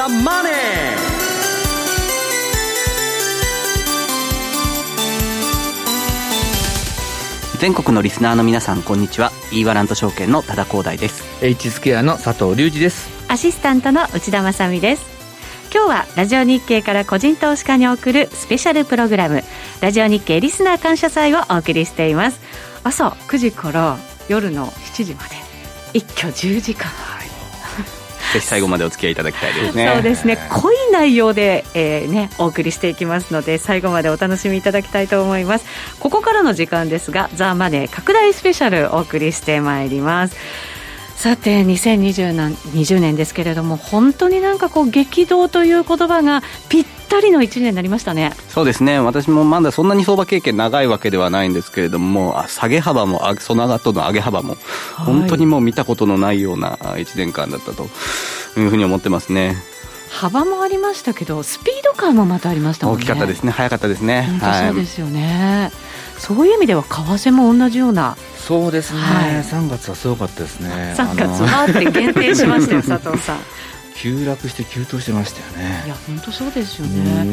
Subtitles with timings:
[0.00, 0.52] ザ・マネー」
[7.60, 9.30] 全国のリスナーの皆さんこんにちは。
[9.52, 11.22] e ワラント証券の多田光大です。
[11.42, 13.10] H スケアの佐藤隆二です。
[13.28, 15.04] アシスタントの内田まさです。
[15.70, 19.44] 今日はラジオ日経から個人投資家に送るスペシャルプログラム
[19.82, 22.40] ラジオ日経リスナー感謝祭をお送りしています。
[22.84, 25.36] 朝9時から夜の7時まで。
[25.92, 26.90] 一挙10時間
[28.32, 29.90] ぜひ最後までお付き合いいただきたいですね。
[29.92, 30.38] そうですね。
[30.50, 35.66] 濃い内容で、えー、ね、お送りしていきますので最後までお楽しみいただきたいと思います。
[35.98, 40.36] ここからの時間ですがザ・マネー拡大スペシャルお送りしてまいります。
[41.16, 48.32] さて2020年ですけれども本当になんかこう激動という言葉がぴったりの1年になりましたね。
[48.48, 49.00] そうですね。
[49.00, 54.56] 私もまだそんなに相場経験長いわけではないんですけれども下げ幅もその後の上げ幅も
[54.96, 57.84] 本当にもう見たことのないような1年間だったと
[58.58, 59.56] いうふうに思ってますね。
[60.10, 63.02] 幅もありましたけどスピード感もまたありましたもんね。
[63.02, 63.52] 大きかったですね。
[63.52, 64.28] 早かったですね。
[64.40, 68.16] そうですよね、はい、そういう意味では為替も同じような。
[68.36, 70.94] そうですね、はい、3月はすごかったですね。
[70.96, 73.38] 3月はって限定しましたよ 佐藤さん
[74.00, 75.82] 急落して急騰してましたよね。
[75.84, 77.26] いや本当そうですよね。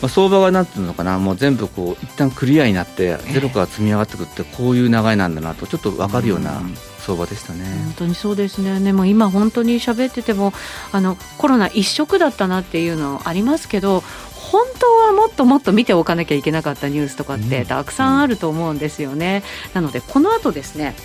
[0.00, 1.18] まあ、相場がなんていうのかな。
[1.18, 6.60] もう全部こう一旦クリアになってゼロから積み上がってくってこういう流れなんだなとちょっと分かるような
[6.98, 7.64] 相場でしたね。
[7.84, 8.80] 本当にそうですね。
[8.80, 10.54] でも今本当に喋ってても
[10.92, 14.02] あのコロナ一色だったなっていうのありますけど
[14.34, 19.42] 本当はもっともっと見ておかなきゃいけなかったニュースとかってたくさんあると思うんですよね。
[19.72, 20.96] なのでこの後ですね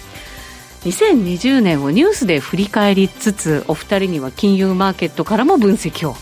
[0.88, 6.16] 2020年をニュースで振り返りつつお二人には金融マーケットからも分析を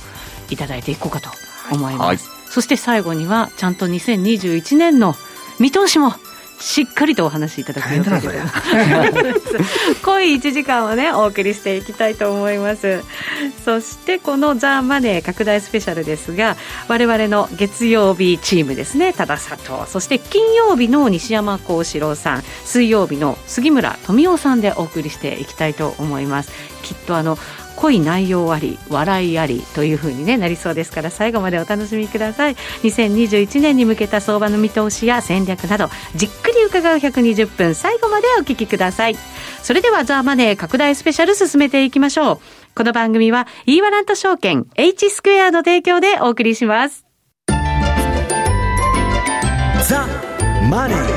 [0.49, 1.30] いただいていこうかと
[1.72, 2.17] 思います、はい、
[2.49, 5.16] そして最後にはちゃんと2021年の
[5.59, 6.13] 見通しも
[6.59, 8.39] しっかりとお話しいただく予定で。
[10.03, 13.03] 濃い1時間をねお送りしていきたいと思います。
[13.63, 16.55] そしてこの「ザ・マネー拡大スペシャル」ですが
[16.88, 19.13] 我々の月曜日チームですね。
[19.13, 19.89] 多田佐藤。
[19.91, 22.44] そして金曜日の西山幸四郎さん。
[22.63, 26.51] 水曜日の杉村富夫さんでお送りしていきたいと思います。
[26.83, 27.38] きっとあの
[27.75, 32.56] 濃い内容あり笑いありというふうに、ね、なりそうですから最後までお楽しみください。
[32.84, 37.75] 2021年に向けた相場の見通しや戦略などじっくり伺う120分。
[37.75, 39.16] 最後までお聞きください。
[39.62, 42.40] それではザ・マネー拡大スペシャル進めていきましょう。
[42.75, 47.06] この番組は e ワラント証券 H スクエアの提供でお送りします。
[49.88, 50.07] ザ・
[50.69, 51.14] マネー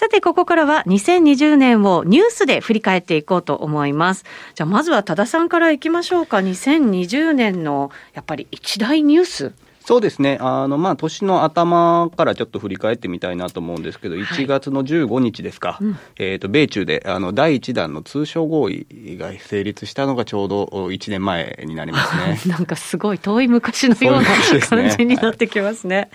[0.00, 4.24] さて、ここからは2020年をニュースで振り返っていこうと思います。
[4.54, 6.38] じゃあ、まずは多田さんからいきましょうか。
[6.38, 9.52] 2020年のやっぱり一大ニュース。
[9.84, 18.86] そうですね、あのまあ、年の頭からちょっと振り返ってみたいなと思うんですけど、はい、1月の15日ですか、うん、えーと、米中であの第1弾の通商合意
[19.18, 24.28] が成立したのがちょうど1年前になりますね なんかすごい遠い昔のような
[24.60, 26.08] 感じになってきますね。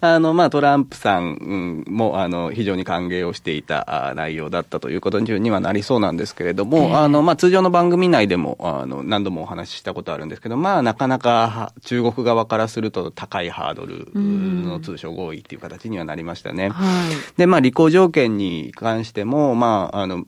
[0.00, 16.70] あの、まあ、トランプさんも、あの、非常に歓迎をしていた内容だったということにはなりそうなんですけれども、えー、あの、まあ、通常の番組内でも、あの、何度もお話ししたことあるんですけど、まあ、なかなか中国側からすると高いハードルの通商合意っていう形にはなりましたね。
[16.70, 20.24] はい、で、まあ、履行条件に関しても、まあ、あの、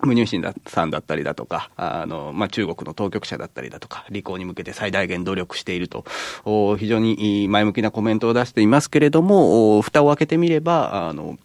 [0.00, 6.04] 無入信さんだったりだとか、あの、まあ、中国の当局者だったりだとか、履行に向けて最大限努力していると、
[6.44, 11.38] お非常に前向きなコメントを出していますけれども、蓋を開けてみれば、あの、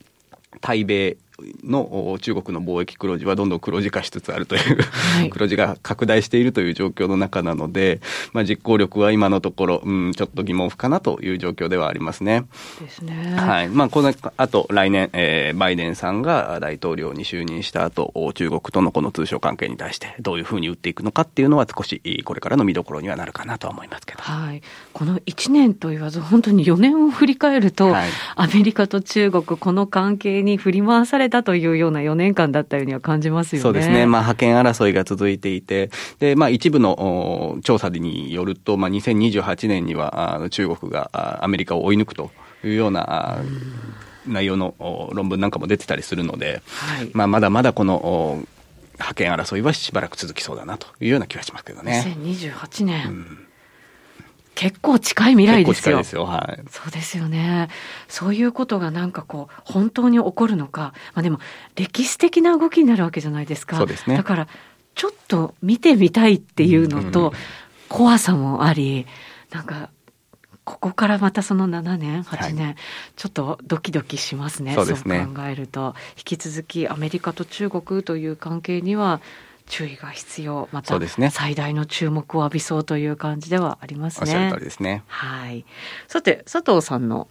[0.62, 1.18] 対米
[1.63, 8.01] の中国の貿易黒字はどんどん黒字化しつつあるという、はい、 黒字が拡大しているという状況の中なので、
[8.33, 12.45] まあ、実行力は今のところ、うん、ちょっと疑問符かなという状況ではありますね。
[12.79, 13.35] ですね。
[13.35, 13.69] はい。
[13.69, 24.22] まあ、この後、来年、えー、バイデンさんが大統領に就任した後、中国とのこの通商関係に対してどういうふうに打っていくのかっていうのは少しこれからの見どころにはなるかなと思いますけど。
[24.22, 24.61] はい。
[24.93, 33.64] この1年と言わず、本当に4年を振り返ると、はい、アメリカと中国、この関係に振り回されたというような4年間だったようには感じますよね。
[33.64, 34.05] そうですね。
[34.05, 35.90] まあ、覇権争いが続いていて、
[36.20, 41.09] で、まあ、一部の調査によると、まあ、2028年にはあ中国が
[41.41, 42.31] アメリカを追い抜くと
[42.64, 43.40] いうような、
[44.28, 48.43] 内容の論文なんかも出てたりするので、はい、まあ、まだまだこの
[48.97, 52.16] 覇権争いはしばらく続きそうだなというような気がしますけどね。
[52.20, 53.08] 2028年。
[53.08, 53.42] うん
[54.55, 55.97] 結構近い未来ですよ。
[55.97, 56.26] ですよ。
[56.26, 56.64] はい。
[56.70, 57.70] そうですよね。
[58.08, 60.94] そういうことがなんかこう、本当に起こるのか。
[61.14, 61.40] まあでも、
[61.76, 63.85] 歴史的な動きになるわけじゃないですか。
[63.97, 64.16] すね。
[64.16, 64.47] だから、
[64.96, 67.34] ちょっと見てみたいっていうのと、
[67.90, 69.08] 怖さもあり、
[69.52, 69.90] なんか、
[70.64, 72.76] ここからまたその7年、8年、はい、
[73.16, 79.20] ちょっとドキドキしますね、そうですね考えると、引き続きアメリカと中国という関係には、
[79.67, 80.99] 注意が必要、また
[81.31, 84.53] 最大の注目を浴びそうという感じではありますね。
[84.69, 85.03] すね。
[85.07, 85.65] はい。
[86.07, 87.27] さて、佐藤さんの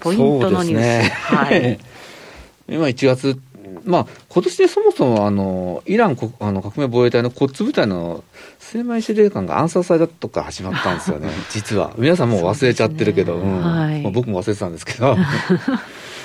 [0.00, 0.80] ポイントのニュース。
[0.80, 1.78] ね、はい。
[2.68, 3.40] 今1月
[3.84, 8.24] まあ、今年でそもそもあのイラン国あの革命防衛隊のコッツ部隊の
[8.58, 11.92] 精米司令官が暗殺されたとか始まったんですよね、 実は。
[11.98, 15.16] 皆さんもう忘れちゃってるけど、うね、うんはい、まあ、僕も忘れてたんですけど。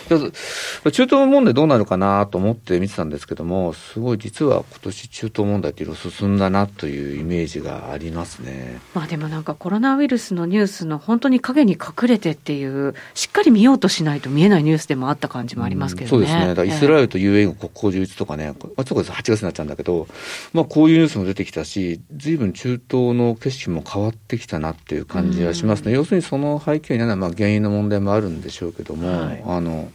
[0.09, 8.79] 中東問題どうなるかなと思って見てたんですけども、すごい実は今年中東問題っていろいろ進んだなというイメージがありますね。
[8.93, 16.23] まあでもなんかコロナウイルスのニュースの本当に影に隠れてっていう、しっかり見ようとしないと見えないニュースでもあった感じもありますけどね。
[16.23, 16.67] うん、そうですね。
[16.67, 20.07] イスラエルと UAE の国交樹立とかね、あ、ちょっと8月になっちゃうんだけど、
[20.53, 25.91] まあこういうニュースも出てきたし、随分中東の景色も変わってきたなっていう感じがしますね。
[25.91, 29.91] うん、要するにその背景にはまあ原因の問題もあるんでしょうけども、はい、あの、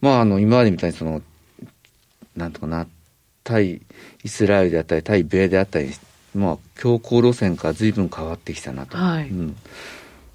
[0.00, 1.22] まあ、あの、今までみたいにその、
[2.36, 2.86] なんとかな、
[3.44, 3.80] 対
[4.24, 5.90] イスラエルであったり、対米であったり、
[6.34, 8.96] まあ、強硬路線から随分変わってきたなと。
[8.96, 9.56] はい、うん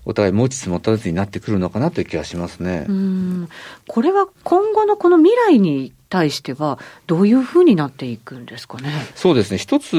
[0.04, 2.88] お互い持ちつ持たずになってくるのかなという気がしますね。
[3.88, 8.92] これは今後のこの未来に対しては、どういうふうになっていくんですかね？
[9.14, 9.60] そうですね。
[9.60, 9.96] 一つ、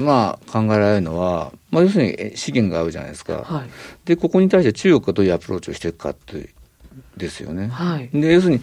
[0.00, 3.42] まあ、考えられるのは、まあ、要するに資源があるじゃないですか。
[3.42, 3.70] はい、
[4.04, 6.48] で、ここに対して中国がどういうアプローチをしていくかという
[7.16, 7.66] ですよね。
[7.66, 8.60] はい、で要するに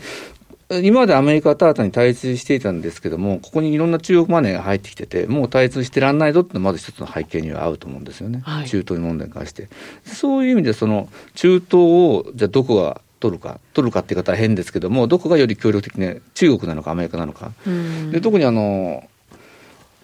[0.70, 9.70] 今までアメリカと新たに対立していたんですけども、ここにいろんな中国マネーが入ってきてて、もう対立してらんないぞってのまず一つの背景には合うと思うんですよね、はい、中東問題に関して。
[10.04, 17.52] そういう意味で、その中東をじゃあどこが取るか、取るかっていう方は変ですけども、どこがより協力的に、中国なのかアメリカなのか。
[18.12, 19.08] で特にあの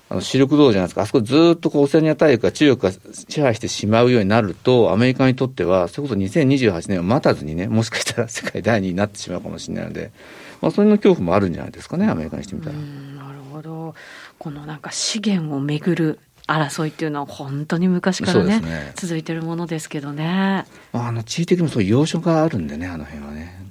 [0.10, 10.12] あのシルク道じゃないですか、あそこずっとオセアニア大陸が中国が支配してしまうようになると、アメリカにとっては、それこそ2028年を待たずにね、もしかしたら世界第二になってしまうかもしれないので、
[10.64, 12.76] まあ、それの恐怖もあるんじゃないですかね、アメリカにしてみたら。
[12.78, 13.96] なるほど。
[14.40, 20.64] このなんか資源をめぐる争いっていうのは本当に昔からね、ね続いてるものですけどね。
[20.94, 23.63] あの地位的にもそう要所があるんでね、あの辺はね。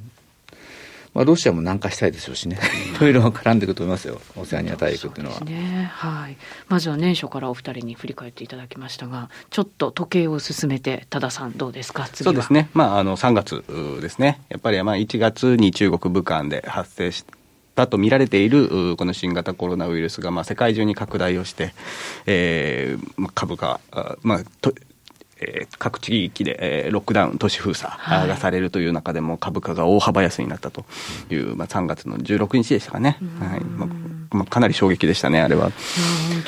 [1.14, 2.58] まあ、ロシアも南下したいでしょうしね、
[2.96, 5.40] いろいろ絡んでいくと思いますよ、オセアニア大陸っていうのは。
[5.40, 5.90] ね。
[5.92, 6.36] はい、
[6.68, 13.62] まずは年初からお二人に振り返っていただきましたが、ちょっと時計を進めて、多田さん、どうですか、そうですね、まあ、あの3月
[14.00, 17.32] ですね、やっぱりまあ1月に中国、武漢で発生して、
[17.74, 21.72] たと見られているこの新型コロナウイルスがまあ世界中に拡大をして、
[22.26, 23.80] えー、株価、
[24.22, 24.74] まあ、と
[25.42, 27.92] えー、各地域で、えー、ロックダウン、都市封鎖
[28.28, 30.84] がされるという中でも、株価が大幅安になったと
[31.30, 33.18] いう、まあ、3月の16日でしたかね。
[33.40, 33.88] はいまあ
[34.34, 35.64] まあ、かなり衝撃でしたね、あれは。
[35.64, 35.72] 本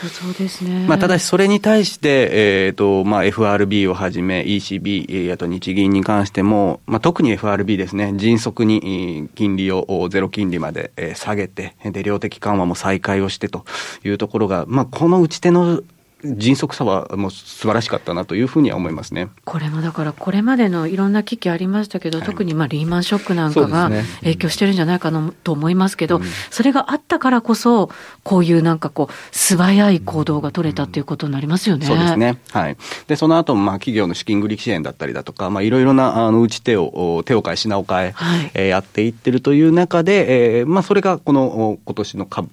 [0.00, 0.86] 当そうですね。
[0.88, 13.64] まあ、ただし、それに対して、えっ、ー、と、まあ、FRB をはじめ、ECB、あと日銀に関しても、まあ、特に FRB ですね、迅速に金利をゼロ金利まで下げて、で、量的緩和も再開をしてと
[14.04, 15.82] いうところが、まあ、この打ち手の
[16.24, 23.90] 迅速さはもう素晴らしかったなというふうには思いますねこれもだから、これまでのいろんな危機ありましたけど、はい、特にまあリーマンショックなんかが
[24.20, 27.90] 影響してるんじゃないかなと思いますけど、そ、ねそれがあったからこそ、
[28.22, 31.86] こういうなんかこう、素早い行動が取れたっていうことになりますよね。
[31.86, 32.38] そうですね。
[32.52, 32.76] はい。
[33.06, 42.48] で、その後、まあ企業の資金繰り支援だったりだとか、まあいろいろなあの打ち手を、手を変え品を変え、はい、えー、やっていってるという中で、えー、まあそれがこの今年の株、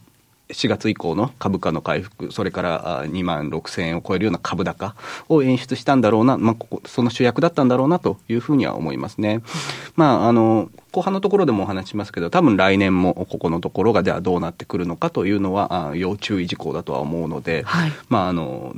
[0.54, 4.96] 4月以降の株価の回復、それから2万6000円を超えるような株高
[5.30, 9.42] を演出したんだろうな、まあ、ここその主役だったんだろうなというふうには思いますね。
[9.96, 18.76] まあ、あの、後半のところでもお話しますけど、多分来年もここのところがじゃあどうなってくるのかというのは、要注意事項だとは思うので、はい、まあ、あの、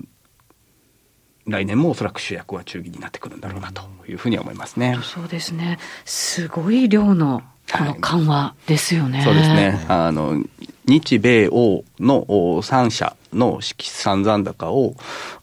[1.45, 4.97] 来年もおそらく主役は中銀になってくるんだろうなというふうには思いますね。
[5.03, 5.77] そうですね。
[6.05, 9.19] すごい量のこの緩和ですよね。
[9.19, 9.85] はい、そうですね。
[9.87, 10.43] あの、
[10.85, 14.95] 日米欧の3社の式算残高を、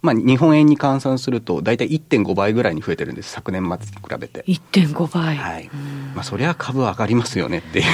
[0.03, 4.45] まあ、日本円に換算すると、大体1.5倍ぐらいに増えてるんです、昨年末に比べて。
[4.47, 5.37] 1.5倍。
[5.37, 5.71] はい。
[6.15, 7.85] まあ、そりゃ株上がりますよねっていう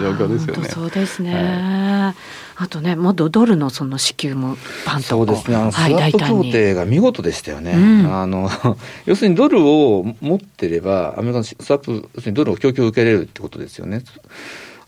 [0.00, 0.68] 状況ですよね。
[0.68, 1.34] そうですね。
[1.34, 5.56] はい、あとね、もっとドルのその支給もパンとそうですね。
[5.56, 7.72] あの、スワップ協定が見事でしたよね。
[7.72, 8.50] うん、あの、
[9.06, 14.02] 要するにドルを持ってれば、アメリカのスワップ、要するにドルを供給を受けれるってことですよね。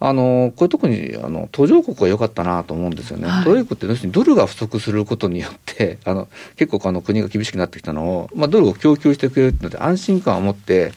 [0.03, 3.29] あの、これ特に、あの、途上国は良かったなと思うんですよね。
[3.29, 10.93] はい、途上国って要するにドルが不足することによって、 あの、結構あの国が厳しくなってきたのを、まあドルを供給してくれるので安心感を持って、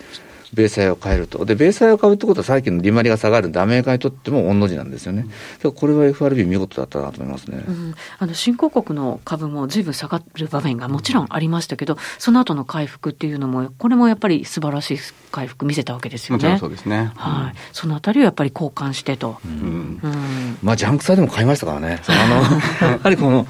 [0.54, 1.46] 米債を買えると。
[1.46, 5.26] で、米債を買うってことは債券の利回りが下がるんで、アメリカにとっても御の字なんですよね。
[5.64, 7.64] うん、これは FRB 見事だったなと思いますね。
[7.68, 15.00] うん、あの、新興国の株もずいぶん下がる場面がもちろんありましたけど、その後の回復っていうのも、これもやっぱり素晴らしい
[15.32, 16.44] 回復見せたわけですよね。
[16.44, 17.12] もちろんそうですね。
[17.16, 17.58] はい。
[17.72, 19.38] そのあたりをやっぱり交換してと。
[19.46, 20.00] うん。
[20.02, 22.02] うん、まあ、ジャンク債でも買いましたからね。
[22.08, 22.36] あの、
[22.94, 23.48] やはりこの、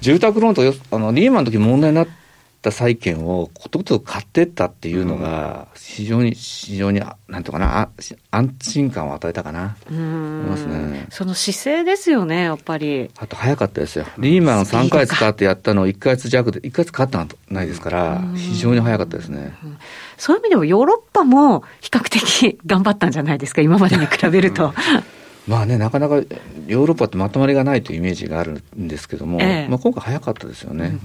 [0.00, 0.62] 住宅ローンと
[0.94, 2.25] あのリーマンの時問題になって、
[2.66, 7.88] った債券をことごとく買ってったっていうのが、非常に、非常に、なんとかな、
[8.30, 10.02] 安心感を与えたかな、思い
[10.50, 11.06] ますね。
[11.10, 13.10] その姿勢ですよね、やっぱり。
[13.16, 14.06] あと早かったですよ。
[14.18, 19.54] リーマン3か月かってやったのを1か月弱で、1か月かったのないですから、非常に早かったですね。
[20.16, 24.74] そういう意味でもヨーロッパも比較的頑張ったんじゃないですか、今までに比べると。
[25.46, 30.98] まあね、なかなかヨーロッパってまとまりがないというイメージがあるんですけども、ええ、まあ今回早かったですよね。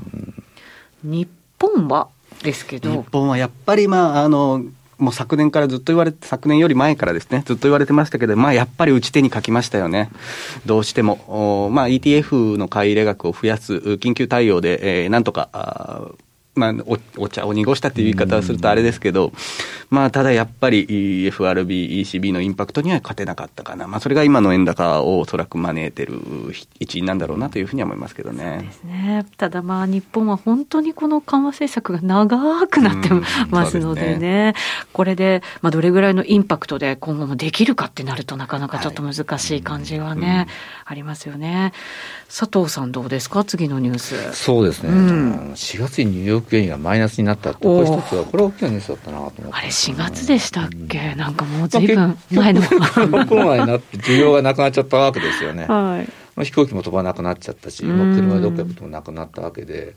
[1.03, 1.29] うん、日
[1.61, 2.07] 本は
[2.43, 4.63] ですけど日本はやっぱりまああの
[5.01, 10.11] もう昨年からずっと言われて、昨年より前からですね、ずっと言われてましたけど、まあやっぱり打ち手に書きましたよね。
[10.67, 11.71] どうしても。
[11.73, 16.11] まあ ETF の買い入れ額を増やす、緊急対応で、えー、なんとか、
[16.55, 19.31] まあお、お茶を濁したっていう言い方をするとあれですけど、
[19.89, 26.19] まあ、ただやっぱり FRB、ECB のインパクトには勝てなかったかな、まあ、それが今の円高をおそらく招いてる
[26.79, 28.55] 一因なんだろうなというふうには思いますけどね。
[28.57, 29.25] そうですね。
[29.37, 33.09] ただ、まあ、日本は本当にこの緩和政策が長くなって
[33.49, 34.53] ますのでね、でね。
[34.93, 40.47] これで、まあ、どれぐらいのインパクトで今後もできるかってなると、なかなかちょっと難しい感じはね、はい、
[40.85, 41.73] ありますよね。
[42.27, 44.33] 佐藤さん、どうですか、次のニュース。
[44.33, 52.61] そうですね、うん、4月にニューヨーク原油がマイナスになったって、これ一つは、これは大きなニュースだったなと思って、あれ、4月でしたっけ、うん、なんかもうずいぶん前の。
[53.27, 55.65] コロナになって、需要がなくなっちゃったわけですよね。
[55.65, 56.05] は
[56.37, 59.95] い、飛行機も飛ばなくなっちゃったし、もう車でどっか行くこともなくなったわけで、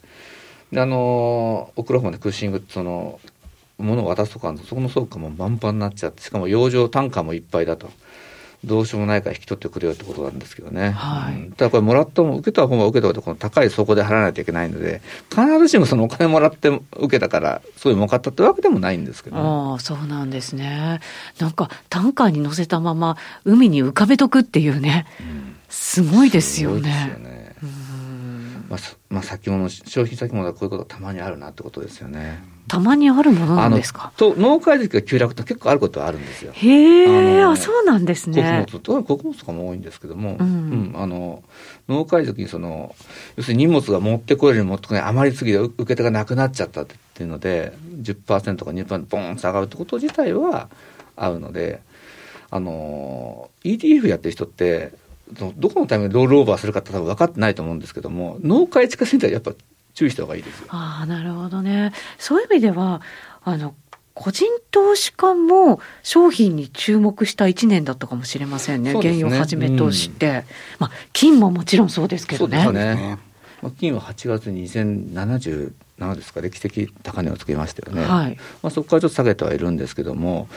[0.72, 3.20] であのオクラホマでクッシングその
[3.78, 7.90] 物を渡すとかそこの倉庫も満帆になっちゃってしかも養生単価もいっぱいだと。
[8.64, 10.90] どうしようもないから引き取ってくれよってことなんですけどね。
[10.90, 11.34] はい。
[11.34, 21.00] うん、ただこれもらったも受けた方が受けた方でこの高い底で払わないといけないので、必ずしもそのお金もらって受けたから、そういう儲かったってわけでもないんですけど、ね、ああ、そうなんですね。
[21.38, 25.06] なんか、タンカーに乗せたまま海に浮かべとくっていうね。
[25.20, 26.76] うん、すごいですよね。
[26.76, 27.44] すごいですよね。
[28.68, 28.78] まあ、
[29.10, 32.53] まあ、先物、消費先物はこういうことたまにあるなってことですよね。
[32.66, 34.12] たまにあるものなんですか？
[34.16, 36.52] と農家時が急落って結構あることはあるんですよ。
[36.52, 38.66] へえ、あそうなんですね。
[38.70, 41.42] 穀物、穀物とかも多いんですけども、うん、うん、あの
[41.88, 42.94] 農家時にその、
[43.36, 50.68] 要するに荷物が持ってこれる持ってこない、余りすぎて受け手がなくなっちゃったっていうので、10%か2%ボンと上がるってこと自体は
[51.16, 51.82] あるので、
[52.50, 54.92] あの、ETF やってる人って、
[55.32, 59.52] どこのタイミングでロールオーバーするかって多分分かってないと思うんですけども、農家地下センターやっぱ
[59.94, 61.92] 注意した方がいいですああ、なるほどね。
[62.18, 63.00] そういう意味では、
[63.42, 63.74] あの、
[64.14, 69.00] 個人投資家も商品に注目した1年だったかもしれませんね、ね。
[69.00, 70.34] 原油をはじめとして、うん、
[70.78, 72.62] まあ、金ももちろんそうですけどね。
[72.62, 73.18] そうですね
[73.64, 78.36] まあ、金は8月に2077ですか、歴史的高値をつけましたよね、はい。
[78.62, 80.48] まあ、そこからちょっと下げてはいるんですけども、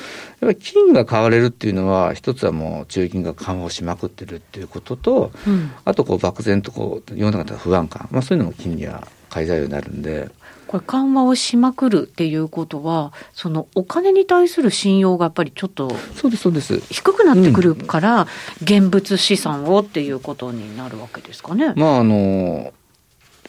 [0.42, 10.30] やっぱり金が買われるっていうのは、一つはもう中金が緩和をしまくってるっていうことと、うん、あとこう漠然とこう世の中の不安感、まあ、そういうのも金には買い材料になるんで。
[10.68, 16.82] これ緩和をしまくるっていうことは、そのお金に対する信用がやっぱりちょっとそうですそうです。
[16.92, 18.28] 低くなってくるから、
[18.62, 21.72] 現物資産をっていうことになるわけですかね。
[21.78, 22.74] まああの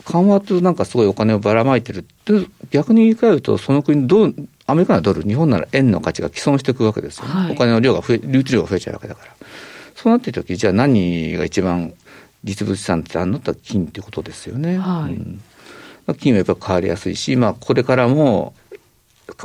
[0.08, 4.34] 緩和となんかすごいお金をばらまいてるって逆に言い換えるとその国どう
[4.66, 9.32] アメリカのドル日本なら円の価値が既存していくわけですよね、はい、お金の量が増え流通量が増えちゃうわけだから。
[9.94, 11.92] そうなってる時じゃあ何が一番
[12.44, 13.38] 実物資産ってあるの？
[13.38, 14.78] って金ってことですよね。
[14.78, 15.40] はい、うん。
[16.18, 18.54] 金はやっぱ変わりやすいし、まあ、これからも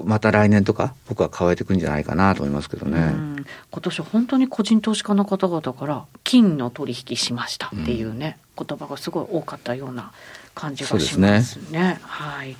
[0.06, 3.44] また来年とか僕は変えていくんじゃないかなと思いますけどね。
[3.72, 10.14] 今年本当に個人投資家の方々から金の取引しましたっていうね、うん、言葉がすごい多かったような
[10.56, 11.42] 感じがしますね。
[11.42, 12.56] すねはい。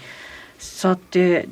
[0.60, 1.50] さて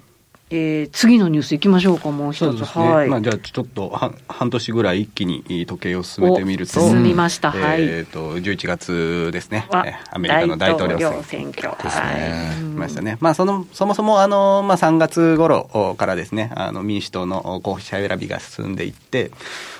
[0.53, 2.59] えー、次のニュースいきましょうか、もう一つ。
[2.59, 3.07] ね、はい。
[3.07, 6.81] まあ、じゃあ、ちょっとは、半年ぐらい一気に時計を進めてみると。
[6.81, 7.83] 進みました、はい。
[7.83, 9.65] えっ、ー、と、11月ですね。
[9.71, 12.53] アメリカの大統領選挙ですね。
[12.53, 12.61] はい。
[12.63, 13.17] ましたね。
[13.21, 19.31] まあ、その、そもそも、あの、まあ、3月頃からですね、あの、民主党の候補者選びが進んでいって、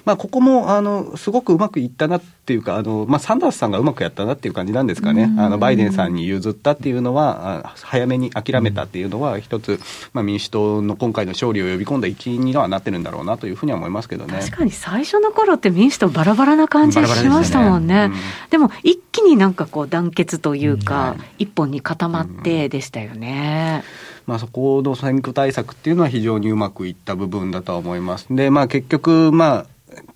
[0.05, 9.79] まあ、ここもあのすごくうまくいったなっていうか、あのまあ、サンダースさんがうまくやったなっていう感じなんですかね、あのバイデンさんに譲ったっていうのは、早めに諦めたっていうのは、一つ、
[10.13, 14.39] まあ、民主党の今回の勝利を呼び込んだ一因にはなってるんだろうなというふうには思いますけどね。
[14.39, 17.93] 確かに最初の頃って民主党、バラバラな感じしましたもんね。
[17.93, 23.83] でねうん、でも一気になんかこう団結というか、うん、一本に固まってでしたよね。
[24.25, 24.31] うん。
[24.31, 28.27] まあ、そこの選挙対策っていうのは非常にうまくいった部分だとは思います。
[28.29, 29.65] で、まあ、結局、まあ、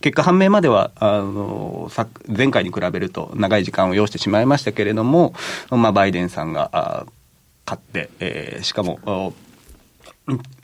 [0.02, 1.90] 結果判明まではあの
[2.28, 5.34] 前回に比べると長い時間を要してしまいましたけれども、
[5.70, 7.06] まあ、バイデンさんが
[7.66, 9.34] 勝って、えー、しかも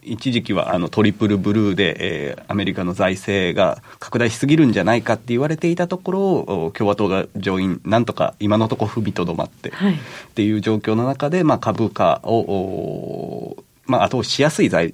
[0.02, 9.98] 一時期はあのトリプルブルーで、えー、アメリカの財政が拡大しすぎるんじゃないかって言われていたところを共和党が上院なんとか今のところ踏みとどまって、はい、っ
[10.34, 14.94] ていう状況の中で、まあ、株価をまあ、後押ししやすい材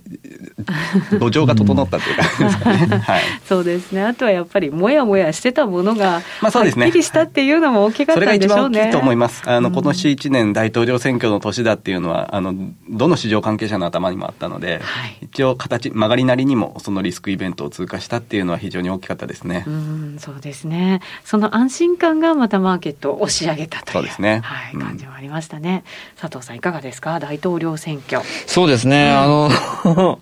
[1.20, 8.80] 土壌が整ったというか、ね はい、そうですね、あとはやっぱり、もやもやしてたものが、まあそうですね、はっきりしたっていうのも大きかったんでしょうね。
[8.80, 9.44] それが一番大きいと思います。
[9.46, 12.56] あの、今年1年大統領選挙の年だっていうのは、あの、
[12.90, 19.64] どの市場関係者の頭にもあったので、はい、一応形、曲がりなりにもそのリスクイベントを通過したっていうのは非常に大きかったですね。
[19.68, 21.02] うん、そうですね。
[21.24, 23.94] その安心感がまたマーケットを押し上げたという。
[23.94, 24.42] そうですね。
[24.44, 25.84] はい、感じもありましたね。
[26.20, 27.20] 佐藤さんいかがですか？
[27.20, 28.22] 大統領選挙。
[28.46, 29.10] そうですね。
[29.12, 29.50] あの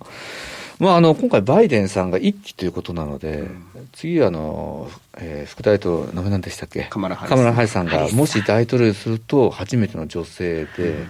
[0.78, 11.06] まあ、あの今回、バイデンさんが一期ということなので、うん、次あの、えー、副大統領、名前なんでしたっけ、カマラハリさんがもし大統領すると、初めての女性で、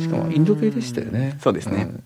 [0.00, 1.36] しかもインド系でしたよね。
[1.42, 2.02] そうですね、うん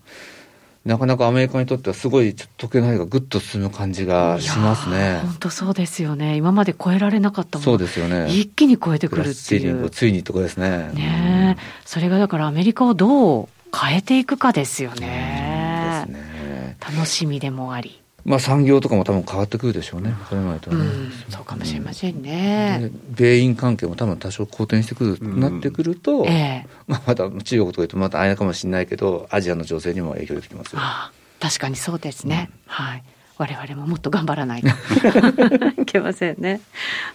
[0.84, 5.20] なかなかアメリカにとってはすごい時計の針がぐっと進む感じがしますね。
[5.22, 6.36] 本当そうですよね。
[6.36, 8.28] 今まで超えられなかったもそうですよね。
[8.28, 9.88] 一気に超えてくるっていう。
[9.88, 10.90] ついにとこですね。
[10.92, 16.06] ね、うん、それがだからアメリカをどう変えていくかですよね。
[16.08, 18.00] ね楽しみでもあり。
[18.24, 22.90] まあ産業とかも多分変わってくるでしょうね、それまでとね、うん、そうかもしれませんね。
[23.10, 30.78] 米印関係も多分多少好転してくる、うん、なってくると、えー、まあ、また中国とか言うとまたあれかもしれないけど、アジアの情勢にも影響出てきますよ。
[30.80, 32.48] あ確かにそうですね。
[32.66, 33.04] うん、はい。
[33.36, 34.68] 我々ももっと頑張らないと
[35.82, 36.60] いけませんね。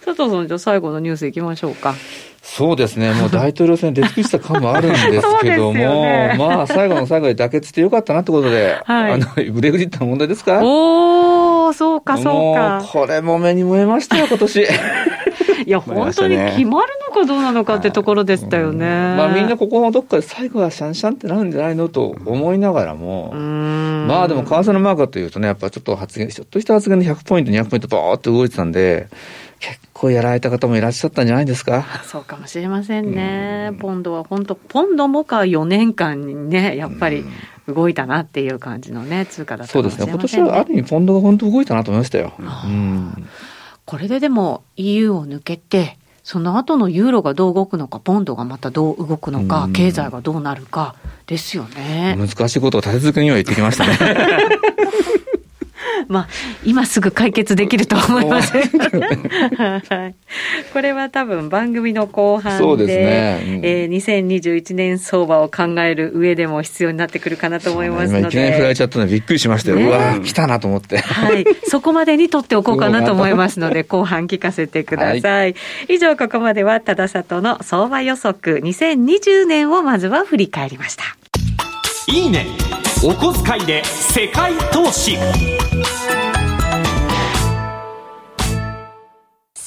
[0.04, 1.94] 佐藤さん、じゃあ最後のニュースいきましょうか。
[2.42, 10.60] そうですね、もう大統領選出尽くした感もあるんですけども、 ね、まあ、最後の最後で妥結してよかったなってことで、はい、あの、ブレグジットの問題ですか？
[10.62, 12.82] おー、そうか、そうか。
[12.90, 14.66] これも目に燃えましたよ、今年。
[15.66, 18.86] いや、本当に決まるのかどうなのかってところでしたよね。
[18.86, 29.08] まあ、みんなここのどっかで最後はシャンシャンってなるんじゃないのと思いながらも、まあでも、為替のマーカーというとね、やっぱちょっと発言、ちょっとした発言で100ポイント、200ポイント、ばーって動いてたんで、
[29.58, 31.84] 結構やられた方もいらっしゃったんじゃないですか？
[32.04, 33.72] そうかもしれませんね。
[33.80, 37.24] ポンドは本当、ポンドもか4年間にね、やっぱり
[37.68, 40.12] 動いたなっていう感じのね、通貨だったかもしれませんね。
[40.12, 40.42] そうですね。
[40.42, 42.32] 今年はある意味ポンドが本当動いたなと思いましたよ。
[42.38, 43.28] うん
[43.86, 45.98] これででも EU を抜けて、
[46.30, 50.94] その後のユーロがどう動くのか、ポンドがまたどう動くのか、経済がどうなるか
[51.26, 52.14] ですよね。
[52.16, 53.98] 難しいことを立て続けには言ってきましたね。
[56.08, 56.28] まあ、
[56.64, 58.62] 今すぐ解決できるとは思いません。
[60.72, 68.28] これは多分番組の後半で、そうですねうん、えー、2021年相場を考える上でも必要になってくるかなと思いますので。
[68.28, 69.76] いきなり振られちゃったのでびっくりしましたよ。
[69.76, 70.98] ね、うわ来たなと思って。
[70.98, 71.44] はい。
[71.64, 75.20] そこまでに取っておこうかなと思いますので、後半聞かせてください。
[75.20, 75.54] はい、
[75.88, 81.19] 以上、ここまでは、多田里の相場予測2020年をまずは振り返りました。
[82.12, 82.48] いいね。
[83.04, 85.16] お小遣いで世界投資。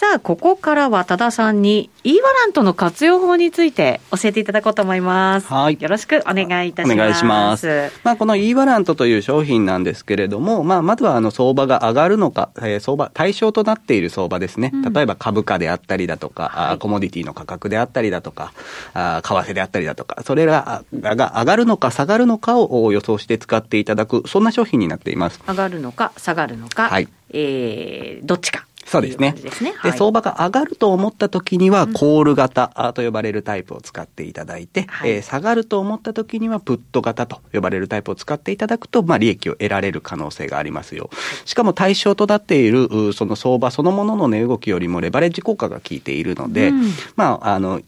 [0.03, 5.47] さあ、ここからは多田さんに e ワラントの活用法について教えていただこうと思います。
[5.47, 5.77] はい。
[5.79, 6.93] よろしくお願いいたします。
[6.93, 7.89] お願いします。
[8.03, 14.73] まあ、この e ワラントという商品なんですけれども、まあ、まずはあの相場が上がるのか、えー、相場、対象となっている相場ですね。
[14.93, 18.51] 例えば株価であったりだとか、はい、コモディティの価格であったりだとか、
[18.93, 25.39] あ為替であったりだとか、それらが上がるのか下がるのかを予想して使っていただく、そんな商品になっています。
[25.47, 28.65] 上がるのか下がるのか、はい、えー、どっちか。
[28.85, 29.33] そうですね。
[29.33, 29.73] で、ね。
[29.75, 41.09] はい、相場が上がると思った時には、コール型と呼ばれるタイプを使っていただいて、はい、えー、下がると思った時には、プット型と呼ばれるタイプを使っていただくと、まあ、利益を得られる可能性がありますよ。
[41.45, 47.81] しかも対象となっている、その相場そのものの値動きよりもレバレッジ効果が効いているので、うん、まあ、あの、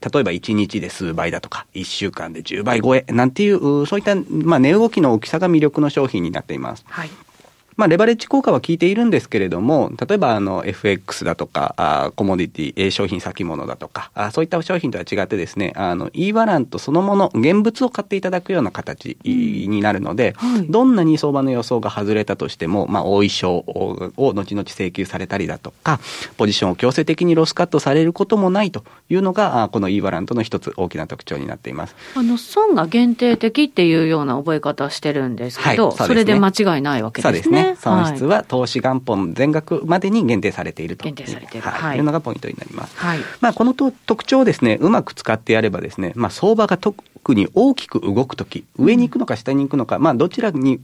[0.00, 6.84] 例えば1日で数倍だとか、1週間で10倍超えなんていう、そういった、まあ、値動きの大きさが魅力の商品になっています。
[6.86, 7.10] はい
[7.78, 26.00] まあ、レバレッジ効果は効いているんですけれども、例えばあの FX だとか、あコモディティ、商品先物だとかあ、そういった商品とは違ってですね、あの E ワラントそのもの、現物を買っていただくような形になるので、うんはい、どんなに相場の予想が外れたとしても、まあ、大衣装を後々請求されたりだとか、
[26.36, 31.94] ポジションを強制的にロスカットされることもないというのが、この E ワラントの一つ大きな特徴になっています。
[32.16, 37.42] あの、損が限定的っていうような覚え方してるんですけど、はいそね、それで間違いないわけですね。
[37.42, 37.67] そうですね。
[37.70, 37.76] ね。
[37.76, 41.04] 損失は投資元本全額までに限定されていると。
[41.04, 41.68] 限定されている。
[41.68, 41.98] はい。
[41.98, 42.96] いうのがポイントになります。
[42.96, 43.18] はい。
[43.40, 47.02] まあ、このと特徴をですね、うまく使ってやればですね、まあ、相場が特
[47.34, 50.80] に大きく動くとき、上に行くのか下に行くのか、まあ、どちらに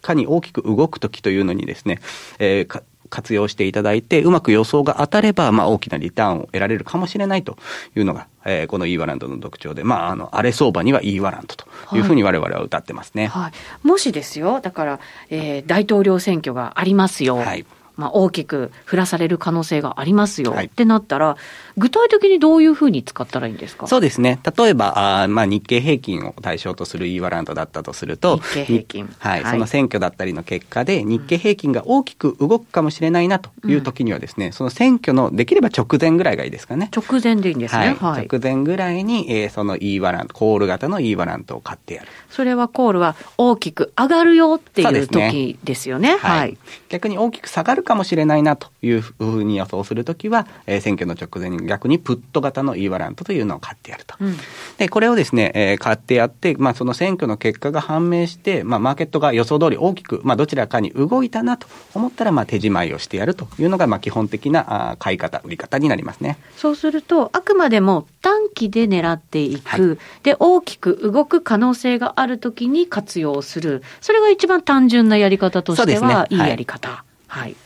[0.00, 2.00] かに大きく動くときというのにですね、
[2.38, 7.56] えー、活用していただいて、うまく予想が当たれば、まあ、大きなリターンを得られるかもしれないと
[7.96, 11.66] いうのが、えー、この E ワラントの特徴で、まあ、あの、荒れ相場には E ワラントと
[11.96, 13.26] いうふうに我々は歌ってますね。
[13.26, 17.36] はい、はい、もしですよ、だから、えー、大統領選挙がありますよ。
[17.36, 17.64] はい。
[17.98, 21.36] まあ、大きく降らされる可能性がありますよ、はい、ってなったら、
[21.76, 23.88] 具体的にどういうふうに使ったらいいんですか？
[23.88, 24.38] そうですね。
[24.56, 29.16] 例えば、あまあ、日経平均を対象とする E ワラントだったとすると、日経平均。
[29.18, 36.90] はい、はい、その選挙だったりの結果で、日経平均が大きく動くかもしれないなという時にはですね、うん、その選挙のできれば直前ぐらいがいいですかね。
[36.94, 37.96] 直前でいいんですね？
[38.00, 38.28] はい。
[38.28, 42.08] 直前ぐらいに、えー、その E ワラント、コール型の E ワラントを買ってやる。
[42.30, 46.14] それはコールは大きく上がるよっていう時ですよね？
[46.14, 46.56] ねはい。
[46.88, 54.14] 逆に大きく下がるかもしれないなというふうに予想するときは、えー、選挙の直前に逆にプット型の E ワラントというのを買ってやると。
[54.20, 54.36] うん、
[54.76, 66.36] で、これをですね、えー、買ってやって、まあ、その選挙の結果が判明して、まあ、マーケットが予想通り大きく、まあ、どちらかに動いたなと思ったら、まあ、手仕舞いをしてやるというのが、まあ、基本的なあ買い方、売り方になりますね。
[66.58, 73.82] そうすると、あくまでも短期で狙っていく、はい、で、大きく動く可能性があるときに活用する。
[74.02, 77.04] それが一番単純なやり方としては、いいやり方。
[77.28, 77.56] はい、はい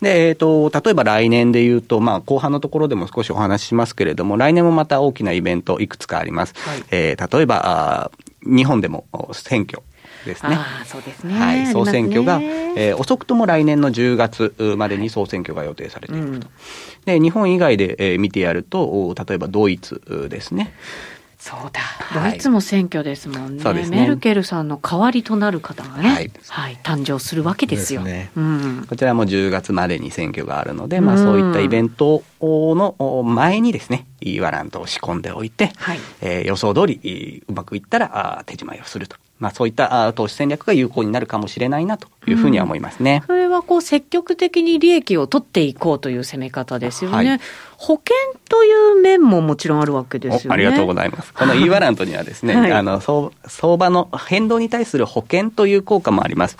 [0.00, 6.54] で、えっ、ー、と、例えば来年で言うと、まあ、後半のところでも少しお話ししますけれども、来年もまた大きなイベントいくつかあります。
[6.56, 8.10] はい、えー、例えば、あ
[8.42, 9.82] 日本でも選挙。
[10.24, 10.58] ですね。
[10.84, 11.34] そうですね。
[11.38, 16.30] はい、総選挙が、えー、遅くとも来年の10月までに総選挙が予定されていると。
[16.32, 16.44] はいうん、
[17.04, 20.74] で、日本以外で、えー、見てやると、例えばドイツですね。
[21.46, 21.80] そうだ、
[22.28, 28.00] ドイツも選挙ですもんね、はい、メルケルさんの代わりとなる方がね、はい、はい、誕生するわけですよ。
[28.00, 28.32] すね。
[28.34, 36.00] うん、こちらも10月までに選挙があるので、まあ、そういったイベントの前にですね、いいワラントを仕込んでおいて、はい。
[36.20, 39.16] えー、予想通りうまくいったらあ手仕舞いをすると。
[39.38, 43.20] まあ、そういった投資戦略が有効になるかもしれないなというふうには思いますね。
[43.22, 47.16] うん、それはこう積極的に利益を取っていこうという攻め方ですよね。
[47.16, 47.40] はい、
[47.78, 48.16] 保険
[48.48, 50.54] という面ももちろんあるわけですよね。
[50.54, 51.32] ありがとうございます。
[51.34, 56.56] この E ワラントにはですね、 はい、あの相相場の変動に対する保険という効果もあります。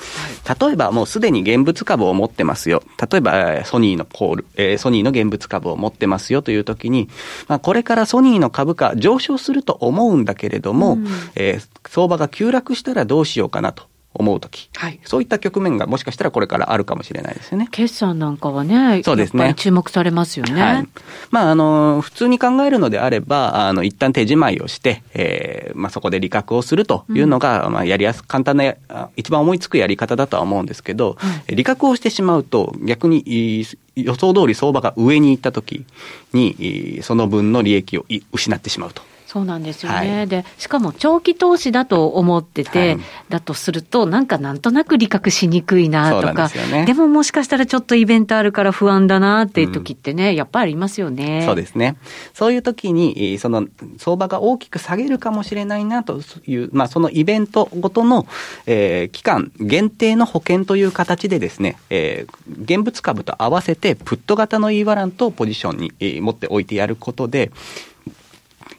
[0.60, 2.82] 例えばもうすでに現物株を持ってますよ。
[3.10, 7.08] 例えばソニーのコール、えー、ソニーの現物株を持ってますよという時に、
[7.48, 13.84] まあ、これからソニーの株価上昇すると思うんだけれども、うん、えー、相場が急落したらどうしようかなと。
[14.18, 17.68] 思うとき、はい、そういった局面がもしかしたらこれからあるかもしれないですよね。
[17.70, 19.54] 決算なんかはね、そうですね。
[19.56, 20.60] 注目されますよね。
[20.60, 20.88] はい、
[21.30, 28.74] まあ、あの、普通に考えるのであれば、あの、一旦手仕舞いをして、えー、まあ、そこで利確をするというのが、うん、まあ、やりやす、簡単な、
[29.16, 35.84] 一番思いつくやり方だとは思うんですけど、はい、利確をしてしまうと、逆に、予想通り相場が上に行ったとき
[36.32, 39.02] に、その分の利益を失ってしまうと。
[39.36, 51.42] そうなんですよね、はい、でしかも長期投資だと思ってて、はい、だとすると、なんかなんとなく理覚しにくいなとか、でね、でももしかしたらちょっとイベントあるから不安だなっていう時ってね、うん、やっぱりありますよね。
[51.44, 51.98] そうですね。
[52.32, 53.66] そういう時に、その
[53.98, 58.26] 相場が大きく下げるかもしれないなという、まあ、そのイベントごとの、
[58.64, 67.50] えー、期間限定の保険という形でですね、えー、現物株と合わせて、プット型の E ワラントをポジションに、えー、持っておいてやることで、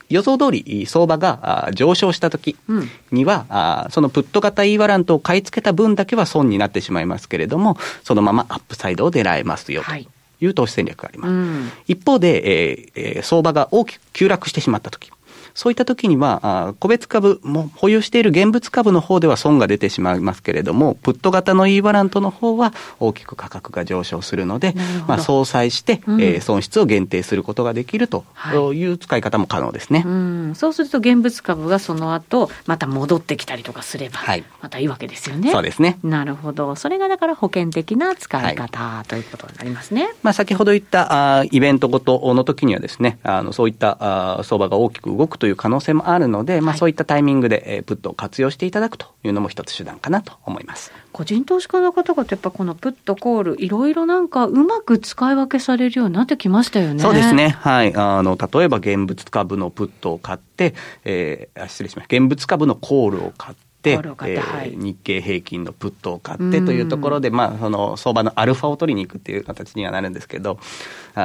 [0.10, 2.56] 予想通り相場が上昇した時
[3.12, 9.91] には、うん、そのプット型 E ワラントを買い付けた分だけは損になってしまいますけれども、そのままアップサイドを狙えますよと。
[10.39, 11.32] いう投資戦略があります。
[11.32, 15.12] うん、一方で、えー、相場が大きく急落してしまったとき、
[15.58, 24.76] そういった時には、個別株も保有している現物株の方では損が出てしまいますけれども、プット型の E ワラントの方は大きく価格が上昇するので、
[25.08, 28.24] まあ、相殺して、うん、えー、損失を限定することができると
[28.72, 30.02] いう使い方も可能ですね。
[30.02, 35.52] はい、うんそうすると現物株がその後、また戻ってきたりとかすれば、はい、またいいわけですよね。
[35.52, 35.98] そうですね。
[36.04, 36.76] なるほど。
[36.76, 40.08] それがだから保険的な使い方、はい、ということになりますね。
[40.22, 50.91] まあ、先ほど言ったあイベントごとの時にはですね、あのそういったあ相場が大きく動くという可能性もあるので、まあ、そういったタイミングで、えプットを活用していただくというのも一つ手段かなと思います。
[51.12, 57.01] 個人投資家の方々やっぱこのプットコール、いろいろなんかうまく使い分けされるようになってきましたよね。
[57.01, 57.49] そうですね。
[57.49, 57.95] はい。
[57.95, 62.17] あの、例えば現物株のプットを買って、えー、失礼しました。
[62.17, 63.91] 現物株のコールを買って、て、
[64.25, 70.60] えー、日経平均のプットを買ってというところで、まあ、その相場のアルファを取りに行くっていう形にはなるんですけど、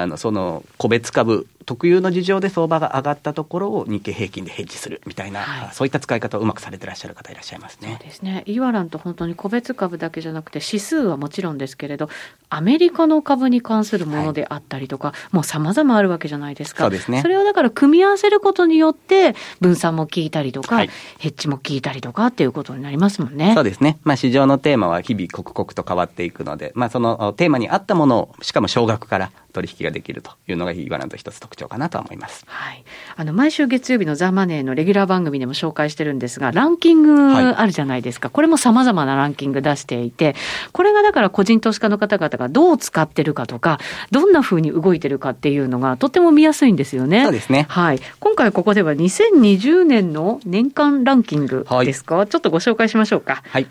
[0.00, 7.96] あのその個別株特有の事情で相場が上がったところを日経平均でヘッジするみたいな、はい、そういった使い方をうまくされてらっしゃる方いらっしゃいますね。
[8.00, 8.42] そうですね。
[8.46, 12.08] イワランと本当に個別株だけじゃなくて指数はもちろんですけれど、
[12.48, 16.84] アメリカの株に関するものであったりとか、はい、もう様々あるわけじゃないですか。
[16.84, 17.22] そうですね。
[17.22, 23.52] それをだから組み合わせることによって分散も効いたりとか、はい、ヘッジも効いたりとかっていうことになりますもんね。
[23.54, 23.98] そうですね。
[24.04, 32.44] まあ市場のテーマは日々刻々と変わっていくので、まあそのテーマに合ったものをしかも少額から取引ができるというのがイワラ一つ特徴かなと思います。
[32.46, 32.84] はい。
[33.16, 38.28] あの、毎週月曜日のザ・マネーのレギュラー番組でも紹介してるんですが、ランキングあるじゃないですか。
[38.28, 40.34] はい、これも様々なランキング出していて、
[40.72, 43.78] これがだから個人投資家の方々がどう使ってるかとか、
[44.10, 47.24] どんな風に動いてるかっていうのがとっても見やすいんですよね。
[47.24, 47.66] そうですね。
[47.68, 48.00] はい。
[48.20, 53.42] 今回ここでは2020年の年間ランキングですか、はい、ちょっとご紹介しましょうか。
[53.46, 53.66] はい。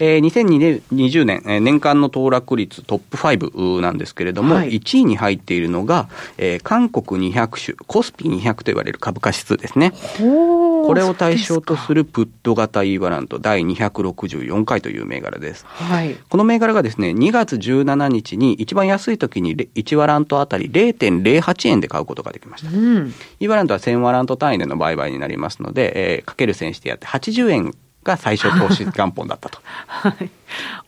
[0.00, 6.08] えー、2020年、えー、年間の騰落率トップ5なんですけれども、はい、1位に入っているのが、
[6.38, 9.92] えー、韓国200種、コスピ200と言われる株価指数ですね。
[10.18, 15.66] これを対象とするプット型 E バラント第264回という銘柄です。
[15.66, 22.70] はい、この銘柄がですね、2月17日に一番安い時に1ワラントあたり0.08円で買うことができました。
[22.70, 29.60] うん、E ワラントは1000ワラント単位での売買になりますので、えー、かける1000してやって80円が最初投資元本だったと。
[29.86, 30.30] はい。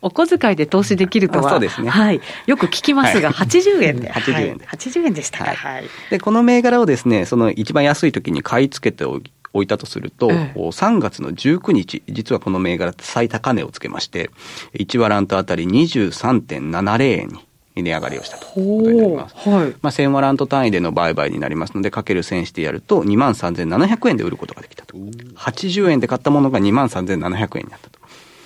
[0.00, 1.90] お小遣いで投資できるとは、そうですね。
[1.90, 2.20] はい。
[2.46, 4.10] よく聞きますが、はい、80円で。
[4.10, 4.66] 80円で。
[4.66, 5.54] はい、80円でしたか。
[5.54, 5.84] はい。
[6.10, 14.30] で、この銘柄をですね、その一番安い時に買い付けておいたとすると、ええ、3月の19日、実はこの銘柄最高値をつけまして、
[14.74, 17.46] 1ワラントあたり23.70円に
[17.80, 19.48] 値上がりをしたということになります。
[19.48, 24.96] はい、まあ、1000ワラント単位での売買になりますので、かける1000してやると、2万3700円で売ることができたと。
[24.96, 28.02] 80円で買ったものが2万3700円になったと。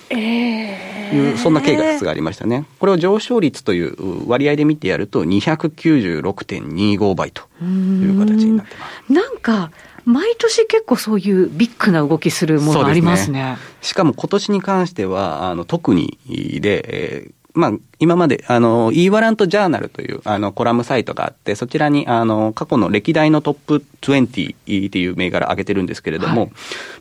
[0.09, 2.65] えー、いうそんな経過がありましたね。
[2.79, 9.12] これを上昇率という割合で見てやると296.25倍という形になってます。
[9.12, 9.73] なんか
[10.07, 13.57] 毎年結構そういうビッグな動きするものありますね。
[13.59, 26.51] すねしかも今年に関しては、あの特にで、えー、まあ、今まで、あの、e ワラントジャーナルという、あの、コラムサイトがあって、そちらに、あの、過去の歴代のトップ20っていう銘柄上げてるんですけれども、はい、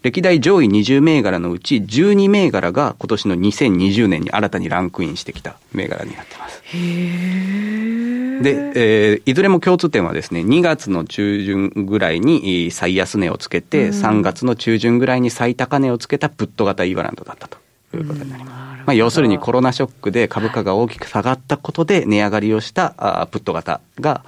[0.04, 6.62] 歴代上位20銘柄のうち12銘柄が今年の2020年に新たにランクインしてきた銘柄になってます。
[6.64, 17.58] へで、えー、いずれも共通点はですね、2月の中旬ぐらいに最安値をつけて、3月の中旬ぐらいに最高値をつけたプット型 e ワラントだったと。
[17.92, 18.75] ということになります。
[18.86, 24.24] まあ、要するにコロナショックで株価が大きく下がったことで値上がりをしたあプット型が、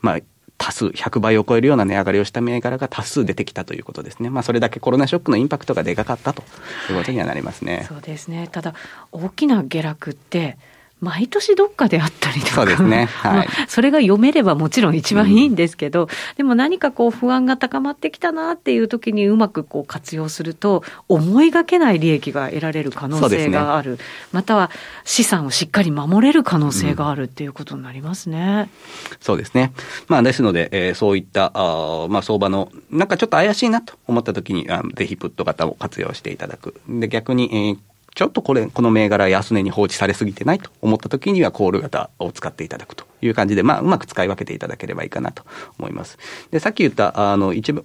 [0.00, 0.18] まあ、
[0.58, 4.30] 多数、100倍を超えるような値上がりをした銘柄が多数出てきたということですね。
[4.30, 6.42] まあ、それだけコロナショックのインパクトがでかかったと
[6.90, 7.78] いうことにはなりますね。
[7.78, 8.48] はい、そうですね。
[8.50, 8.74] ただ、
[9.10, 10.56] 大きな下落って、
[11.02, 12.52] 毎年どっかであったりとか。
[12.54, 13.06] そうですね。
[13.18, 13.48] はい。
[13.66, 23.92] それが読めればもちろん一番いいんですけど、うん、でも何かこう不安が高まってきたなっていう時にうまくこう活用すると、思いがけない利益が得られる可能性がある。
[23.92, 23.98] ね、
[24.30, 24.70] または
[25.04, 28.70] 資産をしっかり守れる可能性があるっていうことになりますね。
[29.10, 29.72] うん、そうですね。
[30.06, 36.80] まあですので、えー、そういったあまあ相場のなんかちょっと怪しいなと思った時にあぜひプット型を活用していただく。
[36.88, 45.44] で逆に、えーちょっとこれ、この銘柄安値に放置されすぎてないと思った時にはコール型を使っていただくという感じで、まあ、うまく使い分けていただければいいかなと
[45.78, 46.18] 思います。
[46.50, 47.84] で、さっき言った、あの、一部、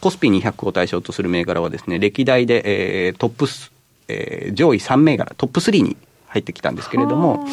[0.00, 3.70] コスピー200を対象とする銘柄はですね、歴代で、えー、トップス、
[4.08, 7.46] えー、上位3銘柄、トップ3に入ってきたんですけれども、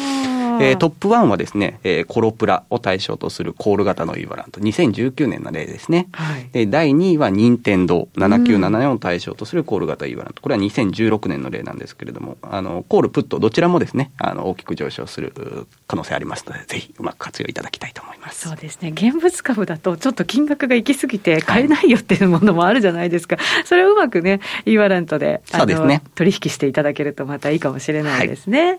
[0.60, 6.08] えー、トップ1はですね、えー、コロプラを対象とするコール型のイーバラント、2019年の例ですね。
[6.12, 18.48] はい、で第2位は任天堂7974を対象とするコール型イーバラント、これは2016年の例なんですけれども、あのコール、プット、どちらもですね、あの大きく上昇する可能性ありますので、ぜひうまく活用いただきたいと思います。
[18.48, 23.36] そうですね、現物株だとちょっと金額が行き過ぎて買えないよっていうものもあるじゃないですか。
[23.36, 26.02] はい、それをうまくね、イーバラントで、そうですね。
[26.14, 28.66] 取引していただけるとまたいいかもしれないですね。
[28.66, 28.78] はい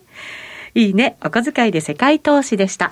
[0.76, 2.92] いいね、お小遣いで世界投資でした。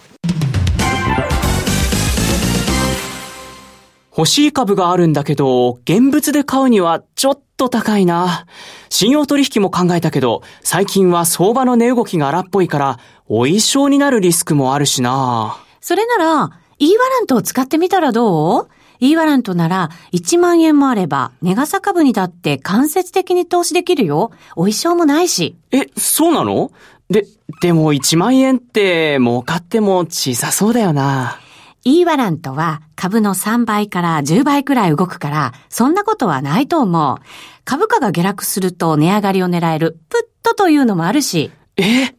[4.18, 8.48] 欲しい株があるんだけど、現物で買うにはちょっと高いな。
[8.90, 15.58] 信用取引も考えたけど、最近は相場の値動きが荒っぽいから、お衣装になるリスクもあるしな。
[15.82, 18.68] それなら、E ワラントを使ってみたらどう
[19.00, 24.32] ?E ワラントなら1万円もあれば、ネガサ株にだって間接的に投資できるよ。
[24.54, 25.56] お衣装もないし。
[25.72, 26.72] え、そうなの？
[27.10, 27.26] で、
[27.62, 31.40] でも1万円って儲かっても小さそうだよな。
[31.86, 37.18] E ワラントは株の3倍から10倍くらい動くから、そんなことはないと思う。
[37.64, 41.52] 株価が下落すると値上がりを狙える、プットというのもあるし。
[41.78, 42.14] え？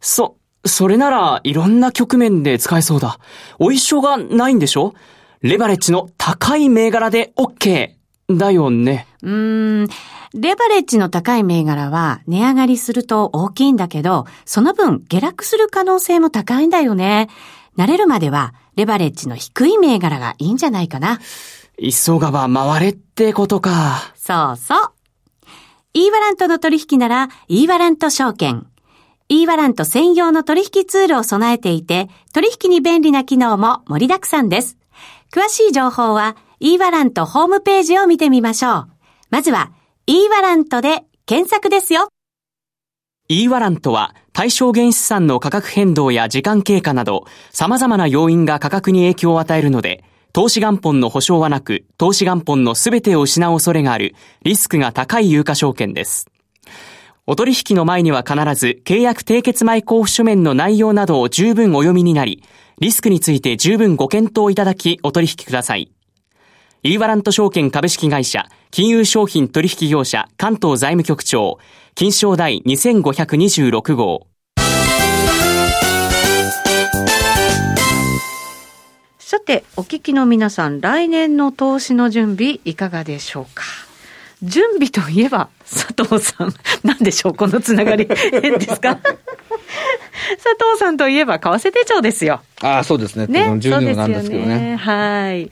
[0.00, 3.18] そ、それならいろんな局面で使えそうだ。
[3.58, 4.92] お一緒がないんでしょ？
[5.40, 7.92] レバレッジの高い銘柄で OK。
[8.28, 9.06] だよね。
[9.22, 9.88] うーん。
[10.34, 17.28] レバレッジの高い銘柄は値上がりすると大きいんだけど、その分下落する可能性も高いんだよね。
[17.76, 21.18] 慣れるまではレバレッジの低い銘柄がいいんじゃないかな。
[21.78, 24.12] 急がば回れってことか。
[24.16, 24.92] そうそう。
[25.94, 28.66] E ワラントの取引なら E ワラント証券。
[29.28, 34.76] E ワラント専用の取引ツールを備えていて、取引に便利な機能も盛りだくさんです。
[35.32, 38.88] 詳しい情報は E ワラントホームページを見てみましょう。
[39.30, 39.72] まずは
[40.10, 42.08] E ワラントで検索ですよ。
[43.28, 56.30] E ワラントは対象原資産の価格変動や時間経過など様々な要因が価格に影響を与えるので、投資元本の保証はなく、投資元本のすべてを失う恐れがあるリスクが高い有価証券です。
[57.26, 62.42] お取引の前には必ず契約締結前交付書面の内容などを十分お読みになり、
[62.80, 65.92] リスクについて十分ご検討いただきお取引ください。
[66.82, 71.58] E ワラント証券株式会社、金融商品取引業者関東財務局長、
[71.94, 74.26] 金賞第2526号。
[79.18, 83.64] さて、お聞きの皆さん、来年の投資の準備いかがでしょうか？
[84.42, 86.54] 準備といえば、佐藤さん、
[86.84, 87.34] 何でしょう？
[87.34, 88.06] このつながり。
[88.30, 88.96] 変ですか？
[88.96, 89.14] 佐
[90.70, 92.40] 藤さんといえば、為替手帳ですよ。
[92.60, 93.26] ああ、そうですね。
[93.26, 94.58] ね、10年なんですけどね。
[94.72, 95.50] ねはい。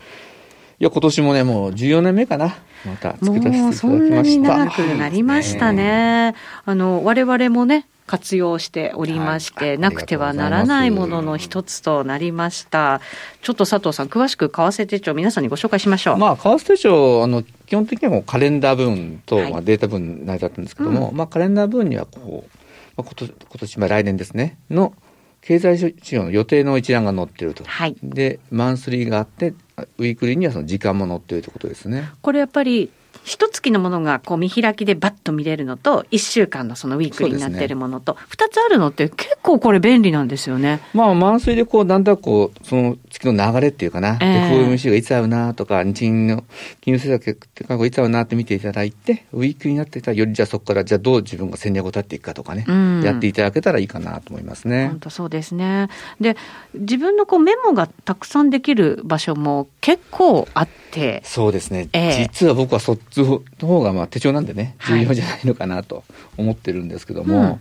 [0.78, 2.56] いや、今年もね、もう14年目かな。
[2.84, 3.86] また付け足していただきました。
[3.86, 6.34] もうそんなに長くなりましたね。
[6.64, 13.00] あの、我々もね、活用しておりまして、はい、なくてはならないものの一つとなりました。
[13.42, 16.16] ちょっと佐藤さん、詳しく為替手帳、皆さんにご紹介しましょう。
[16.16, 22.50] まあ、為替手帳、あの、基本的にはもうカレンダー分と、はい、まあ、データ分成り立ってるんですけども、うん、まあ、カレンダー分にはこう、
[22.96, 24.94] まあ、今年、今年、まあ、来年ですね、の
[25.40, 27.64] 経済指標の予定の一覧が載ってると。
[27.64, 29.54] はい、で、マンスリーがあって、
[29.98, 32.10] ウィークリーにはその時間も載ってるということですね。
[32.22, 32.90] これやっぱり
[33.26, 40.80] 一月のものがこう見開きでバッと見れるのと、一週間のそのウィークリーになってるものと、二、つあるのって結構これ便利なんですよね。
[40.94, 46.44] まあ、満水でこう、だんだんこう、その月の流れっていうかな、えー、FOMC がいつ合うなとか、日銀の
[46.80, 54.86] 金融政策っていつ合うなって見ていただいて、ウィークになってたら、よりじゃあそこから、じゃあどう自分が戦略を立っていくかとかね、うん、やっていただけたらいいかなと思いますね。
[54.86, 55.88] 本当そうですね。
[56.20, 56.36] で、
[56.74, 61.88] 自分のこうメモがたくさんできる場所も結構あって、そうですね。
[61.92, 66.04] えー、実は僕はそっちの方がまあ手帳なんでね、重要じゃないのかなと
[66.36, 67.60] 思ってるんですけども、はいうん、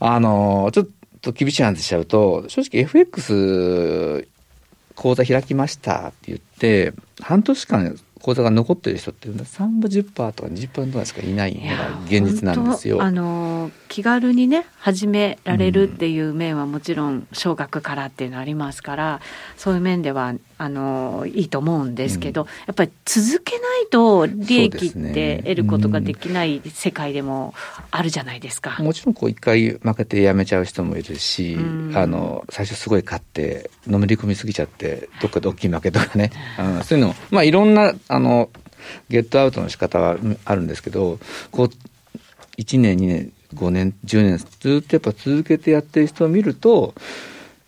[0.00, 0.86] あの、ちょっ
[1.20, 4.26] と厳しい話しちゃうと、正直 FX
[4.94, 13.02] 講座開きましたって言って、半年間口座が残ってる人って3分10%とか20%ぐらいしかいないのが現実なんですよ。
[13.02, 19.20] あの気軽にね始められるっていう面はもちろん少額からっていうのありますから、
[19.56, 27.52] そういう面ではあのいいと思うんですけど、うん、やっぱり続けないと利益って得ることができない世界でも
[27.90, 28.80] あるじゃないですか。
[28.80, 38.50] もちろんこう一回負けてやめちゃう人もいるし、うん、あの最初すごい勝ってのめり込みすぎちゃってどっかで大きい負けとかね、うん、そういうのまあいろんなあの
[39.08, 41.18] ゲットアウトの仕方はあるんですけど
[41.50, 41.70] こう
[42.58, 46.94] 1年2年5年10年ずっとやっぱ続けてやってる人を見ると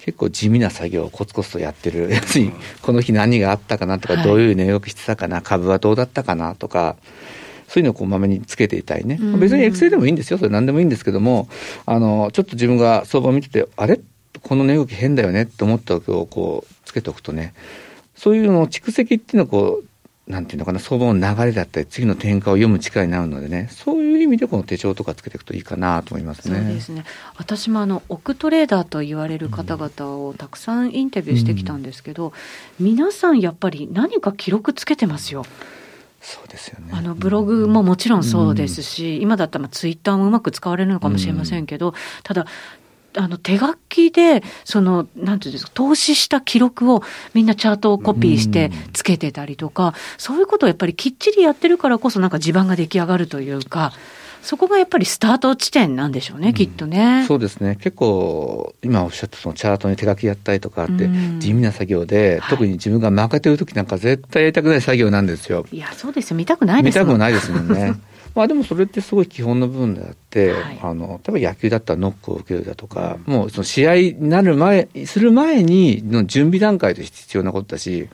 [0.04, 2.10] 結構地味な作業をコツコツとやってる。
[2.10, 6.96] 要するに、この日何があったかなとか、どういう値動きしてたかな、株はどうだったかなとか、
[7.68, 9.18] そういうのをこうまめにつけていたいね。
[9.38, 10.36] 別にエクセルでもいいんですよ。
[10.36, 11.48] それ何でもいいんですけども、
[11.86, 13.98] あの、ちょっと自分が相場を見てて、あれ？
[14.42, 17.54] この値動き変だよねって思った時をこう、つけておくとね、
[18.14, 26.58] そういうのを蓄積っていうのをこう、なんていうのかな、相場の流れだったり、次の転換を読む力になるのでね、そういう意味でこの手帳とかつけていくといいかなと思いますね。
[26.58, 27.04] そうですね。
[27.36, 32.32] 私もあの、オクトレーダーと言われる方々をたくさんインタビューしてきたんですけど、
[32.80, 35.44] うん、皆さんやっぱり何か記録つけてますよ。
[36.22, 36.90] そうですよね。
[36.92, 42.46] あの、ブログももちろんそうですし、うん、今だったらツイッターもうまく使われるのかもしれませんけど、うん、ただ、
[43.16, 53.92] あの手書きで、その、なんていうんですか、投資した記録をみんなチャートをコピーしてつけてたりとか、そういうことをやっぱりきっちりやってるからこそなんか地盤が出来上がるというか、
[54.44, 57.24] そこがやっぱりスタート地点なんでしょうね、うん、きっとね。
[57.26, 57.76] そうですね。
[57.76, 65.64] 結構、今おっしゃったそのチャートに手書きやったりとかって、地味な作業で、うん、特に自分が負けてる時なんか絶対やりたくない作業なんですよ。
[65.72, 66.36] いや、そうですよ。
[66.36, 67.94] 見たくないですもん見たくないですもんね。
[68.34, 78.08] まあでもそれってすごい基本の部分であって、はい、あの例えば野球だったらノックを受けるだとか、うん、もうその試合になる前する前にの準備段階として必要なことだし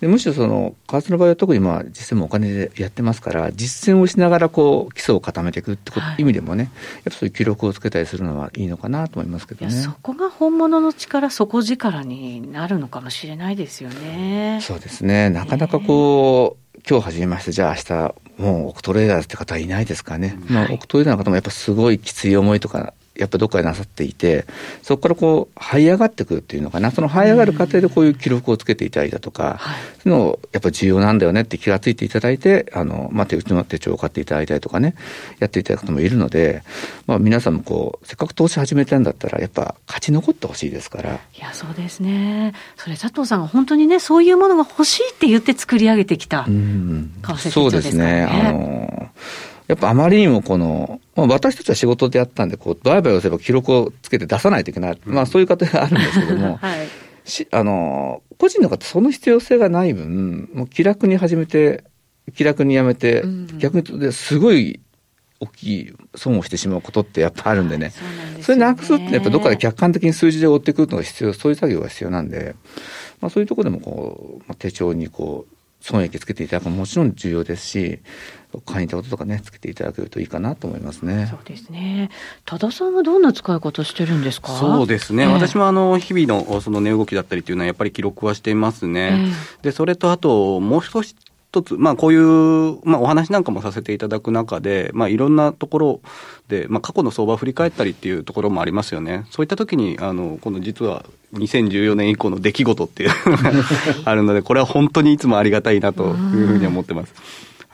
[0.00, 9.72] でむしろその為替の場合は特にまあ実践もお金でやってますから実践をしながらこう基礎を固めていくってこと、はい、意味でもねやっぱそういう記録をつけたりするのはいいのかなと思いますけどね。
[9.72, 14.58] そこが本物の力底力になるのかもしれないですよね。
[14.62, 15.30] そうですね。
[15.30, 17.52] なかなかこう、今日始めまして。
[17.52, 24.44] じゃあ明日もうオクトレーダーって方はいないですかね、まあ、オクトレーダーの方もやっぱすごいきつい思いとかやっぱどっかでなさっていて、
[24.82, 29.60] そこからこう、這い上がってくるっていうのかな、その這い上がる過程でこういう記録をつけていただいたとか、
[30.02, 34.94] そういうのをやっぱ重要なんだよねって気がついていただいて、あの、まあ、手打ちの手帳を買っていただいたりとかね、
[35.38, 36.62] やっていただく方もいるので、
[37.06, 41.14] まあ、皆さんもこう、せっかく投資始めたんだったら、やっぱ勝ち残ってほしいですから。
[41.14, 42.52] いや、そうですね。
[42.76, 48.24] それ佐藤さんが本当にね、そういうものが欲しいって言って作り上げてきた、うん、そうですね。
[48.24, 49.03] あの
[49.66, 54.98] やっぱあまりにもこの、まあ、私たちは仕事でやったんで、こう、売買をすれば記録をつけて出さないといけない。
[55.04, 56.88] まあそういう方があるんですけども、 はい、
[57.24, 61.84] しあの、個人の方その必要性がない分、もう気楽に始めて、
[62.34, 64.80] 気楽にやめて、うん、逆にすごい
[65.40, 67.90] 大きい損をしてしまうことってやっぱあるんでね。
[67.90, 68.42] そでね。
[68.42, 72.54] それなくすってやっぱどっかで客観的に数字で追ってくるのが必要、そういう作業が必要なんで、
[73.20, 75.53] まあそういうところでもこう、まあ、手帳にこう、
[75.86, 77.98] 損益つけていただくのももちろん重要ですし、
[78.64, 81.26] 会員ってこととかね、つけていただけるといいかなと思いますね。
[81.28, 82.08] そうですね。
[82.46, 84.48] 多田さんはどんな使い方してるんですか？
[84.56, 85.24] そうですね。
[85.24, 89.28] えー、私もあの、日々のその値動きだったりっていうのはやっぱり記録はしていますね。
[89.60, 91.14] えー、で、それとあと、もう一つ、
[91.54, 96.00] 一つ、まあ、こういう、まあ、お話なんかもさせていただく中で、まあ、いろんなところ
[96.48, 99.24] で、まあ、過去の相場を振り返ったりっていうところもありますよね。
[99.30, 103.52] そういった時に、あの、この実は2014年以降の出来事っていうのが
[104.04, 107.14] あるので、これは本当にいつもありがたいなというふうに思ってます。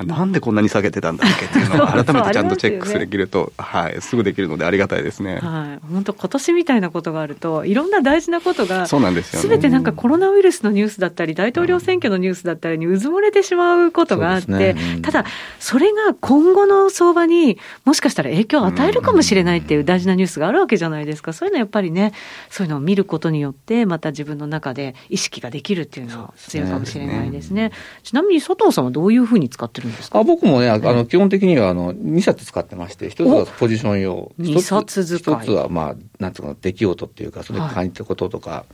[0.04, 5.38] なんでこんなに下げてたんだっけっていうのを改めてちゃんとチェックするできると、はい、すぐできるのでありがたいですね。
[5.38, 15.24] はい、本当今年みたいなことがあると、いろんな大事なことが、そうなんですよ、すべてなんかコロナウイルスのニュースだったり、大統領選挙のニュースだったりにうずもれてしまうことがあって、ねうん、ただ、
[15.58, 21.32] それが今後の相場にもしかしたら影響を与えるかもしれないっていう大事なニュースがあるわけじゃないですか。
[21.32, 22.12] そういうのはやっぱりね、
[22.48, 27.50] そういうのを見ることによって、また自分の中で意識ができるっていうのは強いかもしれないですね。
[27.50, 27.72] すね
[28.02, 34.32] ちなみに佐藤さんはどういうふうに使ってるんですかあ僕もね、あの、基本的には、あの、2冊使ってまして、1つはポジション用。
[34.38, 35.34] 2冊使い。
[35.34, 38.64] 1つは、まあ、なんつうか、出来事っていうか、それ感じたこととか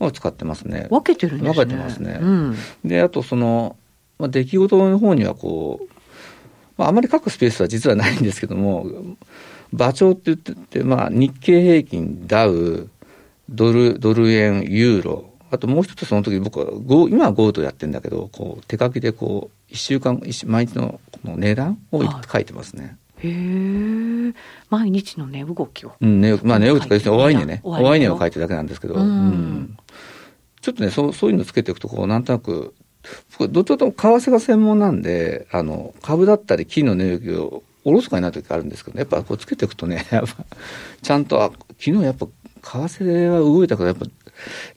[0.00, 0.86] を使ってますね。
[0.90, 1.64] 分けてるんですね。
[1.64, 2.18] 分けてますね。
[2.20, 3.76] うん、で、あと、その、
[4.18, 5.94] まあ、出来事の方には、こう、
[6.76, 8.86] まあ、あまり書くスペースは実はないんですけども、
[9.72, 12.88] 馬長って言ってて、まあ、日経平均、ダウ、
[13.48, 16.66] ドル、ドル円、ユーロ、あともう一つその時僕は
[17.08, 22.96] 今はゴールドやってるんだけどこう手書きでこう1週間毎日のこの値段を書いてますね。
[23.18, 24.34] へえ
[24.70, 25.92] 毎日の値動きを。
[26.00, 27.60] うん、ね、まあ値動きとかですね、おわいねね。
[27.64, 29.78] おわいねを書いてるだけなんですけど、うん、うん、
[30.60, 32.74] ちょっとね、そうそういうのつけていくと、こう、なんとなく、
[33.50, 40.44] どっちかと為替が専門なんで、あの、株だったり金の値動きをおろそかになる時あるんですけど、やっぱこうつけていくとね、やっぱ、
[41.02, 44.06] ちゃんと、あ、昨日やっぱ、為替は動いたから、やっぱ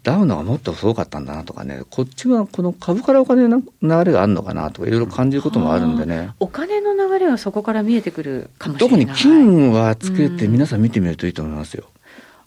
[0.03, 6.31] ダウのがもっとすごかったんだなとかね、こっちがこの株からお金の流れがあるのかなとか、いろいろ感じることもあるんでね。
[6.39, 9.05] お金の流れはそこから見えてくるかもしれない。
[9.05, 11.85] 特に金はつけて皆さん見てみるといいと思いますよ。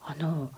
[0.05, 0.51] あの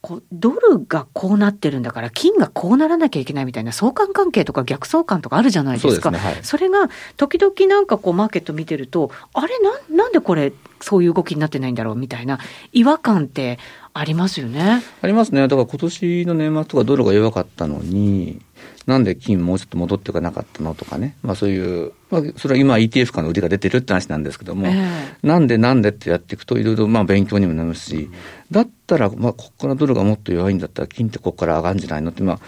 [0.00, 6.10] こドルがこうなってるんだから、金がこうならなきゃいけないみたいな相関関係とか逆相関とかあるじゃないですか。
[6.10, 12.38] そ、ねはい、それが、時々なんかこう、マーケット見てると、あれな、なんでこれ、そういう動きになってないんだろうみたいな
[12.72, 13.58] 違和感って
[13.98, 14.80] ありますよね。
[15.02, 15.42] ありますね。
[15.42, 18.40] だから今年の年末とかドルが弱かったのに、
[18.86, 21.16] なんで金もうちょっと戻っていかなかったのとかね。
[21.22, 28.08] まあそういう、まあそれは今 ETF からの売りが出てるって話なんですけども、えー、なんでなんでってやっていくといろいろまあ勉強にもなるし、
[28.52, 32.38] だったらまあここからドルがもっと弱いんだったら金ってここから上がるんじゃないのって、ま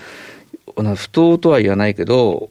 [0.77, 2.49] あ、不当とは言わないけど、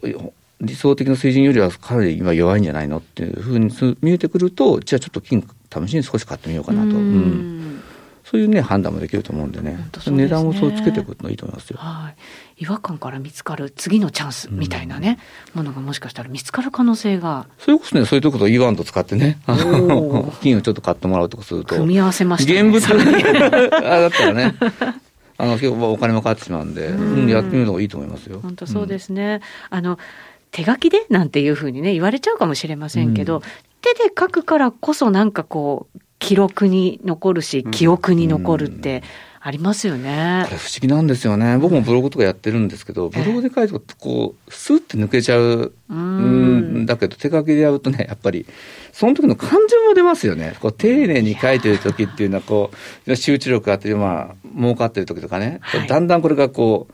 [0.60, 3.72] 理想的な水準よりはかなり今弱いんじゃないのっていうふうに
[4.02, 6.90] 見えてくると、じゃあちょっと金試しに少し買ってみようかなと。
[6.90, 7.79] うん
[8.30, 11.78] そういうね、判断もできると思うんでね、でね値段をそうつけていくのいいと思いますよ。
[11.80, 12.12] は
[12.60, 15.18] い、違和感から見つかる次のチャンスみたいなね、
[15.56, 17.48] うん、ものがもしかしたら見つかる可能性が。
[17.58, 19.40] それこそね、そういうところと E1 と使ってね、
[20.42, 21.76] 金をちょっと買ってもらうとかすると。
[21.76, 22.62] 組み合わせましたね。
[22.62, 22.86] 現物
[23.72, 24.56] だったらね。
[25.40, 28.42] あの、結構お金もかかってしまうんで、うん、やってみるのがいいと思いますよ。
[28.44, 29.42] 本当そうですね。
[29.72, 29.98] うん、あの、
[30.52, 33.42] 手書きでなんていうふうにね、言われちゃうかもしれませんけど、うん、
[33.82, 39.04] 手で書くからこそなんかこう、記録に残るし、記憶に残るって
[39.42, 40.44] ありますよね。
[40.46, 41.58] これ不思議なんですよね。
[41.58, 46.86] 僕もブログとかやってるんですけど、ブログで書いてこう、スーって抜けちゃうん。
[46.86, 48.46] だけど、手書きでやるとね、やっぱり、
[48.92, 50.58] その時の感情も出ますよね。
[50.60, 52.72] こう、丁寧に書いてる時っていうのは、こ
[53.08, 56.88] う、集中力があって、まあ、儲かってる時とかね、はい、だんだんこれがこ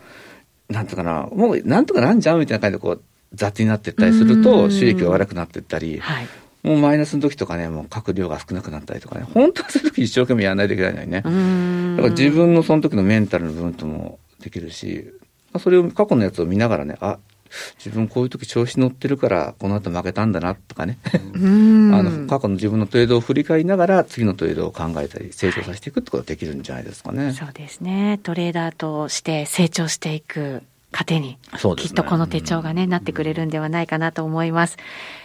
[0.69, 3.01] う、なんとかな、もうなんとかなんじゃんみたいな感じでこう、
[3.33, 6.27] 雑になっていったりすると、収益が悪くなっていったり、はい
[6.65, 11.21] もうマイナスの時とかね、もう書く量が少なくなったりとかね、本当はそういう時一生懸命やらないといけないのにね。
[11.97, 15.13] だから自分のその時のメンタルの部分ともできるし、
[15.59, 17.19] それを過去のやつを見ながらね、あ、
[17.77, 27.31] 自分こういう時調子乗ってるからこの後負けたんだなとかね あの過去の自分のトレードを振り返りながら次のトレードを考えたり成長させていくってことができるんじゃないですかね。
[27.31, 31.37] そうですねトレーダーとして成長していく糧に、ね、
[31.77, 34.77] きっとこの手帳がね、なってくれるんではないかなと思います。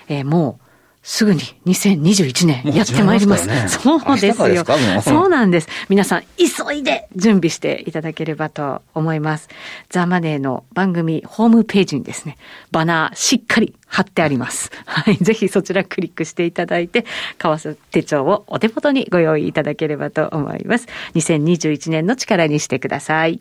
[0.09, 0.70] えー、もう
[1.03, 3.45] すぐに2021年やってまいります。
[3.45, 4.65] すね、そうですよ
[5.01, 5.09] す。
[5.09, 5.69] そうなんです。
[5.89, 9.49] 皆さん、急いで準備していただければと思います。
[9.89, 12.37] ザ・マネーの番組ホームページにですね、
[12.71, 14.71] バナーしっかり貼ってあります。
[14.85, 15.17] はい。
[15.17, 17.07] ぜひそちらクリックしていただいて、
[17.39, 20.87] 為替手帳をお手元にご用意いただければと思います。
[21.15, 23.41] 2021年の力にしてください。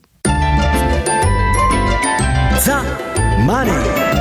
[2.62, 2.84] ザ・
[3.46, 4.19] マネー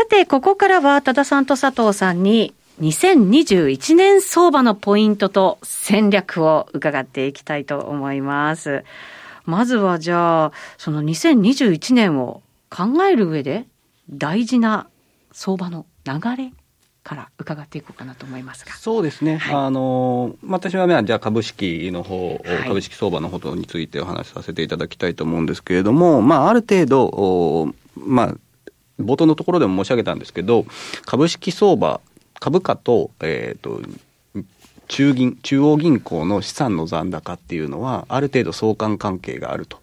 [0.00, 8.82] さて、ここからは多田さんと佐藤さんに2021年相場のポイントと戦略を伺っていきたいと思います。
[9.44, 12.40] まずはじゃあ、その2021年を
[12.70, 13.66] 考える上で
[14.08, 14.88] 大事な
[15.32, 16.52] 相場の流れ
[17.02, 18.72] から伺っていこうかなと思いますが。
[18.72, 19.36] そうですね。
[19.36, 28.34] はい、あの、私は、ね、じゃあ株式の方、はい、株式相場のことについてお話しさせていただきたいと思うんですけれども、まあ、ある程度、まあ、
[29.00, 30.66] 冒頭のところでも申し上げたんですけど、
[31.04, 32.00] 株式相場、
[32.38, 33.80] 株価と、えっ、ー、と、
[34.90, 39.78] 中銀、中央銀行の資産の残高っていうのは、ある程度相関関係があると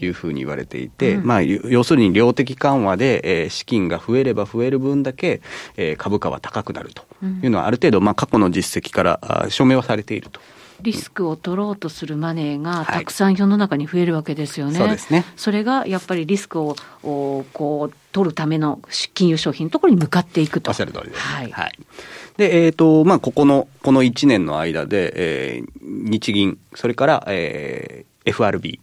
[0.00, 5.40] いうふうに言われていて、はいうん、まあ、要するに量的緩和で、えー、資金が増えれば増える分だけ、
[5.76, 7.02] えー、株価は高くなると
[7.42, 10.40] いうのは、ある程度、まあ、過去の実績から証明はされていると。
[10.82, 14.78] リスクを取ろうとするマネーがたくさん世の中に増えるわけですよね。
[14.78, 15.24] はい、そうですね。
[15.36, 18.80] それがやっぱりリスクをこう取るための
[19.12, 20.70] 金融商品のところに向かっていくと。
[20.70, 21.20] おっしゃる通りです。
[21.20, 21.50] はい。
[21.50, 21.78] はい、
[22.36, 28.78] で、えっ、ー、と、まあ、ここの、この1年の間で、えー、日銀、それから、えー、FRB、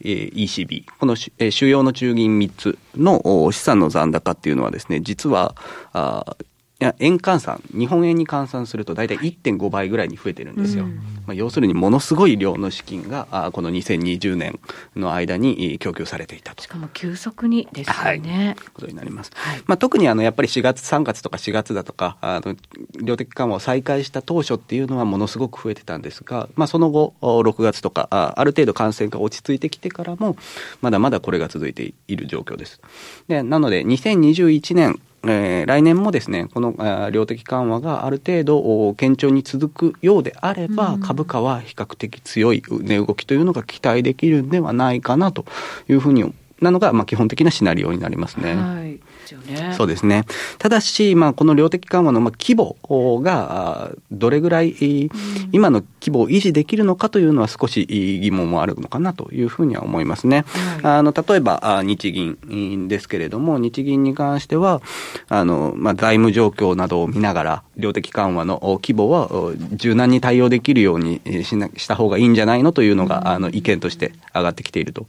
[0.00, 5.56] ECB、この主要の中銀3つの資産の残高っていうのはですね、実は、
[5.92, 6.36] あ
[6.80, 10.84] いや円換算、日本円に換算すると大体1.5倍ぐらいに増えてるんですよ。
[10.84, 10.94] うん、
[11.26, 14.60] まあ、要するにものすごい量の資金があこの2020年
[14.94, 16.62] の間に供給されていたと。
[16.62, 18.46] しかも急速にですよね。
[18.46, 19.32] はい、ことになります。
[19.34, 22.54] はい、まあ、特にあのやっぱり4月、3月とか4月だとか、あの
[23.02, 30.36] 量的緩和を再開した当初っていうのはものすごく増えてたんですが、まあ、その後、6月とかあ、ある程度感染が落ち着いてきてからも、
[30.80, 32.80] まだまだこれが続いている状況です。
[33.26, 45.44] でなので、2021年、えー、来年もですね、この量的緩和がある程度堅調に続くようであれば、うん、株価は比較的強い値動きというのが期待できるんではないかなと
[45.88, 48.54] いうふうに、なのが、まあ、基本的なシナリオになりますね。
[48.54, 49.00] はい
[49.36, 49.74] ね。
[49.76, 50.24] そうですね。
[50.58, 52.76] ただし、まあ、この量的緩和のまあ規模
[53.20, 55.10] がどれぐらい、
[55.52, 60.44] 今の規模を維持できるのかというのは少し疑問もあるのかなというふうには思いますね。
[60.82, 64.80] はい、あの例えば日銀ですけれども、日銀に関しては、
[65.28, 69.28] あのまあ、財務状況などを見ながら、量的緩和の規模は
[69.72, 75.06] 柔軟に対応できるようにしなした方がいいんじゃないのというのが、うん、あの意見として上がってきていると。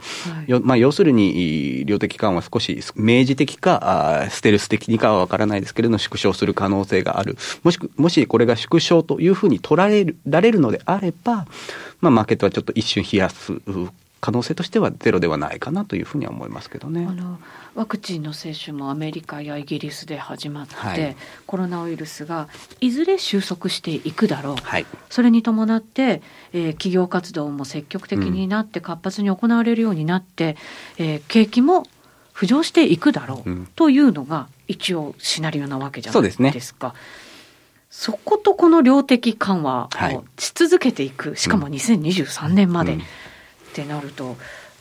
[0.47, 7.37] はい、まあ、要するに、量的緩和少し明示的か、ステルス的にかはわからないですけれども、縮小する可能性がある。
[7.63, 11.47] もし、もしこれが縮小というふうに捉えられるのであれば、
[12.01, 13.53] まあ、マーケットはちょっと一瞬冷やす
[14.21, 17.07] 可能性としてはゼロではないかなというふうには思いますけどね。
[17.09, 17.39] あの
[17.75, 22.49] ワクチンの接種もアメリカやイギリスで始まって、はい、コロナウイルスが
[22.81, 30.57] いずれ収束していくだろう、はい、それに伴って、えー、企業活動も積極的になって活発に行われるようになって、
[30.99, 31.85] うん、えー、景気も
[32.39, 36.95] 浮上していくだろうというのが一応シナリオなわけじゃないですか。
[37.89, 42.97] そことこの量的緩和をし続けていく、はい、しかも2023年までっ
[43.73, 44.37] てなると、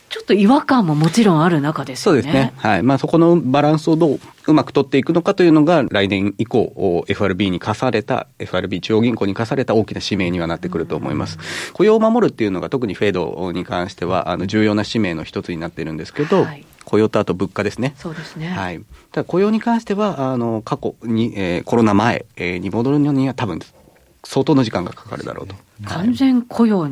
[0.08, 2.22] ちょっと違和感ももちろんある中ですよね。
[2.22, 2.52] そうですね。
[2.58, 2.84] はい。
[2.84, 11.38] まあそこのバランスをどううまく取っていくのかというのが来年以降 FRB に課された FRB 中央銀行に課された大きな使命にはなってくると思います。
[11.72, 17.94] 雇用を守るっていうのが特にフェードに関してはあの重要な使命の一つになっているんですけど、はい、雇用とあと物価ですね。
[17.98, 18.48] そうですね。
[18.48, 18.80] はい。
[19.12, 23.60] ただ雇用に関しては、あの、過去に、えー、コロナ前、えー、に戻るのには多分、
[24.28, 25.54] 相当の時間がかかるだろうと。
[25.86, 26.86] 完全雇用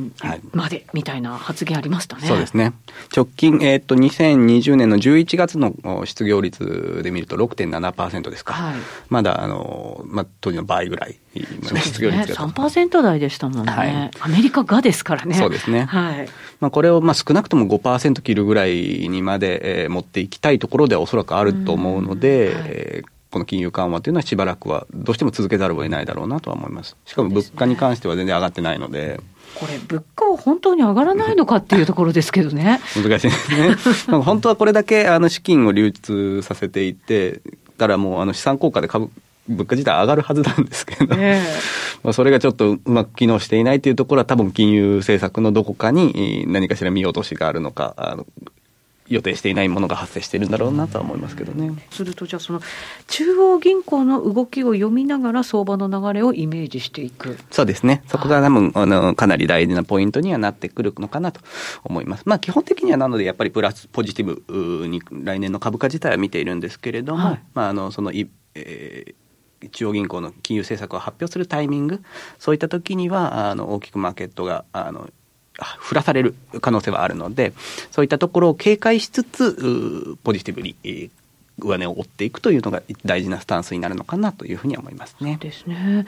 [0.52, 2.26] までみたいな発言ありましたね。
[2.26, 2.72] そうですね。
[3.14, 5.74] 直近、えっ、ー、と、2020年の11月の
[6.06, 8.54] 失業率で見ると6.7%ですか。
[8.54, 8.74] はい、
[9.10, 11.46] まだ、あの、まあ、当時の倍ぐらい、ね、
[11.82, 12.48] 失業率が。
[12.48, 14.10] 3%台でしたもんね、はい。
[14.20, 15.34] アメリカがですからね。
[15.34, 15.84] そうですね。
[15.84, 16.28] はい。
[16.60, 26.96] まあ、これを、まあ、少なくとも5%切るぐらいにまで、えー、持っていきたいところではおそらくあると思うので、はい、えーこの金融緩和というのはしばらくはどうしても続けざるを得ないだろうなとは思います。
[27.04, 29.20] しかも物価に関しては全然上がってないので。
[29.54, 32.80] これ、物価は本当に上がらないのかっていうところですけどね。
[32.94, 34.16] 難しいですね。
[34.24, 37.42] 本当はこれだけあの資金を流出させていて、
[37.76, 39.10] たらもうあの資産効果で株
[39.48, 48.26] 物価自体上がるはずなんですけど、えー、まあそれがちょっとうまく機能していないというところは、多分金融政策のどこかに何かしら見落としがあるのか、あの
[49.08, 51.72] 予定していないものが発生しているんだろうなとは思いますけどね。
[51.90, 52.60] すると、じゃあ、その
[53.06, 61.40] 中央銀行の動きを読みながら、相場の流れをイメージしていくそうですね、そこが多分あのかなり大事なポイントにはなってくるのかなと
[61.84, 62.22] 思います。
[62.26, 72.02] まあ、基本的にはなので、やっぱりプラス、ポジティブに来年の株価自体は見ているんですけれども、はい、まあ、あのそのい、えー、中央銀行の金融政策を発表するタイミング、
[72.38, 75.10] そういった時にはあの大きくマーケットがあの
[75.78, 77.52] 振らされる可能性はあるので、
[77.90, 81.10] そういったところを警戒しつつ、ポジティブに、
[81.58, 85.38] 上値を追っていくというのが大事なスタンスになるのかなというふうに思いますね。
[85.40, 86.04] ですね。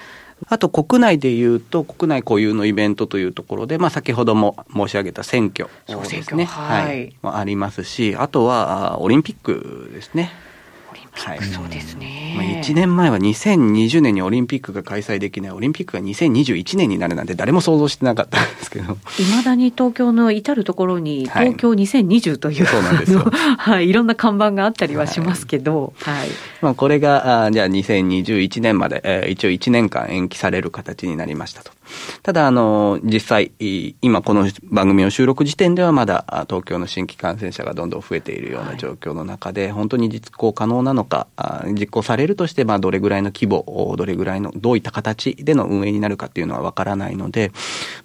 [0.46, 6.44] あと国内でいうと、国内固有のイベントというところで、まあ先ほども申し上げた選挙ですね。
[6.44, 7.14] はい、はい。
[7.22, 10.30] ありますし、あとはオリンピックですね。
[11.18, 15.52] はい、そうですね、まあ、1年前は2020年にオリンピックが開催できない。
[15.52, 18.92] オリンピックが2021年になるなんて誰も想像してなかったんですけど。
[18.92, 18.96] い
[19.36, 23.20] まだに東京の至る所に東京2020という、はい、そうなんですよ、
[23.58, 26.28] はい、いろんな看板があったりはしますけど、はい、はい、
[26.62, 31.77] まあ、これがあじゃあ2021年まで、えー、一応1年間延期される形になりましたと。
[32.22, 33.52] ただ、あの、実際、
[34.02, 41.26] 今この番組の収録時点ではまだ東京の新規感染者がどんどん増えているような状況の中で、はい、本当に実行可能なのか、
[41.72, 47.52] 実行されるとして、まあ、どれぐらいの規模、どれぐらいの、どういった形での運営になるかっていうのはわからないので、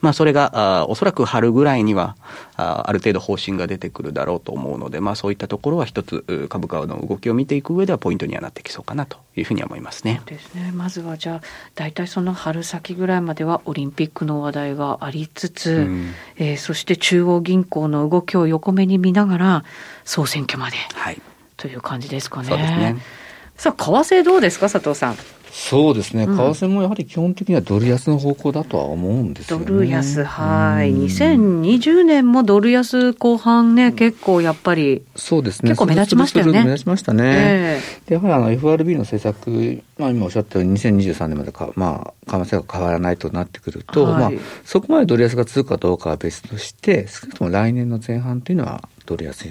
[0.01, 2.15] まあ、それが、おそらく春ぐらいには、
[2.63, 10.21] ある程度方針が出てくるだろうと思うので、まあ、そういったところは一つ株価の動きを見ていく上ではポイントにはなってきそうかなというふうに思いますね。
[10.25, 10.71] ですね。
[10.73, 11.41] まずはじゃあ
[11.75, 19.63] 大体その春先ぐらいまではオリンピックの話題がありつつ、うん、えー、そして中央銀行の動きを横目に見ながら
[20.03, 21.21] 総選挙まで、はい、
[21.57, 22.49] という感じですかね。
[22.49, 22.97] そうですね。
[23.57, 25.15] さあ為替どうですか佐藤さん。
[25.55, 29.65] そうですね、為替もやはり基本的にはドル安の方向だとは思うんですよね。
[29.67, 30.91] ドル安、はい。
[30.91, 35.69] 2020年もドル安後半ね、結構やっぱり、そうですね。
[35.69, 36.63] 結構目立ちましたよね。
[36.63, 37.23] 目立ちましたね。
[37.25, 44.31] えー、でやはりあの FRB の政策、まあ今おっしゃったように2023年までか、まあ、為替が変わらないとなってくると、はい、まあ、
[44.65, 49.45] そこまでドル安が続くかどうかは別として、少なくとも来年の前半というのはドル安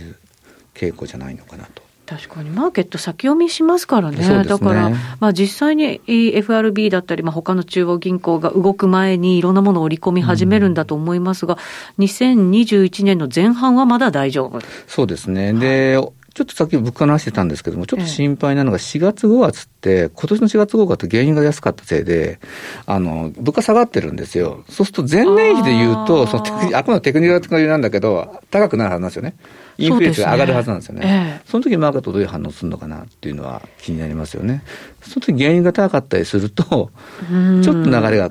[0.74, 1.81] 傾向じゃないのかなと。
[2.06, 4.44] 確かにマーケット先読みしますからね、ね。
[4.44, 4.90] だから、
[5.20, 11.58] まあ、実際に FRB だったり、まあ他の中央銀行が動く前にいろんなものを織り込み始めるんだと思いますが、
[11.98, 14.60] うん、2021年の前半はまだ大丈夫。
[14.86, 15.52] そうですね。
[15.52, 22.40] で、はいちょっとさっき物価の話してたんですけども、ちょっと心配なのが4月5月って、今年の4月5月って原油が安かったせいで、
[22.86, 24.64] あの、物価下がってるんですよ。
[24.68, 29.34] そうすると前年比で言うと、そのテクニ、あくまでテクニカル的なんだけど、高くなるはずなんですよね。
[29.76, 31.42] インフレ率が上がるはずなんですよね。
[31.46, 34.62] そ、ねの時マーケットどういう反応するのかなっていうのは気になりますよね。
[35.02, 38.30] その時原油が高かったりすると、ちょっと流れが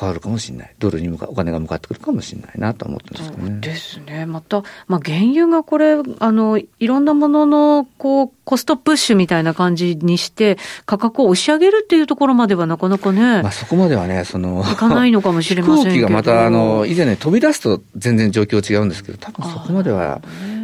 [0.00, 0.74] 変わるかもしれない。
[0.78, 3.60] ドルに向かお金が向かってくるかもしれないなと思ってますね。
[3.60, 4.24] ですね。
[4.24, 13.42] また、まあ、原油がこれ、あの、いろんなものの、こう、コストプッシュみたいな感じにして、価格を押し上げるっていうところまではなかなかね。
[13.42, 15.90] まあ、そこまではね、その、いかないのかもしれませんけど。
[15.90, 20.20] 飛行機がまた、あの、以前ね、飛び出すと全然状況違うんですけど、多分そこまでは、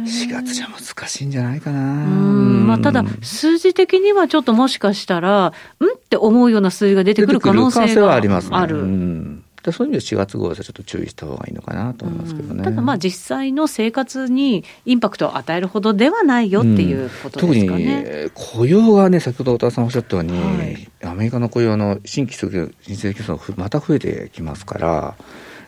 [0.07, 1.79] 4月じゃ難しいんじゃないかな。
[1.79, 2.67] うん。
[2.67, 5.53] まあ、ただ、数字的にはちょっともしかしたら、んっ
[6.09, 8.29] て思うような数字が出てくる可能性がある。
[8.51, 8.79] ある。
[8.79, 9.26] うん
[9.63, 12.63] でそういう意味で4月号はちょっと注意した方がいいのかなと思いますけどね。
[12.63, 18.29] ただまあ実際の生活にインパクトを与えるほどではないよっていうことですかね。
[18.33, 25.15] 特に雇用がね、先ほど太田さんおっしゃったように、はい、アメリカの雇用の新規就業、新規就業また増えてきますから、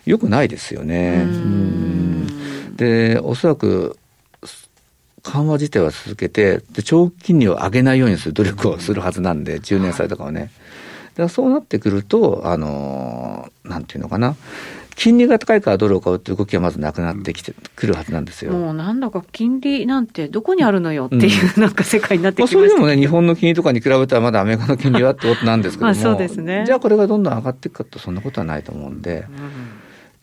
[0.05, 1.25] よくないですよね。
[2.75, 3.97] で、おそらく
[5.23, 10.43] 緩和自体は続けて、で長期金利を上げないようにする努力をするはずなんで、10年債とかはね。
[10.47, 10.53] か
[11.17, 14.35] らそうなってくると、あのー、なんていうのかな。
[14.99, 18.51] 金利が高いからドルを買うっていう動きはまずなくなってきてくるはずなんですよ。
[18.51, 26.65] もうなんだか金利なんてどこにあるのよっていう、うん、なんか世界になってきました、まあ、それでもね、日本の金利とかに比べたらまだアメリカの金利はってことなんですけども、 そうですね。
[26.65, 29.25] じゃあこれがどんどん上がっていくかとそんなことはないと思うんで、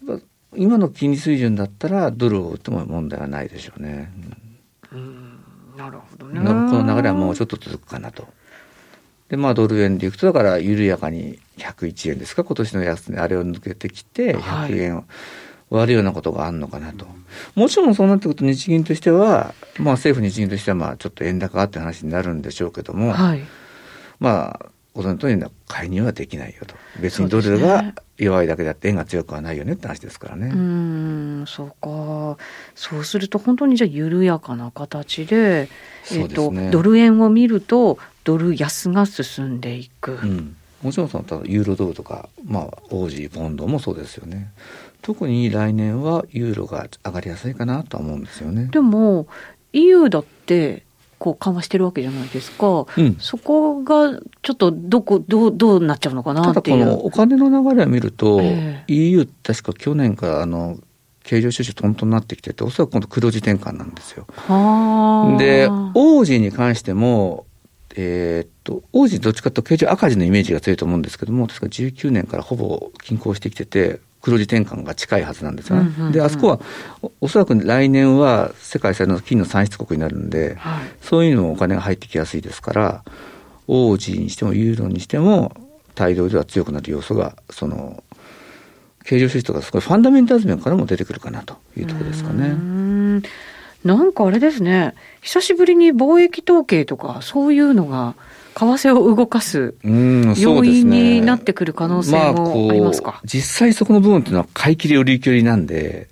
[0.06, 0.22] うん、
[0.56, 4.12] 今の金利水準だったらドルを売っても問題はないでしょうね。
[4.92, 5.38] うん、
[5.78, 6.40] なるほどね。
[6.40, 8.28] この流れはもうちょっと続くかなと。
[9.28, 15.04] で、まあドル円でいくと、だから緩やかに101円ですか、今年の安値、あれを抜けてきて、100円を
[15.70, 17.06] 割るようなことがあるのかなと。
[17.54, 23.42] もちろんそうなってくると日銀としては、まあ政府日銀としては、まあちょっと円高って話になるんでしょうけども、はい、
[24.20, 26.74] まあ、ご存知の通り介入はできないよと。
[27.00, 30.46] 別にドルが弱いだけであって円が強くはないよねって話ですからね。
[30.46, 32.38] うん、そうか。
[32.74, 35.68] そうすると本当にじゃあ緩やかな形で、
[36.12, 40.14] えっ、ー、と、ね、ドル円を見るとドル安が進んでいく。
[40.14, 44.52] うん、もちろんそのただユーロドルとか、まあ、オージー、ポンドもそうですよね。
[45.00, 48.68] 特に来年はユーロが上がりやすいかなとは思うんですよね。
[48.72, 49.28] でも
[49.72, 50.82] EU だって
[51.18, 60.78] こう緩和してるわけじゃないですか、うん、そこがちょっとどこどうどうなっちゃうのかなっていうただこのお金の流れを見ると、えー、EU 確か去年からあの
[61.22, 64.26] 経常収支トントンになってきてておそらく今度黒字転換なんですよ。
[65.38, 67.45] で王子に関しても
[67.96, 75.82] えー、っと、王子どっちかというと経常赤字のイメージが強いと思うんですけども、確か19年からほぼ均衡してきてて、黒字転換が近いはずなんですよね。
[75.82, 76.60] うんうんうん、で、あそこは
[77.00, 83.04] お、おそらく来年は世界最大の金の産出国になるんで、はい、そういうのもお金が入ってきやすいですから、
[83.66, 85.52] 王子にしてもユーロにしても、
[85.94, 88.04] 大量では強くなる要素が、その、
[89.04, 93.22] 経常収支とか、すごいファンダメンタルズ面からも出てくるかなというところですかね。
[93.86, 98.14] なんかあれですね、久しぶりに貿易統計とか、そういうのが、
[98.54, 106.08] 為替を動かす要因になってくる可能性もありますか、まあ、実際そこの部分っていうのは買い切り売り切りなんで、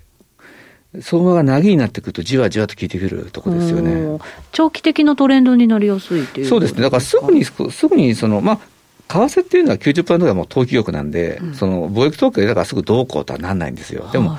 [1.01, 4.19] 相場が長になってくるとじわじわと効いてくるところですよね。
[4.51, 6.81] 長期的なトレンドになりやすいっていうそうですね。
[6.81, 7.53] だからすぐに、す
[7.87, 8.59] ぐにその、まあ、
[9.07, 14.07] 為替っていうのは90%がもう投機欲なんで、うん、その貿易統計だからすぐどうこうとはなんないんですよ。
[14.11, 14.37] でも、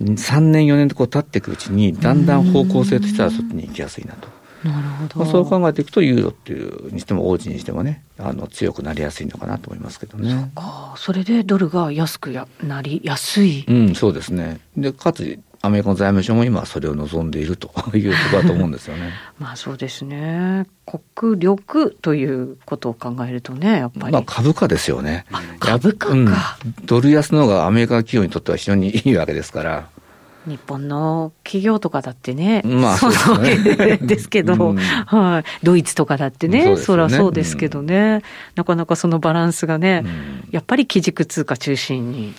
[0.00, 4.28] 3年4年とこう経っていくうちに、だんだん方向性としてはそっちに行きやすいなと。
[4.64, 10.50] なるほど、まあ、そう考えていくとユーロっていうにしても王子にしてもねあの強くなりやすいのかなと思いますけどね。
[10.96, 13.64] そそれでドルが安くやなりやすい。
[13.68, 14.60] うんそうですね。
[14.76, 19.12] でかつアメリカの財務省も今それを望んでいるというところだと思うんですよね。
[19.40, 20.66] まあそうですね。
[21.16, 24.12] 国力ということを考えるとね、やっぱり。
[24.12, 25.24] まあ株価ですよね。
[25.58, 26.34] 株価か、うん、
[26.84, 29.88] ドル安の方がアメリカ企業にとっては非常にいいわけですから。
[30.46, 38.22] 日本の企業とかだってね、まあそうですね、ですけど、うん、はい、ドイツとかだってね、そねそりゃそうですけどね、うん、
[38.54, 42.34] なかなかそのバランスがね、うん、やっぱり基軸通貨中心に。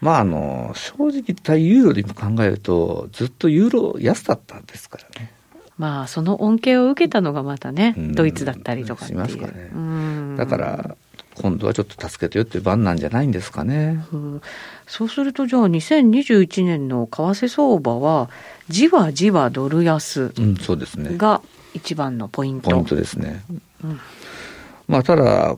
[0.00, 5.32] まあ、あの正直言ったユーロで今考えると、ずっとユーロ安だったんですからね。
[5.78, 9.70] まあ、その恩恵を受けたのがまたね、ドイツだったりとかしますかね。
[10.36, 10.96] だから、
[11.36, 14.04] 今度はちょっと助けてよっていう番なんじゃないんですかね。
[14.12, 14.42] うん、
[14.86, 18.30] そうすると、じゃあ2021年の為替相場は、
[18.68, 21.42] じわじわドル安が
[21.74, 22.70] 一番のポイント。
[22.70, 23.44] ポイントですね。
[23.82, 24.00] うん、
[24.86, 25.56] まあ、ただ、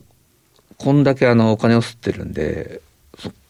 [0.78, 2.80] こんだけあのお金を吸ってるんで、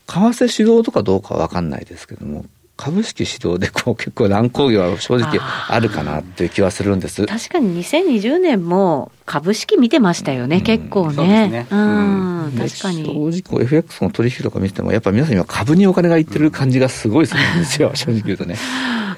[0.06, 2.44] 為替主導とかどうかは分かんないですけども、
[2.76, 11.48] 株式指導でこう結構乱高下は正直あるかなっていう気はするんです確かに2020年も株式見てましたよね、うん、結構ね。
[11.48, 13.04] ねうん、確かに。
[13.04, 18.56] 正直 FX の取引とか見てても、やっぱ皆さん今株にお金がいってる感じがすごいするんですよ、 正直言うとね。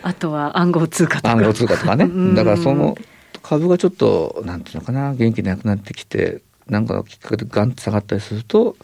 [0.02, 1.32] あとは暗号通貨とか。
[1.32, 2.08] 暗号通貨とかね。
[2.34, 2.96] だからその
[3.42, 8.76] 株がちょっと、なんていうのかな、元気なくなってきて、なんかのきっかけでガンと下がったりすると、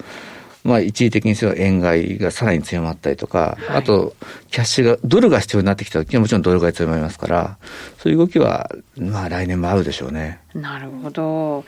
[0.65, 4.17] まあ、一時的にせよ円買いがさらに強まったりとか、はい、あと、
[4.51, 7.59] キャッシュが、ドルが必要になってきた時はもちろんドル買い強まりますから、
[7.99, 10.41] そういう動きは、まあ、来年も合うでしょうね。
[10.55, 11.65] なるほど。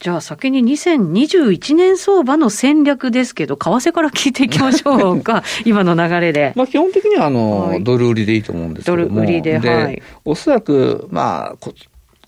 [0.00, 6.52] じゃあ先に2021年相場の戦略ですけど、為替から聞いていきましょうか、 今の流れで。
[6.54, 9.02] まあ基本的にはあの、はい、ドル売りでいいと思うんですけども。
[9.08, 10.02] ドル売りで、はい。
[10.24, 11.70] おそらく、まあ、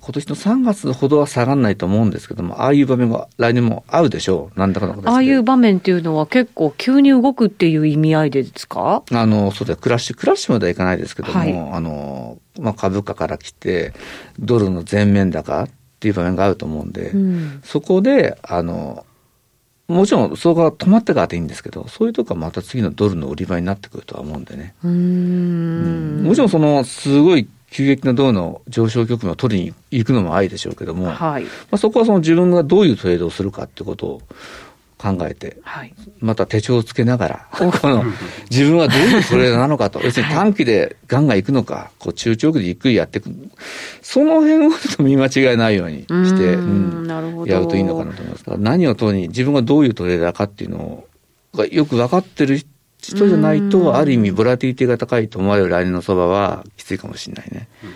[0.03, 9.03] 今年の3月ほどは下がらないと思うんですけども、ああいう場面が来年もあるでしょう、なんだかのああいう場面っていうのは、結構、急に動くっていう意味合いでですか？
[9.12, 13.92] あのそうだ、クラッシュ、クラッシュまではいかないですけども、はい、あのまあ、株価から来て、
[14.38, 15.68] ドルの全面高っ
[16.01, 19.05] ていう場面があると思うんで、うん、そこで、あの
[19.88, 24.74] もちろん、そこが止まってからでいいんですけど、そういうとこはまた次のドルの売り場になってくるとは思うんでね。
[24.84, 24.92] うん。
[24.92, 26.22] うん。
[26.22, 31.45] もちろん、その、すごい急激な銅の上昇局面を取りに行くのもありでしょうけども、はい。
[31.45, 34.23] まあ、そこはその自分がどういうトレードをするかってことを
[35.01, 38.05] 考えて、はい、また手帳をつけながら、 この
[38.51, 43.31] 自分はどういうトレーダーなのかと、要するに短期でガンガン行くのか、こう中長期でゆっくりやっていく、
[44.03, 47.07] その辺をちょっと見間違いないようにして、うん、
[47.47, 48.45] やるといいのかなと思います。
[48.59, 51.05] 何をとに自分がどういうトレーダーかっていうの
[51.55, 52.68] がよく分かってる人
[53.01, 57.68] じゃないと、ある意味ボラティティが高いと思われる来年の相場はきついかもしれないね。
[57.84, 57.90] うん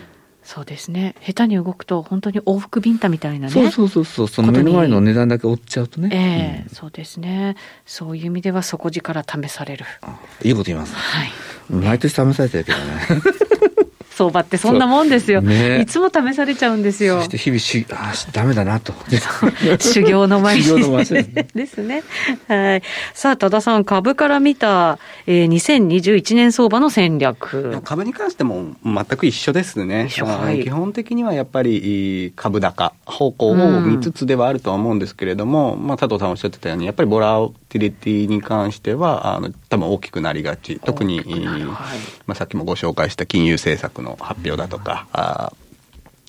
[0.44, 1.14] そうですね。
[1.22, 3.52] 下手に動くと、本当に往復ビンタみたいなね。
[3.52, 4.28] そうそうそうそう。
[4.28, 6.11] その目の前の値段だけ追っちゃうとね。
[6.12, 7.57] ええーうん、そうですね。
[7.86, 9.86] そういう意味では底力試される。
[10.42, 10.94] いいこと言います。
[10.94, 11.30] はい。
[11.70, 12.84] 毎年試されてるけどね。
[14.15, 17.19] 相場ってそんなもんですよ、ね、いつも試されちゃうんですよ。
[17.19, 18.95] そして日々し、あダメだなと。
[19.81, 20.65] 修行の前に。
[21.55, 22.05] ですね。
[22.47, 22.83] はい。
[23.12, 27.81] さあ、多田さん、株から見た、えー、2021年相場の戦略。
[27.83, 30.09] 株に関しても全く一緒ですね。
[30.21, 37.37] はい、基本的にはやっぱり株高方向を見つつではあるとは思うんですけれども、うん、まあ、佐藤さんおっしゃってたように、やっぱりボラ
[37.69, 40.81] ティリティに関しては、あの、多分大きくなりがち。
[40.85, 41.65] 特に、はい、
[42.27, 45.52] まあ、さっきもご紹介した金融政策の発表だとか、あ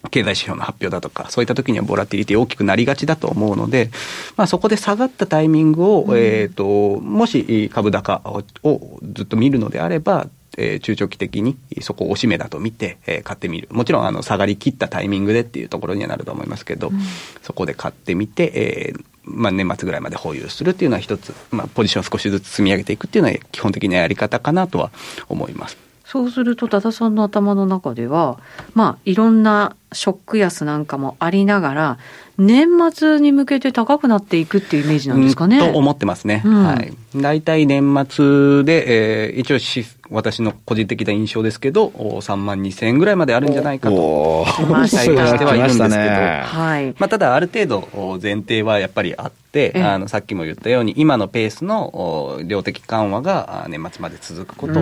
[0.10, 3.92] 経済指標の発表だとか、そういった時にはボラティリティ大きくなりがちだと思うので、
[4.38, 8.22] まあ、そこで下がったタイミングを、うん、えっ、と、もし株高
[8.64, 13.68] をずっと見るのであれば、えー、中長期的にそこを押し目だと見て、えー、買ってみる。
[13.72, 17.00] もちろん、あの、下がりきったタイミングでっていうところにはなると思いますけど、うん、
[17.42, 24.92] そこで買ってみて、えー、まあ、年末ぐらいまで保有するっていうのは一つ、まあ、ポジションを少しずつ積み上げていくっていうのは基本的なやり方かなとは
[25.28, 25.85] 思います。
[26.16, 28.40] そうすると、多田さんの頭の中では、
[28.74, 31.98] まあ、いろんなショック安なんかもありながら、
[32.38, 35.60] 年末に向けて高くなっていくっていうイメージなんですかね。
[35.60, 36.42] と思ってますね。
[36.46, 36.94] うん、はい。
[37.16, 46.96] 大体年末で、えー、一応し、私の個人的な印象ですけど、3万2千円ぐらいまであるんじゃないかと、期待してはいるんですけど、はい。
[47.00, 54.74] まあ、ただ、ある程度、前提はやっぱりあって、あの、さっきも言ったように、今のペースの量的緩和が年末まで続くこと、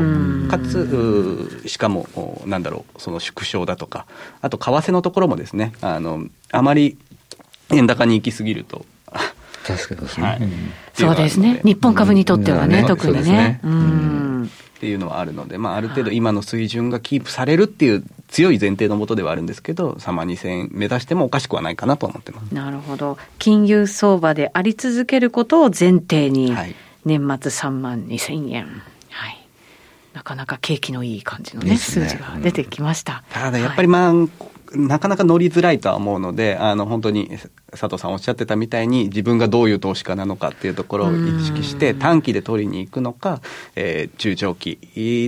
[0.50, 4.06] かつ、しかも、なんだろう、その縮小だとか、
[4.42, 6.98] あと、為替のところもですね、あの、あまり
[7.76, 8.86] 円高に行き過ぎると。
[9.66, 10.40] 確かにですね、はい、
[10.94, 11.62] そうですね。
[11.64, 13.22] 日本株にとってはね、うん、特にね。
[13.24, 14.24] ねうん
[14.84, 22.54] っていうのはあるので、まあ、ある程度今の水準がキープされるっていう強い前提のもとではあるんですけど、3万2000円目指してもおかしくはないかなと思ってます。
[22.54, 23.18] なるほど。
[23.40, 26.54] 金融相場であり続けることを前提に、
[27.06, 28.66] 年末3万2000円。
[29.10, 29.48] はい。
[30.12, 33.24] なかなか景気のいい感じのね、ね数字が出てきました。
[33.30, 34.30] ただやっぱりまあ、はい
[34.76, 37.30] なかなか乗りづらいとは思うので、あの、本当に
[37.72, 43.42] 佐藤さんおっしゃってたみたいに、自分がどういう投資家なのかっていうところを意識して、短期で取りに行くのか、
[43.76, 44.80] えー、中長期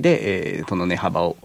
[0.02, 1.38] で、えー、その値幅を、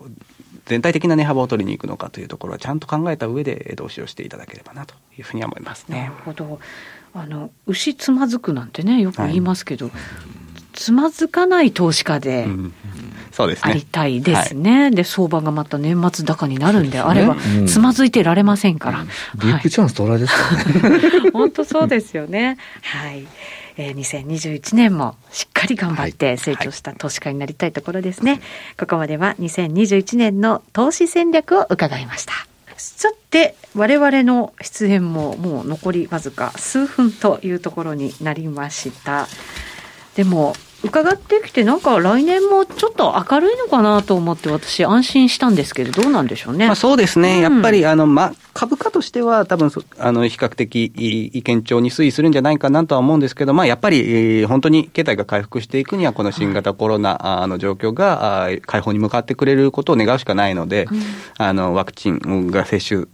[0.67, 6.03] 全体的な値幅を取りに行くのかというところはちゃんと考えた上で投資をしていただければなというふうには思いますね。
[6.03, 6.61] なるほど。
[7.13, 9.95] あの、牛つまずくなんてね、よく言いますけど、はい
[10.73, 12.47] つまずかない投資家で、
[13.33, 13.71] そうですね。
[13.71, 14.83] ありたいですね。
[14.83, 19.05] はい、で、相場がまた年末高になるんであれば、ねうん、つまずいてられませんから。
[19.37, 21.31] ビッグチャンス到来ですからね。
[21.33, 22.59] 本当そうですよね。
[22.83, 23.27] はい。
[23.77, 28.33] えー、2021年もしっかり頑張って成長した投資家になりたいところですね。
[28.33, 28.41] はい、
[28.79, 32.33] ここまでは2021年の投資戦略を伺いました。
[32.77, 39.29] さて、我々の出演ももう残りわずか数分というところになりました。
[40.15, 46.67] でも伺ってきてなんか来年もちょっと明るいのかなと思って私安心したんですけどどうなんでしょうね。
[46.67, 50.87] まあ、そうですね、うん、やっぱりあの、ま、株価としては多分あの比較的
[51.35, 61.01] 意見調に推移するんじゃないかなとは思うんですけど、まあ、やっぱり、本当に経済が回復していくにはこの新型コロナの状況が解放に向かってくれることを願うしかないので、うん、
[61.39, 63.07] あのワクチンが接種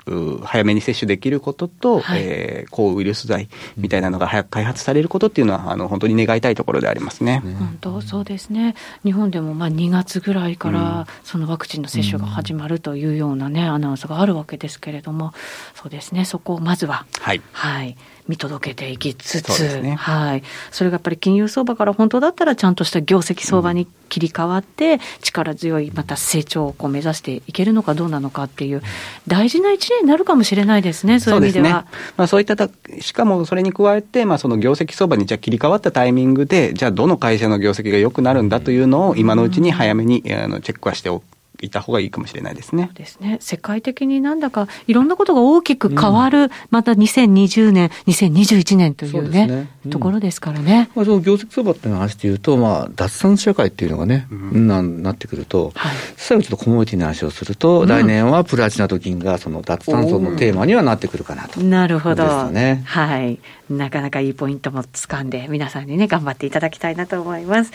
[0.44, 7.42] 早めに接種できることと、はい、えー、抗ウイルス剤みたいなのが早く開発されることっていうのはあの本当に願いたいところでありますね。
[7.56, 8.74] 本当そうですね。
[9.04, 15.32] 日本でもまあ2月ぐらいからそのワクチンの接種が始まるというようなね、アナウンスがあるわけですけれども
[15.74, 16.24] そうですね。
[16.24, 17.96] そこをまずは、はい、はい、
[18.28, 28.82] 見届けていきつつ、ね、はい、それがやっぱり金融相場から本当だったらちゃんとした業績相場に切り替わって、力強いまた成長をこう目指していけるのかどうなのかっていう
[29.26, 31.82] 大事な一年になるかもしれないですね、そういう意味では。
[31.82, 32.68] ね、まあ、そういった
[33.00, 41.35] しかもそれに加えて、まあ、その業績相場にじゃ切り替わったタイミングで、じゃあどの会社の業績が良くなるんだというのを今のうちに早めにあのチェックはしておく。
[41.60, 42.90] いた方がいいかもしれないですね。
[42.94, 43.38] ですね。
[43.40, 50.90] 世界的になんだかいろんなことが大きく変わる、うん、また2020年、2021年というね、うねうん、ところですからね。
[50.94, 61.60] まあ、その業績相場っていう話でいうと、まあ、脱炭素社会っていうのがね、うん、ななってくると、はい、最後ちょっとコモディティの話をすると、来年はプラチナと銀がその脱炭素のテーマにはなってくるかなと。
[61.60, 62.50] なるほど。
[62.50, 63.38] ね、はい。
[63.70, 67.72] なかなかいいポイントも掴んで、皆さんにね、頑張っていただきたいなと思います。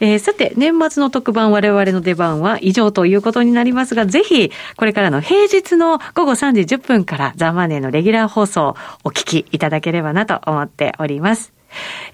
[0.00, 11.52] えー、さて、年末の特番、我々の出番は以上ということになりますが、ぜひ、これからの平日の午後3時10分からザ・マネーのレギュラー放送、お聞きいただければなと思っております。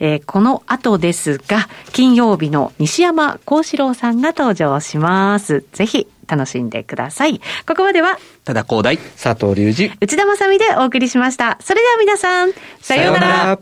[0.01, 5.65] えー、この後ですが、金曜日の西山幸四郎さんが登場します。
[5.73, 7.41] ぜひ楽しんでください。
[7.67, 11.59] ここまでは、ただ広大、佐藤隆二、内田まさみでお送りしました。
[11.61, 13.59] それでは皆さん、さようなら。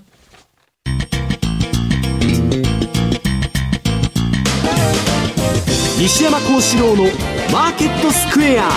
[5.98, 7.04] 西山幸四郎の
[7.52, 8.68] マーケットスクエア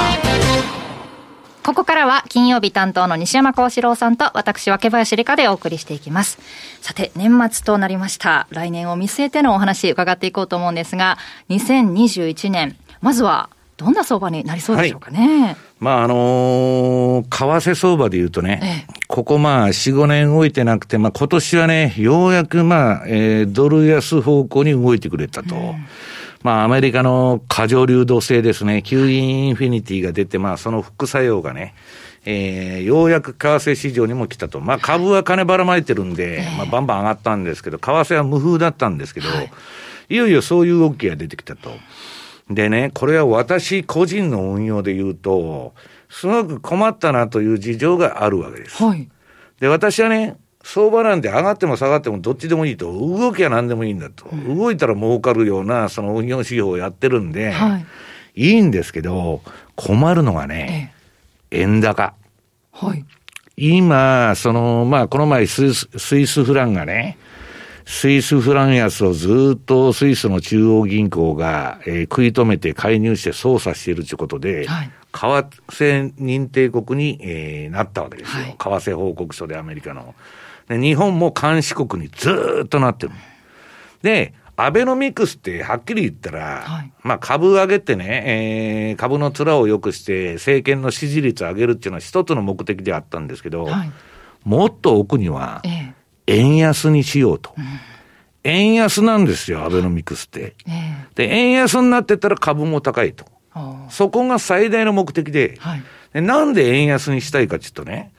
[1.65, 6.37] ここからは金曜日担当の西山幸四郎さんと私、若林理香でお送りしていきます。
[6.81, 8.45] さて、年末となりました。
[8.51, 11.17] 来年を見据えてのお話伺っていこうと思うんですが、
[11.49, 15.41] 2021年、まずはどんな相場になりそうでしょうかね。
[15.43, 25.55] はい、まあ、あのー、為替相場で言うとね、ええ、ここまあ、4、5年動いてなくて、まあ、今年はね、ようやくまあ、えー、ドル安方向に動いてくれたと。
[25.55, 25.85] うん
[26.45, 31.73] まあ、アメリカの過剰流動性ですね、q インフィニティが出て、まあ、その副作用がね、
[32.23, 34.59] えー、ようやく為替市場にも来たと。
[34.59, 39.51] まあ、株は金ばらまいてるんで、まあ、バンバン上がったんですけど、為替は無風だったんですけど、はい、
[40.09, 41.71] いよいよそういう動きが出てきたと。
[42.49, 45.73] でね、これは私個人の運用で言うと、
[46.09, 48.83] すごく困ったなという事情があるわけです。
[48.83, 49.09] はい、
[49.59, 57.77] で、私はね、相場なんて上がっても下がってもどっちでもいいと、動きは何でもいいんだと、うん、動いたら儲かるようなその運用指標をやってるんで、は
[58.35, 59.41] い、いいんですけど、
[59.75, 60.93] 困るのがね、
[61.51, 62.13] ええ、円高。
[62.71, 63.05] はい。
[63.57, 67.17] 今、その、まあ、この前スイス、スイスフランがね、
[67.85, 78.43] スイスフラン安をずっとスイスの中央銀行が、えー、食い止めて介入して操作しているということで、はい、為替認定国に、えー、なったわけですよ。
[78.43, 80.15] はい、為替報告書でアメリカの。
[80.67, 83.13] で、日本も監視国にずっとなってる。
[84.01, 88.23] で、アベノミクスってはっきり言ったら、はい、まあ株上げてね、
[88.89, 93.91] えー、株の面を良くして政権の支持率を上げるっていうのは一つの目的であったんですけど、はい、
[94.43, 95.61] もっと奥には、
[96.27, 97.53] 円安にしようと。
[97.57, 97.61] え
[97.91, 97.95] え
[98.45, 100.55] 円安なんですよ、アベノミクスって。
[100.67, 103.25] えで、円安になってたら株も高いと。
[103.89, 108.11] そこが最大の目的で、はい、でなんで円安にしたいかっていうとね、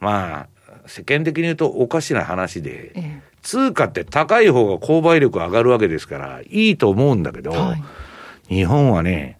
[0.00, 7.76] まあ、世間的に言うとおかしな話で、ええ、通貨って高い方が購買力上がるわけですから、いいと思うんだけど、は
[8.48, 9.38] い、日本はね、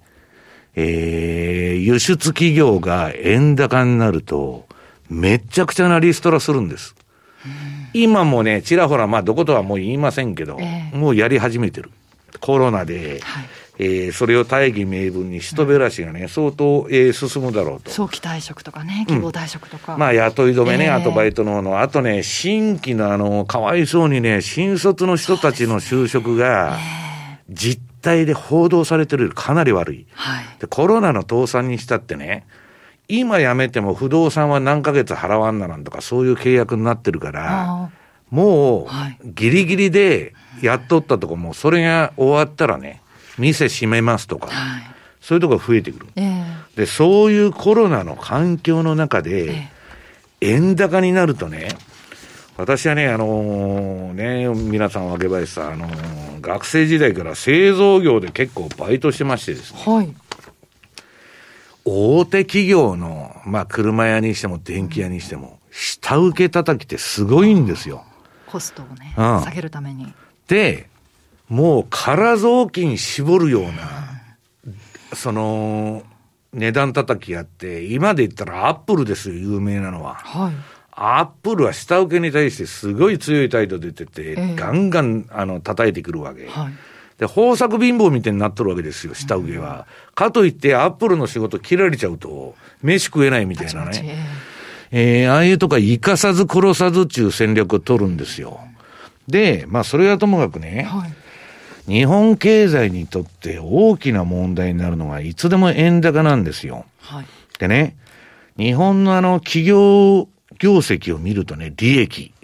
[0.76, 4.66] えー、輸出企業が円高になると、
[5.08, 6.94] めっちゃくちゃなリストラするんです。
[7.92, 11.90] 今もね、ちらほら、まあ、どことはもう言いませんけど、えー、もうやり始めてる。
[12.40, 13.44] コロナで、はい
[13.80, 17.90] えー、それを大義名分に人減らしがね、相当、えー、進むだろうと。
[17.90, 19.94] 早期退職とかね、希望退職とか。
[19.94, 26.76] うん、まあ、雇い止めね、えー、あとバイトの方の、あとね、新規のあの、かわいそうにね、新卒の人たちの就職が、
[27.48, 30.06] 実態で報道されてるよりかなり悪い。
[30.12, 32.46] はい、でコロナの倒産にしたってね、
[33.08, 37.90] 今辞めても不動産は何ヶ月払わんななんとか、そういう契約になってるから、
[38.30, 38.88] もう、
[39.24, 43.00] ギリギリでやっとったとこも、それが終わったらね、
[43.38, 44.82] 店閉めますとか、はい、
[45.20, 49.68] そういうとこが増えてくる、えー、で、そういうコロナの環境の中で、
[50.40, 51.68] 円高になるとね、
[52.58, 60.14] 私はね、あのー、ね、皆さん、若林さん、あのー、学生時代から製造業で結構バイトしてましてですね、はい、
[61.88, 68.04] 大手企業の、まあ、車屋にしても電気屋にしても、下請け叩きってすごいんですよ。
[68.46, 70.12] コストをね、うん、下げるために。
[70.46, 70.88] で、
[71.48, 73.72] もう空雑巾絞るような、
[75.14, 76.02] その、
[76.52, 80.14] 値段叩きやって、今で言ったらアップルですよ、有名なのは。
[80.14, 80.54] はい。
[81.00, 86.48] アップルは下請けに対してすごい強い態度出てて、えー、ガンガンあの叩いてくるわけ。
[86.48, 86.72] はい。
[87.18, 89.86] で、豊作貧乏みたいになっとるわけですよ、下請けは。
[90.08, 94.26] うん、かといって、アップルの仕事切られちゃうと、飯食えないみたいなね。
[94.90, 98.60] えー、ああいうとか生かさず殺さずっていう戦略を取るんですよ。
[99.26, 101.12] で、まあそれはともかくね、はい
[101.88, 106.84] 日本経済にとって大きな問題になるのが、いつでも円高なんですよ。
[107.00, 107.26] はい、
[107.58, 107.96] でね、
[108.58, 112.34] 日本のあの企業業績を見るとね、利益。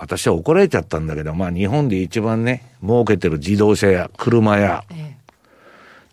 [0.00, 5.16] 私は怒られちゃったんだけど、まあ日本で一番ね、儲けてる自動車や車や、え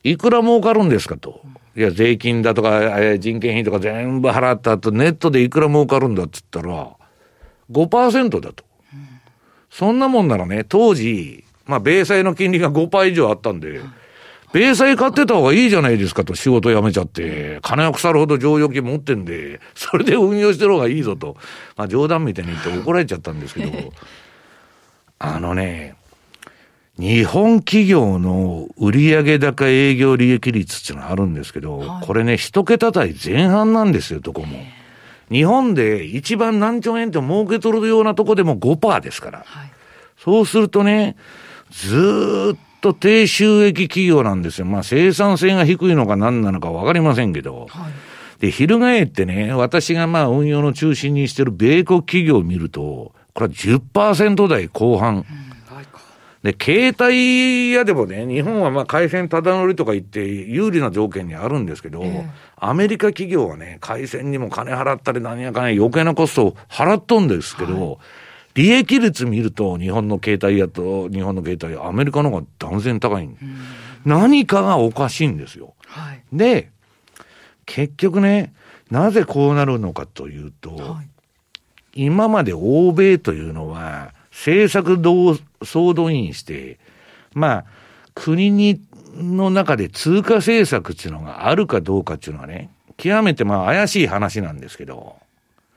[0.04, 1.42] え、いくら儲かるんですかと。
[1.74, 6.90] いや、税金だとか、人件費とか全部払った後、ネットでいくら儲かるんだっつったら、
[7.72, 8.66] 5%だと。
[9.70, 13.80] そんなもんならね、当時、まあ、米債の金利が5%以上あったんで、
[14.54, 21.36] 米債買ってた方がいいじゃないですかと、仕事辞めちゃって、金が腐るほど剰余金持ってんで、それで運用してる方がいいぞと、
[21.76, 23.94] まあ、冗談みたいに言って怒られちゃったんですけど、
[25.20, 25.96] あのね、
[26.98, 34.58] 日本企業の売上高営業利益率っていうのがあるんですけど、はい、これね、一桁台前半なんですよ、どこも。
[35.30, 39.44] 日本で一番何兆円って儲け取るようなとこでも5%ですから。
[39.46, 39.72] はい、
[40.18, 41.18] そうするとね、
[41.70, 44.66] ずっと低収益企業なんですよ。
[44.66, 47.68] まあ生産性が低いのか何なのかわかりませんけど。
[47.70, 55.18] はい、で、翻ってね、私がまあ運用の中心にしてる米国企業を見ると、これは10%台後半。
[55.18, 55.48] うん
[56.48, 62.26] で、携帯屋でもね、日本はまあ回線ただ乗りとか言って有利な条件にあるんですけど、えー、
[62.56, 67.98] アメリカ企業はね、回線にも金払ったり何やかんや余計なコストを払っとんですけど、はい、
[68.58, 73.30] 利益率見ると日本の携帯屋と日本の携帯屋、アメリカの方が断然高い。
[74.04, 75.76] 何かがおかしいんですよ。
[75.86, 76.72] はい、で、
[77.68, 78.54] 結局ね、
[78.90, 84.98] なぜこうなるのかというと、はい、今まで欧米というのは、政策
[85.64, 86.80] 総動員して、
[87.34, 87.66] まあ、
[88.16, 88.82] 国に、
[89.14, 95.18] の中で通貨政策っていうのがあるかどうかっていうのはね、極めてまあ怪しい話なんですけど、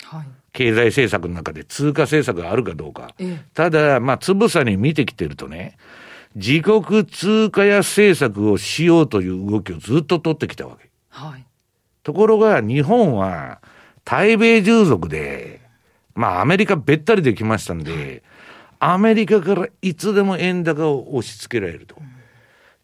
[0.04, 3.14] はい、経済政策の中で通貨政策があるかどうか。
[3.18, 5.76] ええ、ただ、まあ、つぶさに見てきてるとね、
[6.34, 10.90] 自国通貨安政策をしようという動きをずっと取ってきたわけ。
[11.08, 11.44] はい、
[12.02, 13.60] ところが、日本は、
[14.04, 15.60] 対米従属で、
[16.14, 18.22] まあ、アメリカべったりできましたんで、
[18.78, 21.96] アメリカからいつでも円高を押し付けられると。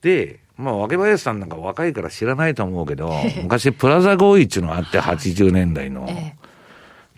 [0.03, 3.13] で、まあ、若林さんなんか若いから知らないと思うけど、
[3.43, 6.09] 昔プラザ合意っていうのがあって、80年代の。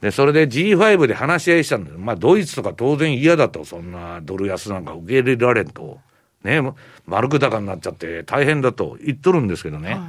[0.00, 1.98] で、それで G5 で話し合いしたんだよ。
[1.98, 5.98] まあ、ドイツとか当然嫌だと、そんなドル安なんか受け入れられんと。
[6.44, 6.62] ね、
[7.06, 9.94] 丸く高になっちゃって大変だと言っとるんですけどね。
[9.94, 10.00] はい、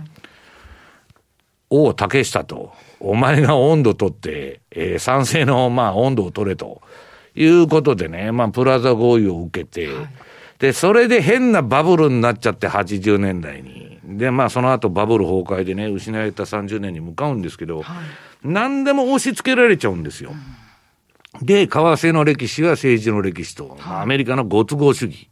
[1.71, 6.81] おお、竹下と、お前が温度取って、えー、賛成の、まあ、温度を取れと。
[7.35, 10.07] いうことでね、まあ、プラザ合意を受けて、はい、
[10.59, 13.99] で、それで変なバブルになっちゃって、80年代に。
[14.03, 17.97] で、まあ、その後バブル崩壊でね、失われた30年に向かうんですけど、はい、
[18.43, 20.33] 何でも押し付けられちゃうんですよ。
[21.39, 25.29] うん、で、為替の歴史は政治の歴史と、はい、アメリカのご都合主義。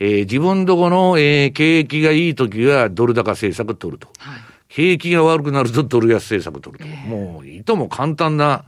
[0.00, 4.08] えー、自分どこの、えー、景気がいい時はドル高政策取ると。
[4.18, 6.90] はい、景気が悪くなるとドル安政策取ると。
[6.90, 8.64] えー、もう、いとも簡単な、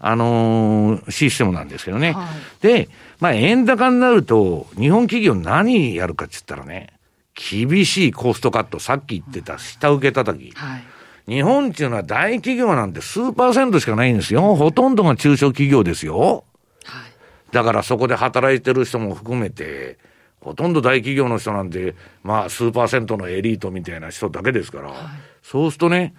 [0.00, 2.12] あのー、システムなんですけどね。
[2.12, 2.88] はい、で、
[3.20, 6.92] まあ、円高になると、日本企業何やるかって言ったらね、
[7.34, 10.50] 厳しいコストカット、さっき言ってた下請け叩き。
[10.56, 10.84] はい、
[11.28, 14.56] 日本っていうのは大企業なんて数パーセントしかないんですよ。
[14.56, 16.44] ほとんどが中小企業ですよ。
[16.84, 17.12] はい、
[17.52, 19.98] だからそこで働いてる人も含めて、
[20.40, 21.94] ほとんど大企業の人なんて、
[22.24, 24.98] まあ、数パーセントのエリートみたいな人だけですから、はい、
[25.42, 26.14] そうするとね、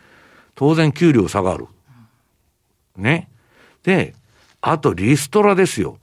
[0.55, 1.67] 当然給料下がる。
[2.95, 3.27] ね。
[3.83, 4.13] で、
[4.61, 5.97] あとリストラですよ。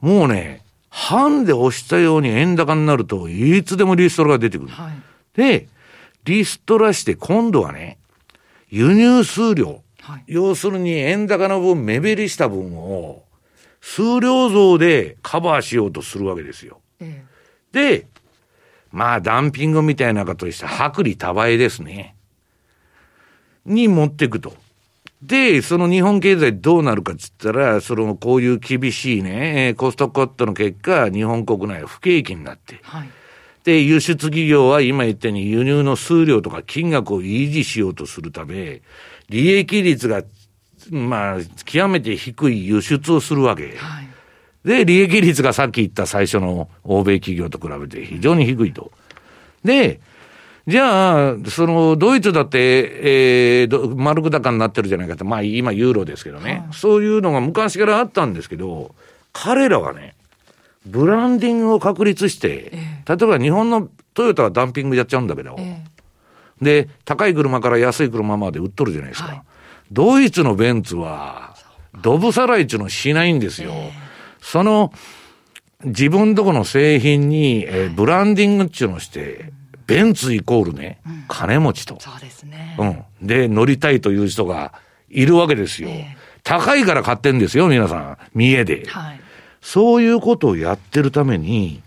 [0.00, 4.70] もうね、半で押したように円高になると、いつでもリストラが出てくる。
[4.70, 4.92] はい、
[5.34, 5.66] で、
[6.24, 7.98] リストラして今度はね、
[8.68, 9.82] 輸入数量。
[10.00, 13.24] はい、要するに円高の分、目減りした分を、
[13.80, 16.80] 数量増でカバーしようとするわけですよ。
[17.00, 17.24] え
[17.72, 18.06] で、
[18.90, 22.16] まあ、ダンピングみたいなことして、薄利多売ですね。
[23.64, 24.54] に持っていくと。
[25.22, 32.80] で、その日本経済どうなるかっつったら、その、こういう厳しいね、コストカットの結果、日本国内は不景気になって。
[32.82, 33.08] はい、
[33.66, 38.80] で、輸出企業は今言ったように輸入の数量とか金額を維持しようとするため、
[39.28, 40.22] 利益率が、
[40.92, 43.74] まあ、極めて低い輸出をするわけ。
[43.76, 44.08] はい、
[44.64, 48.92] で、利益率がさっき言った最初の欧米企業と比べて非常に低いと。
[49.64, 49.98] で、
[50.68, 55.24] じゃあ、その、ドイツだって、えー、丸く高になってるじゃないかと。
[55.24, 58.94] まあ、今、ユーロですけどね、はい、そういうのが昔からあったんですけど、
[59.32, 60.14] 彼らはね、
[60.86, 69.28] ブランディングを確立して、えー、例えば日本のトヨタはダンピングやっちゃうんだけど、えー、で、高い車から安い車まで売っとるじゃないですか。
[69.28, 69.42] はい、
[69.90, 71.54] ドイツのベンツは、
[72.02, 73.70] ドブさらいっていうのをしないんですよ。
[73.72, 73.90] えー、
[74.40, 74.92] その、
[75.84, 79.52] 自分とこの製品に、えー、ブランディングっていうのをして、
[79.86, 81.98] ベンツイコールね、うん、金持ちと。
[82.00, 82.76] そうですね。
[82.78, 82.84] う
[83.24, 83.26] ん。
[83.26, 84.72] で、乗りたいという人が
[85.10, 85.88] いるわけですよ。
[85.90, 88.18] えー、高いから買ってんですよ、皆さん。
[88.34, 88.86] 見栄で。
[88.86, 89.20] はい。
[89.66, 91.82] そういうことをやってるために、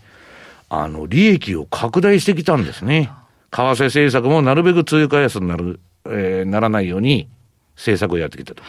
[0.68, 3.10] あの、利益を拡大してきたんですね。
[3.52, 7.30] 為替政策もなるべく通貨安になる、えー、ならないように
[7.78, 8.64] 政策をやってきたと。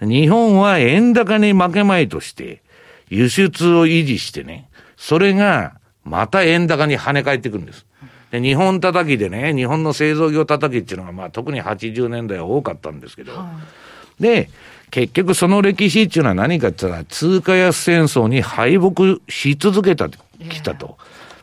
[0.00, 2.62] 日本は円高に負けまいとして、
[3.10, 7.84] 輸出を維持してね、それがまた円高に跳ね返ってくるんです。
[8.30, 13.46] で、日本叩きでね、日本の製造業叩きっていうのが、まあ特に80年代は多かったんですけど、は
[14.20, 14.48] い、で、
[14.94, 20.98] 結局その歴史っていうのは何かって言ったら、通貨安戦争に敗北し続けた、きたと。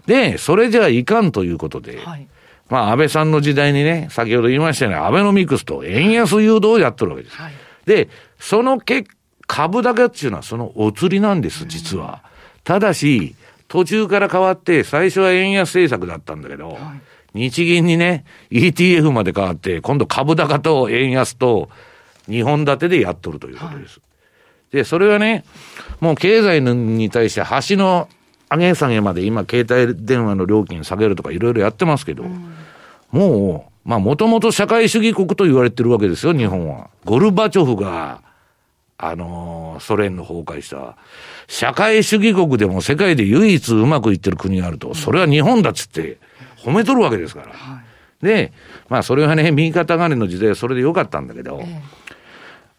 [0.05, 2.25] で、それじゃいかんということで、はい、
[2.69, 7.35] まあ安倍さんの時代にね、先ほど言いましたよね、アベノミクスと円安誘導をやってるわけです。
[7.35, 7.53] はい、
[7.85, 8.07] で、
[8.39, 9.09] その結
[9.47, 12.23] 株高っていうのはそのお釣りなんです、実は。
[12.63, 13.35] ただし、
[13.67, 16.75] 途中から変わって、最初は円安政策だったんだけど、は
[17.35, 21.67] い、日銀にね、ETF まで変わって、今度株高と円安と
[22.27, 23.99] 日本立てでやっとるということです。
[23.99, 24.03] は
[24.71, 25.43] い、で、それはね、
[25.99, 28.07] もう経済に対して橋の
[28.49, 32.53] 上げ下げまで今、携帯電話の料金下げるとかいろいろやってますけど、うん、
[33.11, 36.89] もう、まあ、もともと社会主義国と言われてるわけですよ、日本は。
[37.05, 38.21] ゴルバチョフが、
[38.97, 40.95] あのー、ソ連の崩壊した。
[41.47, 46.19] 社会主義国でも世界で唯一うまくいってる国があると、それは日本だっつって
[46.57, 47.47] 褒めとるわけですから。
[47.47, 47.81] は
[48.21, 48.53] い、で、
[48.89, 51.81] まあそれはね、右肩上がりの時代はそれでよかったんだけど、ええ、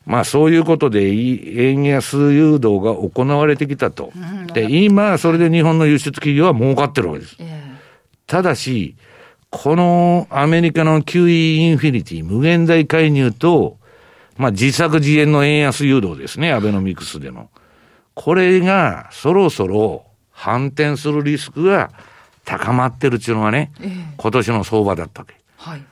[0.04, 4.12] まあそういうことで円安誘導が行われてきたと。
[4.14, 7.36] うん、で、今それで日本の輸出企業は儲かってるわけです。
[7.38, 7.62] え、
[8.26, 8.96] ただし、
[9.50, 13.78] このアメリカの QE インフィニティ無限大介入と、
[14.36, 17.50] まあ自作自演の円安誘導ですね、アベノミクスでの。
[18.14, 21.90] これがそろそろ反転するリスクが
[22.44, 25.36] 高まってるっていうのがね、えー、今年の相場だったわけ。
[25.56, 25.82] はい。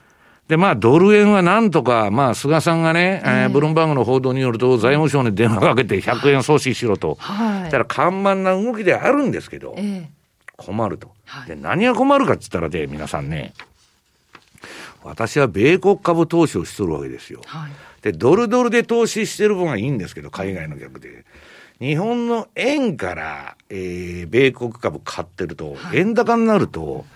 [0.51, 7.15] で、まあ、ドル円はなんとか、まあ、菅さんがね、えー、ブルンバーグの報道によると、財務省に電話かけて100円阻止しろと。
[7.21, 7.71] はい。
[7.71, 10.07] たら、緩慢な動きであるんですけど、えー、
[10.57, 11.13] 困ると。
[11.47, 13.55] で、何が困るかって言ったらで、皆さんね、
[15.05, 17.43] 私は米国株投資をしとるわけですよ。
[17.47, 17.71] はい。
[18.03, 21.25] で、ドルドルで投資してる分はいいんですけど、海外の逆で。
[21.79, 27.07] 日本の円から、えー、米国株買ってると、円高になると、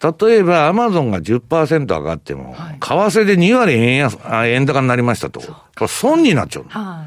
[0.00, 5.42] 例えばアマゾンが10%上がっても、はい、為替で2割円安、円高になりましたと。
[5.88, 6.70] 損になっちゃうの。
[6.70, 7.04] は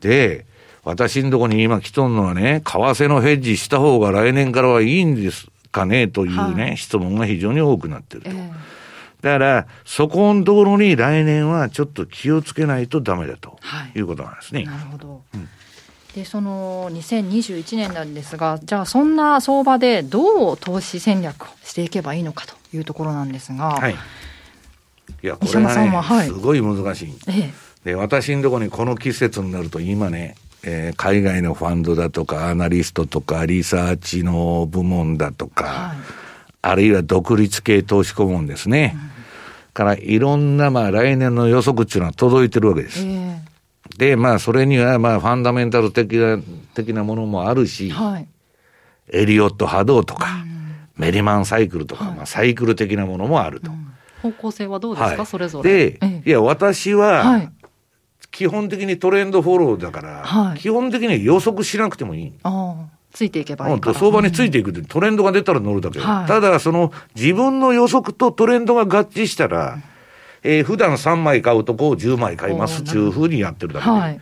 [0.00, 0.46] い、で、
[0.84, 8.30] 私のところに今来とんのはね、為替のヘッジした方が来年からはいいんですかねというね、はい、質問が非常に多くなってると。
[8.30, 8.48] えー、
[9.20, 13.58] だから、そこのところに来年はちょっと気をつけないとダメだと
[13.94, 14.64] いうことなんですね。
[14.64, 15.22] なるほど。
[15.34, 15.48] うん
[16.14, 23.96] でその2021年なんですが、じゃあそんな相場でどう投資戦略をしていけばいいのかというところなんですが、はい、
[25.22, 27.14] いやこれがね、はい、すごい難しい。
[27.26, 27.52] え
[27.84, 35.96] え、で私のところにこの季節になると今ね、えー、海外のファンドだとかアナリストとかリサーチの部門だとか、はい、
[36.62, 38.94] あるいは独立系投資顧問ですね。
[38.94, 39.10] うん、
[39.72, 43.00] からいろんなまあ来年の予測っていうのは届いてるわけです。
[43.00, 43.43] えー
[43.96, 46.38] で、まあ、それには、まあ、ファンダメンタル的な、
[46.74, 48.28] 的なものもあるし、はい、
[49.12, 53.70] エリオット波動とか、うん、メリマンサイクルとか、はい、まあ、サイクル的なものもあると。
[53.70, 53.74] う
[54.28, 55.70] ん、方向性はどうですか、はい、それぞれ。
[55.70, 57.50] で、ええ、いや、私は、
[58.30, 62.32] 基本的にトレンドフォローだから、基本的に予測しなくてもいい。
[63.12, 66.00] ついていけばいいか相場についていくトレンドが出たら乗るだけ。
[66.00, 69.78] ただ、その、自分の予測とトレンドが合致したら、
[70.44, 73.90] えー、普段3枚買うとこを10枚買いますっていうふうにやってるだけで。
[73.90, 74.20] はい、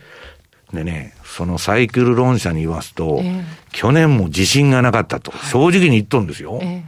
[0.73, 6.59] でね、そのサイクル論者に言わすと、えー、去年も自信がなかったと、正直に言っとんですよ。
[6.61, 6.83] え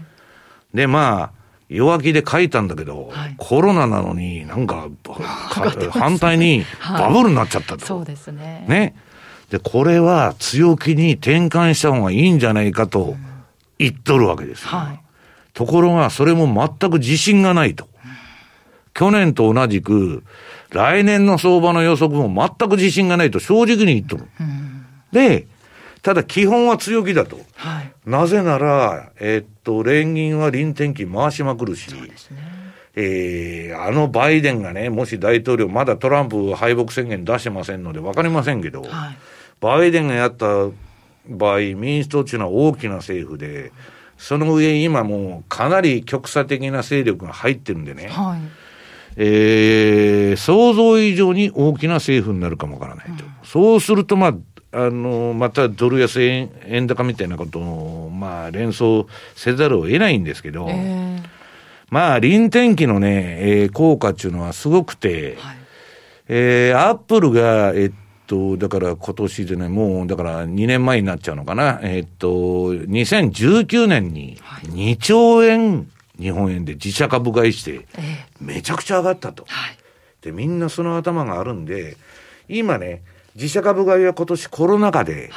[0.73, 4.87] ー、で、まあ、弱気で書いたんだけど、はい、コロナなのになん か、
[5.91, 7.73] 反対にバブルになっちゃったと。
[7.75, 8.65] はい、そうですね。
[8.69, 8.95] ね。
[9.49, 13.15] で、これは強気に転換した方がいいんじゃないかと
[13.77, 14.69] 言っとるわけですよ。
[14.69, 14.99] はい、
[15.53, 16.45] ところが、それも
[16.79, 17.87] 全く自信がないと。
[18.95, 20.23] 去年と同じく、
[20.71, 24.23] 来年の相場の予測も全く自信がないと正直に言っとる。
[25.11, 25.47] で、
[26.01, 27.37] ただ基本は強気だと。
[27.55, 32.37] はい、なぜなら、えー、っと、連銀は臨転機回しまくるし、そうですね、
[32.95, 39.17] えー、あのバイデンがね、もし大統領、まだトランプ敗北宣言出してませんので分かりませんけど、はい、
[39.59, 40.45] バイデンがやった
[41.27, 43.73] 場合、民主党っていうのは大きな政府で、
[44.17, 48.64] その上今もうかなり極左的な勢力が入ってるんでね、はい
[49.17, 53.25] えー、想像以上に大きな政府になるかもわからないと。
[53.25, 54.35] うん、そうすると、まあ、
[54.71, 61.23] あの、またドル安円円高みたいなことを、まあ、連想せざるを得ないんですけど、えー、
[61.89, 65.57] まあ、臨転機のね、えー、効果っていうのはすごくて、はい、
[66.27, 67.91] えー、アップルが、えっ
[68.27, 72.27] と、だから今年でね、もう、だから2年前になっちゃうのかな、えっと、
[72.73, 75.87] 2019年に2兆円
[76.19, 77.87] 日本円で自社株買いして、
[78.39, 79.45] めちゃくちゃ上がったと。
[79.47, 79.77] はい、
[80.21, 81.97] で、みんなその頭があるんで、
[82.47, 83.03] 今ね、
[83.35, 85.29] 自社株買いは今年コロナ禍で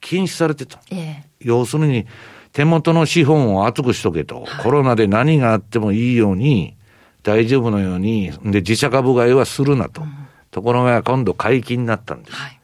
[0.00, 0.78] 禁止されてた。
[0.78, 2.06] はい、要するに、
[2.52, 6.76] 手元の資本を厚くしとけと、はい、コロナで何があってもいいように、
[7.24, 10.02] 大丈夫のように、で、自社株買いはするなと。
[10.02, 10.08] うん、
[10.50, 12.36] ところが今度解禁になったんです。
[12.36, 12.60] はい、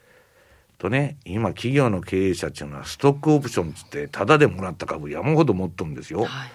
[0.79, 6.25] とね、今企業の経営者っていうのはストックオプションつって、ただでもらった株山ほど持っとるんですよ。
[6.25, 6.51] はい、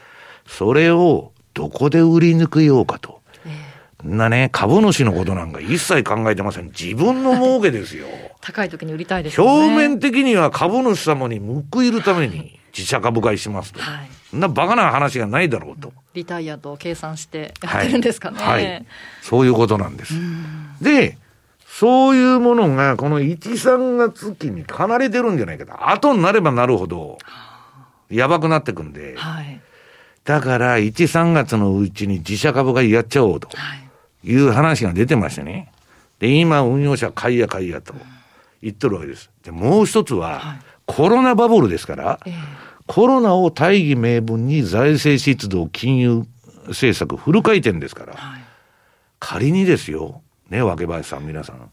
[0.47, 3.21] それをどこで売り抜くようかと。
[4.03, 6.65] なね、株主のことなんか一切考えてません。
[6.65, 8.05] 自分の儲けですよ。
[8.39, 9.47] 高い時に売りたいですね。
[9.47, 11.39] 表面的には株主様に
[11.71, 13.81] 報いるために自社株買いしますと。
[13.81, 15.91] はい、そんなバカな話がないだろうと。
[16.13, 18.37] リタイアと計算してやってるんですかね。
[18.39, 18.63] はい。
[18.63, 18.85] はい、
[19.21, 20.13] そういうことなんです。
[20.81, 21.17] で、
[21.67, 25.89] そういうものが、この1、3月期に離れてるんじゃないかと。
[25.89, 27.17] 後になればなるほど、
[28.09, 29.15] やばくなってくんで。
[29.17, 29.59] はい。
[30.25, 33.47] だから、1、3月のうちに自社株買いやっちゃおうと。
[33.55, 33.85] はい
[34.27, 35.71] いう話が出てましてね。
[36.17, 37.93] で、今、運用者買いや買いやと
[38.59, 39.29] 言っとるわけです。
[39.43, 40.57] で、もう一つは、
[40.87, 42.19] コロナバブルですから、
[42.87, 46.25] コロナを大義名分に財政出動、金融
[46.69, 48.15] 政策フル回転ですから、
[49.19, 51.69] 仮にですよ、ね、若林さん、皆さん、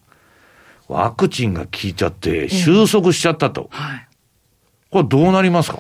[0.89, 3.71] ワクチンが効いちゃって収束しちゃったと。
[4.91, 5.79] これどうなりますか？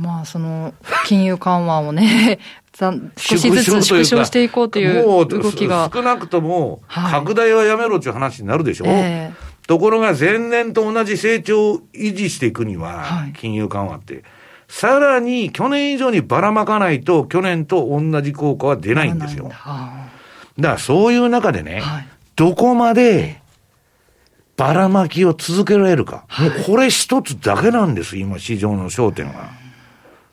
[0.00, 0.72] まあ、その、
[1.06, 2.38] 金融緩和をね、
[3.18, 5.90] 少しずつ縮小していこうという動きが。
[5.92, 9.32] 少なくとも、拡大はやめろっていう話になるでしょ、はいえ。
[9.62, 14.24] ー、ところが前年と同じ成長を維持していくには、金融緩和って、
[14.68, 19.50] さらに去年以上にばらまかないと、去年と同じ効果は出ないんですよ。
[19.50, 19.54] だ。
[19.56, 19.94] か
[20.58, 23.42] らそういう中でね、はい、どこまで
[24.56, 26.24] ばらまきを続けられるか。
[26.38, 29.59] もうこれ一つだけなんです、今市場の焦点は。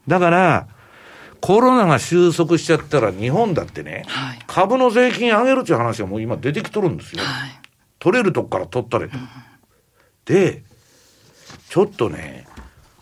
[0.08, 0.68] だから、
[1.42, 7.24] コロナが収束しちゃったら日本だってね、はい、株の税金上げるっていう話がもう今出てきとるんですよ。
[7.24, 7.52] はい、
[8.00, 9.18] 取れるとこから取ったれと。
[9.18, 9.28] うん、
[10.26, 10.64] で、
[11.70, 12.48] ちょっとね、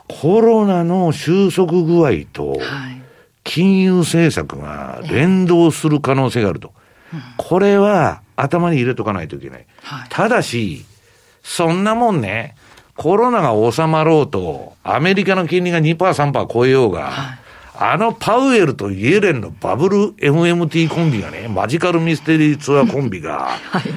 [0.07, 2.59] コロナの収束具合と、
[3.43, 6.73] 金融政策が連動する可能性があると。
[7.37, 9.65] これは頭に入れとかないといけない。
[9.81, 10.85] はい、ただし、
[11.43, 12.55] そんなもんね、
[12.95, 17.39] コロナが収まろうと、アメリカの金利が2%、3%超えようが、はい
[17.77, 23.49] あのパウエルとイエレンのバブル MMT コンビがね、マジカルミステリーツアーコンビが、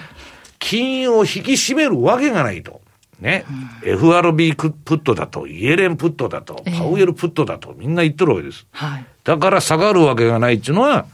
[0.59, 2.81] 金融を引き締めるわけがないと。
[3.21, 3.45] ね、
[3.85, 8.67] うん、FRB プットだと、イエレンプットだと、パウエルプットだと、みんな言ってるわけです。
[8.73, 11.07] はい、だから下がるわけがないっていうのは、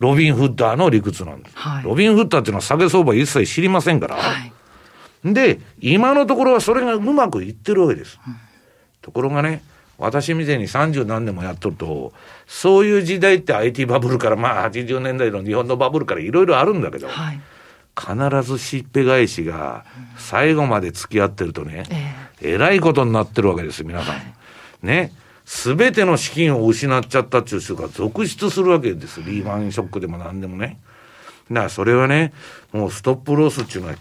[0.00, 1.56] ロビン・フッダーの理屈なんです。
[1.56, 4.16] はい、ロビン・フッダーっていうのは下げ相場一切知りませんから。
[4.16, 4.52] はい、
[5.24, 8.18] で、今のところはそれがうまくいってるわけです。
[8.26, 8.36] うん、
[9.00, 9.62] ところがね、
[9.98, 12.12] 私みたいに30何年もやっとると、
[12.46, 17.40] そういう時代って IT バブルから、まあ80年代の日本のバブルからいろいろあるんだけど、はい、
[17.96, 19.84] 必ずしっぺ返しが
[20.18, 21.84] 最後まで付き合ってるとね、
[22.40, 24.14] えらいことになってるわけです、皆さん。
[24.16, 24.34] はい、
[24.82, 25.12] ね。
[25.44, 29.22] すべての資金を失っちゃったっていう人が続出するわけです。
[29.22, 30.78] リーマンショックでも何でもね。
[31.50, 32.32] だからそれはね、
[32.72, 33.94] もうストップロスっていうのは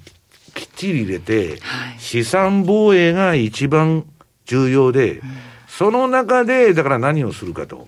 [0.54, 4.06] きっちり入れて、はい、資産防衛が一番
[4.46, 5.30] 重要で、うん。
[5.68, 7.88] その中で、だから何をするかと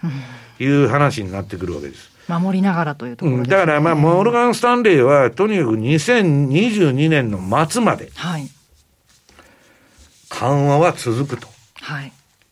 [0.60, 2.12] いう話になってくるわけです。
[2.28, 8.12] 守りながらというところ、ね、だから、まあ、モルガン・スタンレーは、とにかく2022年の末まで、
[10.30, 11.48] 緩和は続くと、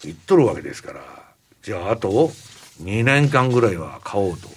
[0.04, 1.02] 言っとるわけですから、
[1.64, 2.10] じゃあ、あと
[2.84, 4.50] 2年間ぐらいは買おうと。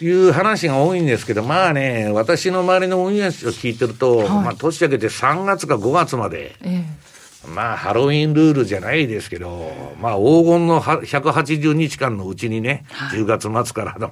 [0.00, 7.14] いう話が多いんですけど、まあね、私の周りの運営者を聞いてると、はい、まあ年明けて3月か5月まで、ええ。
[7.48, 14.10] まあ、ハロウィンルールじゃないですけど、まあ、黄金の180日間のうちにね、10月末からの、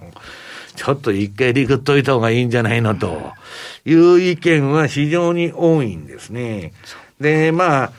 [0.76, 3.32] ちょっと一回リグっといた方がいいんじゃないのと
[3.84, 6.72] いう意見は非常に多いんですね。
[7.20, 7.92] で、まあ、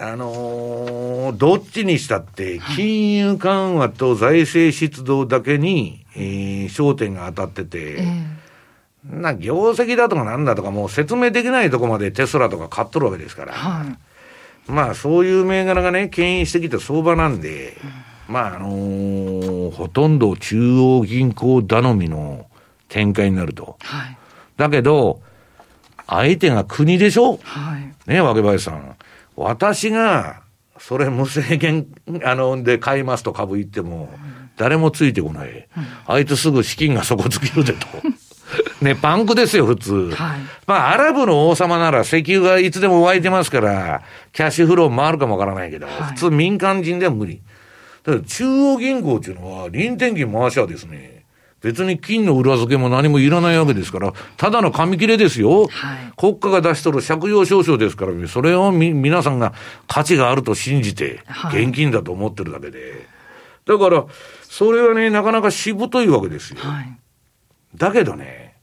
[0.00, 8.02] あのー、どっちにしたって、金融緩和と財政出動だけに、えー、焦点が当たってて、
[9.04, 13.52] な、業績だとかなんだとかもう説明できないとこまでテスラとか買っとるわけですから。
[13.52, 13.96] はい
[14.68, 17.76] まあそういう銘柄がね、牽引してきた相場なんで、
[18.28, 22.46] まああのー、ほとんど中央銀行頼みの
[22.88, 23.78] 展開になると。
[23.80, 24.16] はい、
[24.58, 25.22] だけど、
[26.06, 27.40] 相手が国でしょ？
[27.42, 27.92] はい。
[28.08, 28.96] ね、若林さん。
[29.40, 30.42] 私が、
[30.78, 31.86] それ無制限、
[32.24, 34.10] あの、で買いますと株言っても、
[34.56, 35.50] 誰もついてこない。
[35.50, 37.86] うん、あいつすぐ資金が底尽きるでと。
[38.84, 40.10] ね、パンクですよ、普通。
[40.14, 44.02] はい、まあ、アラブの王様なら石油がいつでも湧いてますから、
[44.32, 47.40] キャッシュフロー回るかもわからないけど、はい、普通民間人では無理。
[48.04, 51.19] だから中央銀行っていうのは、臨転機回しはですね、
[51.60, 55.66] 別に金の裏付けも何もいらないわけですから、ただの紙切れですよ。
[55.66, 59.52] はい、国家が出しとる借用証書ですから、それをみ皆さんが
[59.86, 61.20] 価値があると信じて、
[61.52, 62.78] 現金だと思ってるだけで。
[62.78, 64.06] はい、だから、
[64.42, 66.60] それはね、なかなかしぶといわけですよ。
[66.60, 66.96] はい、
[67.76, 68.54] だけどね、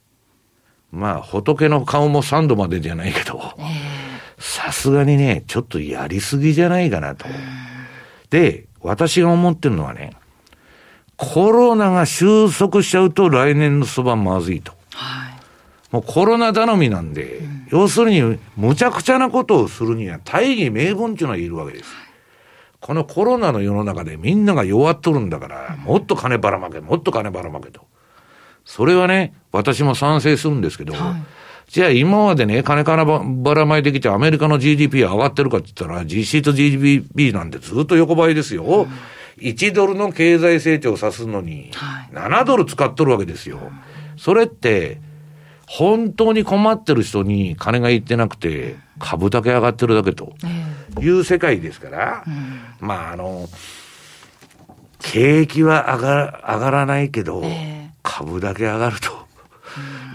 [0.91, 3.53] まあ、仏の顔も3度までじゃないけど、
[4.39, 7.25] さすがにね、ちょっとやりすぎじゃないかなと。
[8.29, 10.13] で、私が思ってるのはね、
[11.17, 14.71] コロナが収束しちゃうと来年のそばまずいと。
[14.93, 15.33] はい、
[15.91, 21.89] もうコロナ頼みなんで、うん、要するに、むちゃくちゃなことをするには大義名分っていうのがいるわけです。
[22.79, 27.81] このコロナの世の中でみんなが弱っとるんだから、もっと金ばらまけ、もっと金ばらまけと。
[28.63, 38.63] それはね、私も賛成するんですけど、はい、じゃあ今までね、金からばらまいてきてアメリカの GDP は上がってるかって言ったら、実質 GDP なんてずっと横ばいですよ。
[38.63, 38.87] うん
[39.37, 41.71] 1ドルの経済成長を指すのに、
[42.11, 43.59] 7ドル使っとるわけですよ。
[44.17, 44.99] それって、
[45.67, 50.33] 本当に困ってる人に金がいってなくて、株だけ上がってるだけと
[50.99, 52.23] いう世界ですから、
[52.79, 53.47] まああの、
[54.99, 57.43] 景気は上が上がらないけど、
[58.01, 59.27] 株だけ上がると。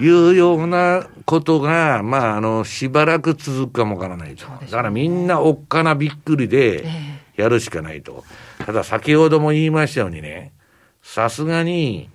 [0.01, 4.47] いうようなことが、まあ、あの、しばらく続くかもわからないと。
[4.47, 6.85] だからみんなおっかなびっくりで、
[7.37, 8.25] やるしかないと。
[8.65, 10.53] ただ先ほども言いましたようにね、
[11.03, 12.09] さすがに、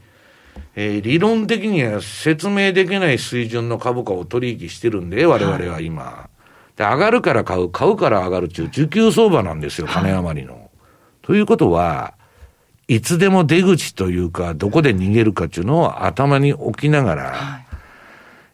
[0.75, 6.03] えー、理論的には説明できない水準の株価を取引してるんで、我々は今。
[6.03, 6.29] は
[6.75, 10.53] い、で、上がるから買う、買うから上がるっていう需給相場なんですよ、金余りの。
[10.53, 10.69] はい、
[11.21, 12.13] ということは、
[12.87, 17.65] いつでも出口というか、どこで逃げるかっていうのを頭に置きながら、はい、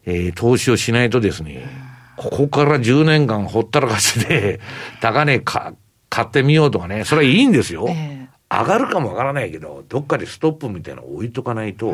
[0.06, 1.68] えー、投資をしないとですね、
[2.16, 4.60] ここから10年間ほったらかしで、
[5.00, 5.74] 高値か
[6.14, 7.86] 買ってみようとかね、それはいいんですよ。
[7.88, 11.92] えー、上がるかもわからないけど、どっかでストップみたいなの置いとかないと、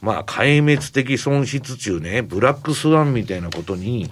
[0.00, 4.08] まあ、壊滅的損失中ね、ブラックスワンみたいなことに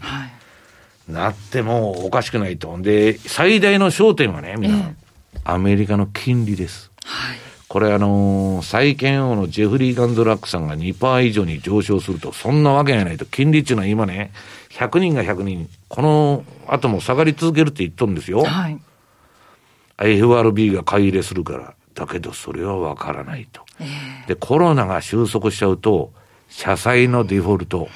[1.09, 2.77] なってもおかしくないと。
[2.81, 4.95] で、最大の焦点はね、皆、えー、
[5.45, 6.91] アメリカの金利です。
[7.05, 13.27] はいこれあのー、債券王のジェフリー・ガンドラックさんが2%以上に上昇すると、そんなわけがないと。
[13.27, 14.33] 金利っていうのは今ね、
[14.71, 18.43] 100人が100人、この後も下がり続けるって言っとるんですよ。
[18.43, 18.81] はい。
[20.01, 21.75] FRB が買い入れするから。
[21.95, 26.13] だけどそれはわからないと、えー、で、コロナが収束しちゃうと、
[26.49, 27.89] 社債のデフォルト。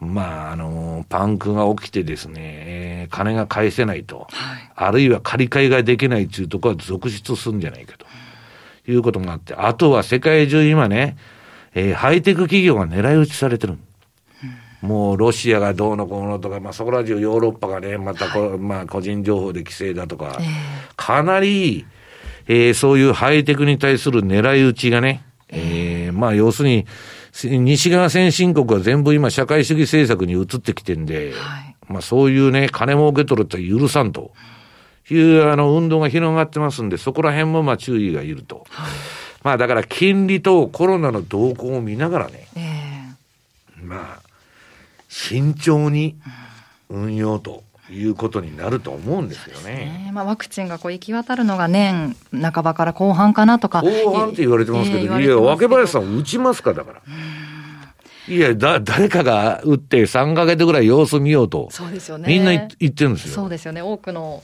[0.00, 8.06] うん、まあ、あのー、パンクが起きてですね、えー、金が返せないと、はい、あるいは借り換えができないっていうところは続出するんじゃないかと、
[8.92, 11.16] いうことがあって、あとは世界中今ね、
[11.74, 13.78] えー、ハイテク企業が狙い撃ちされてる。
[14.80, 20.46] もうロシアがどうのこうのとか、まあ、そこら中ヨーロッパがね、またこ、はい、まあ、個人情報で規制だとか、えー、
[20.96, 21.84] かなり、
[22.46, 26.86] えー、そういうハイテクに対する狙い撃ちがね、えー、まあ、要するに、
[27.42, 34.32] 西側先進国は全部今社会主義政策に移ってきてんで、はい、まあそういうね、金儲け取るって許さんと
[35.10, 38.66] いうあの運動が広がってますんで、そこら辺もまあ注意がいると。
[38.70, 38.90] はい、
[39.42, 44.28] まあだから金利とコロナの動向を見ながらね、えー、まあ
[45.08, 46.16] 慎重に
[46.88, 49.74] 運用ということになると思うんですよね。
[49.74, 53.82] ねまあ、ワクチンがこう行き渡るのが年半ばから後半かなとか。
[53.82, 57.02] 後半って言われてますけど、えー、いや、若林さん打ちますか、だから。
[58.28, 61.68] いや、だ、誰かが打って3か月ぐらい様子見ようと。
[61.70, 62.28] そうですよね。
[62.28, 63.34] みんな言ってるんですよ。
[63.34, 63.80] そうですよね。
[63.80, 64.42] 多くの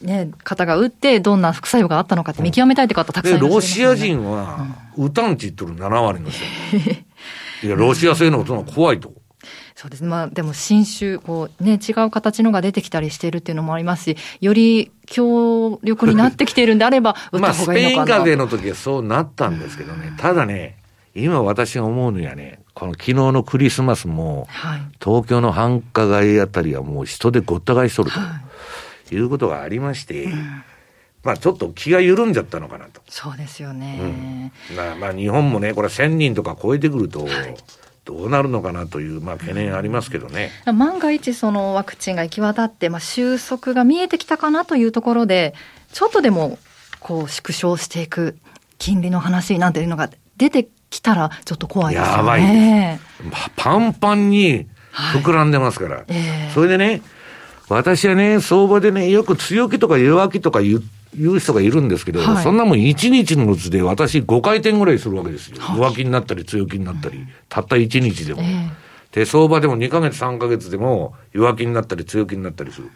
[0.00, 4.66] ね、方が打って、どんな副作用があったのかって見極めたいって方たくさんいらっしゃいます、ね、ロシア人は、
[4.96, 6.44] 打たんって言ってる7割の人。
[7.66, 9.12] いや、ロシア製の音が怖いと。
[9.74, 10.08] そうですね。
[10.08, 17.98] まあ、でも新種、こうね、違う形のが出てきたりしてるっていうのもありますし、より強力になってきているんであれば、 打った方がいいのかな。
[17.98, 20.14] まあ、スペイン風邪の時はそうなったんですけどね。
[20.16, 20.76] ただね、
[21.14, 28.28] 今私が思うにはね、この昨日のクリスマスも、はい、東京の繁華街あたりはもう人でごった返しとると、はい、
[29.14, 30.62] いうことがありまして、うん
[31.22, 33.02] まあちょっと気が緩んじゃったのかなと。
[33.08, 33.98] そうですよね。
[34.70, 37.56] うん、まあまあ日本もね、これ1000人とか超えてくると、はい、
[38.06, 40.52] どうなるのかなという、まあ、懸念ありますけどね。
[40.72, 45.54] 万が一、そのワクチンが行き渡って、まあ、収束が見えてきたかなというところで、
[45.92, 46.56] ちょっとでも、
[47.00, 48.38] こう、縮小していく、
[48.78, 52.16] 金利の話なんていうのが出てきたら、ちょっと怖いですよね。
[52.18, 52.98] やばいで
[53.34, 53.50] す。
[53.56, 55.96] パンパンに膨らんでますから。
[55.96, 57.02] はいえー、それでね、
[57.68, 60.80] 私はね、相場でね、よく強気とか弱気とか言
[61.18, 65.56] いう人がいるんですけど、はい、そんなもん1日のうちで私5回転ぐらいするわけですよ。
[65.60, 68.42] はい、弱気になったり強気になったり、たった1日でも。
[68.42, 72.90] えー、で、相場でも2ヶ月3ヶ月でも弱気になったり強気になったりする。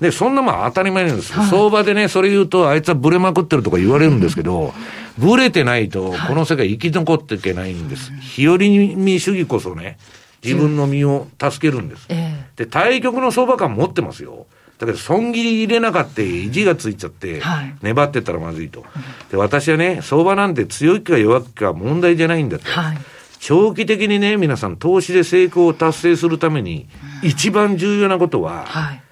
[0.00, 4.72] で、そんなまあ当たり前なんです、はい、相場でね、それ言うと、あいつはブレまくってるとか言われるんですけど、
[5.18, 8.12] ブレてないと、この世界生き残っていけないんです。
[8.12, 9.98] 日和見主義こそね、
[10.42, 12.08] 自分の身を助けるんです。
[12.56, 14.46] で、対局の相場感持ってますよ。
[14.78, 17.42] だけど、損切り入れなかった、意地がついちゃって、
[17.82, 18.84] 粘ってったらまずいと。
[19.30, 22.70] で、私はね、相場なんて強いか弱いか問題じゃないんだと。
[22.70, 22.98] はい
[23.40, 26.88] 長期的にね、皆さん、投資で成功を達成するために、
[27.22, 29.02] 一番重要なことは、はい、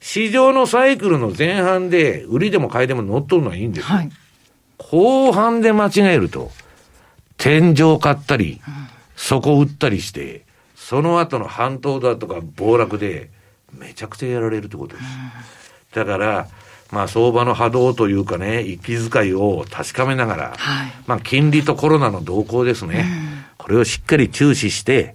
[0.00, 3.96] 市場のサイクルの前半で、売りでも買いでも乗っ取るのはいいんですよ。
[3.96, 4.10] はい、
[4.78, 6.50] 後半で間違えると、
[7.36, 8.60] 天井買ったり、
[9.16, 10.44] 底売ったりして、
[10.88, 13.28] その後の半島だとか暴落で、
[13.74, 15.06] めちゃくちゃやられるってことです。
[15.94, 16.48] だから、
[16.90, 23.04] まあ相場の波動というかね、息遣いを確かめながら、はい、まあ金利とコロナの動向ですね。
[23.58, 25.14] これをしっかり注視して、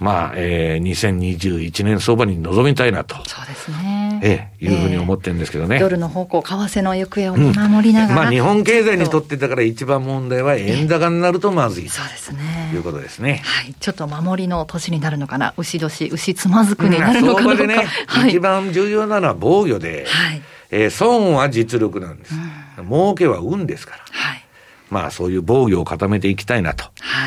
[0.00, 3.14] まあ、えー、2021年相場に臨みたいなと。
[3.28, 4.05] そうですね。
[4.22, 5.78] ええ、いうふうに思ってるんですけどね。
[5.80, 11.88] 夜の方向、為替の行方を見守りながら、うん、まあ、日本経済にとってだから一番問題は円高になるとまずい。
[11.88, 12.70] そうですね。
[12.74, 13.42] いうことですね。
[13.44, 13.74] はい。
[13.74, 15.54] ちょっと守りの年になるのかな。
[15.56, 22.34] 牛年、牛つまずくになるのかな、うん、相場でね、はい、一番重要なのは防御で、はい、えー、損は実力なんです。
[22.78, 24.04] うん、儲けは運ですから。
[24.10, 24.45] はい。
[24.90, 26.84] まあそういう防御を固めていきたいなと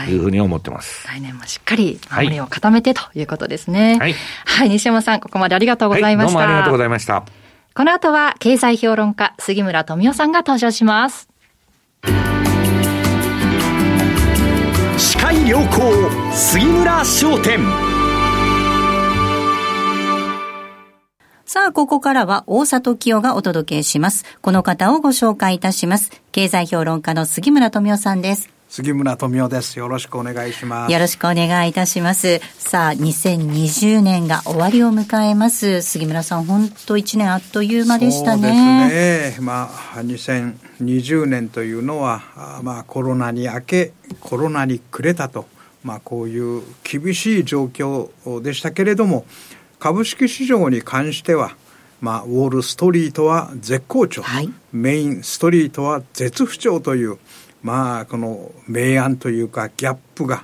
[0.09, 1.07] いうふうに思ってます。
[1.07, 3.97] はい、来年もしっかり守りを固めてということですね。
[3.99, 4.15] はい。
[4.45, 6.39] はい、西山さん、ここまでありがとうございました。
[6.39, 7.23] はい、どうもありがとうございました。
[7.73, 11.29] この後は経済評論家杉村富夫さんが登場します。
[14.97, 15.91] 司会良好
[16.33, 17.88] 杉村商店。
[21.51, 24.23] さあ、ここからは大里清がお届けします。
[24.41, 26.11] この方をご紹介いたします。
[26.31, 28.51] 経済評論家の杉村富夫さんです。
[28.67, 29.79] 杉村富夫です。
[29.79, 30.93] よろしくお願いします。
[30.93, 32.39] よろしくお願いいたします。
[32.59, 35.81] さあ、2020年が終わりを迎えます。
[35.81, 38.43] 杉村さん、本当1年あっという間でしたね。
[38.43, 39.45] そうですね。
[39.47, 42.21] まあ、2020年というのは、
[42.61, 45.47] まあ、コロナに明け、コロナに暮れたと。
[45.83, 48.09] まあ、こういう厳しい状況
[48.41, 49.25] でしたけれども、
[49.79, 51.55] 株式市場に関しては、
[52.01, 57.17] まあ、ウォール・ストリートは絶好調、はい、メイン・ストリートは絶不調という、
[57.63, 60.43] まあ、この明暗というかギャップが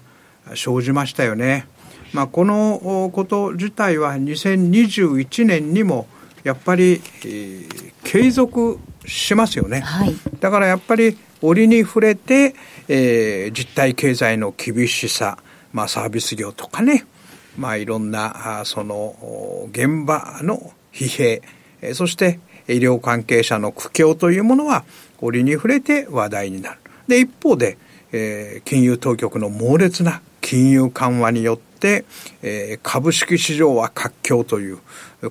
[0.56, 1.68] 生じましたよね。
[2.14, 6.08] まあ、このこと自体は2021年にも
[6.46, 12.56] やっぱり、えー、継続しますよね、はい、だからやっぱり折に触れて、
[12.88, 15.38] えー、実体経済の厳しさ、
[15.74, 17.06] まあ、サービス業とかね
[17.58, 19.16] まあ、いろんなその
[19.72, 24.86] 現場の疲弊そして医療関係者の苦境というものは
[25.22, 26.80] 折に触れて話題になる。
[27.08, 27.78] で一方で、
[28.12, 32.06] えー、金融当局の猛烈な金融緩和によって、
[32.42, 34.80] えー、株式市場は活況という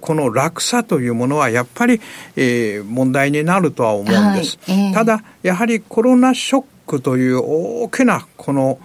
[0.01, 2.01] この落差というものはやっぱり、
[2.37, 7.41] えー、問題になるとは思うんです、はいえー、ただやはりコロナショックという
[7.85, 8.79] 大きなこの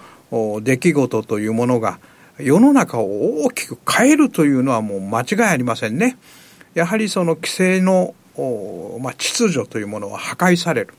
[0.62, 2.00] 出来事というものが
[2.40, 6.18] 世の中を大きく変えるというのはもう間違いありませんね。
[6.74, 8.16] やはりその規制の、
[9.00, 10.94] まあ、秩序というものは破壊される。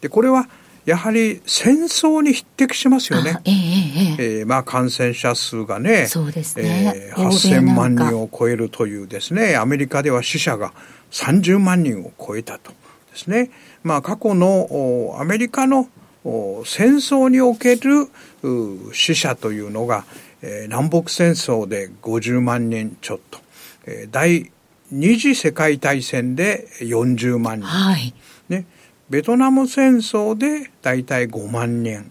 [0.00, 0.48] で、これは
[0.84, 3.40] やはり戦争に匹敵しますよね。
[3.44, 10.72] えー、えー、まあ感染者数がね、そうですね、えー、8000万人を超えるというですね、アメリカでは死者が
[11.12, 12.72] 30万人を超えたと
[13.12, 13.50] ですね。
[13.84, 15.88] まあ過去のアメリカの
[16.64, 18.08] 戦争における
[18.92, 20.04] 死者というのが
[20.42, 23.38] えー、南北戦争で50万人ちょっと、
[23.86, 24.50] えー、第
[24.90, 28.12] 二次世界大戦で40万人、はい、
[28.48, 28.66] ね、
[29.08, 32.10] ベトナム戦争で大体5万人。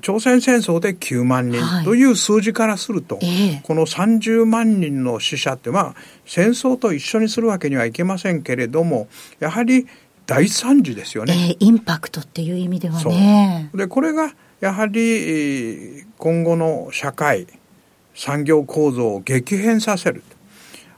[0.00, 1.60] 朝鮮戦争で9万人。
[1.84, 3.28] という数字からすると、はいえ。
[3.58, 5.94] ー、この30万人の死者ってまあ
[6.24, 9.08] 戦争と一緒にするわけにはいけませんけれども
[9.40, 9.86] やはり
[10.26, 13.70] 大惨事ですよね、えー、インパクトっていう意味ではね。
[13.74, 17.46] でこれがやはり今後の社会
[18.14, 20.22] 産業構造を激変させる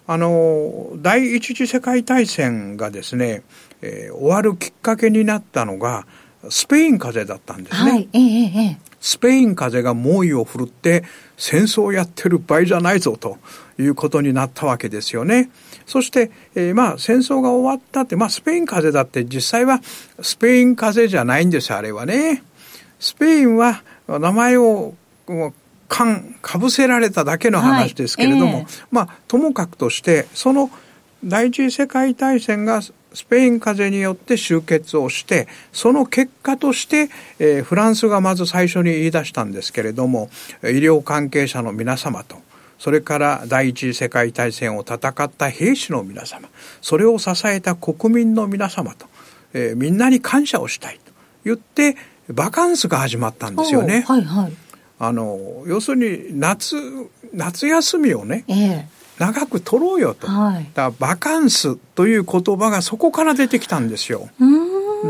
[0.06, 3.42] あの第一次世界大戦がですね、
[3.82, 6.06] えー、終わるきっかけになったのが
[6.48, 7.90] スペイン風邪だったんですね。
[7.90, 11.02] はいえー、スペイン風邪が猛威を振るって
[11.36, 13.38] 戦争をやってる場合じゃないぞと
[13.80, 15.50] いうことになったわけですよね。
[15.86, 19.80] そして、えー、まあ戦争が終わったって、まあスペイン風邪だって実際は
[20.20, 22.44] スペイン風邪じゃないんですあれはね。
[22.98, 24.94] スペインは名前を
[25.89, 30.70] かんかぶせられただけの話ですけれども、はいえー、まあともかくとしてその
[31.24, 32.93] 第一次世界大戦がス
[33.24, 37.09] ペイン風邪によって終結をしてその結果として、
[37.39, 40.28] えー、フランスがまず最初に言い出したんですけれども
[40.62, 42.36] 医療関係者の皆様と
[42.78, 46.48] それから第一次世界大戦を戦った兵士の皆様、
[46.82, 49.06] それを支えた国民の皆様と、
[49.55, 51.12] えー、みんなに感謝をしたいと
[51.44, 51.97] 言って、
[52.28, 54.04] バカンスが始まったんですよね。
[54.06, 54.52] はいはい。
[54.98, 56.76] あの、要するに夏、
[57.32, 58.84] 夏休みをね、えー、
[59.18, 60.26] 長く取ろうよと。
[60.26, 64.28] はい、だバカンスという言葉がそこから出てきたんですよ。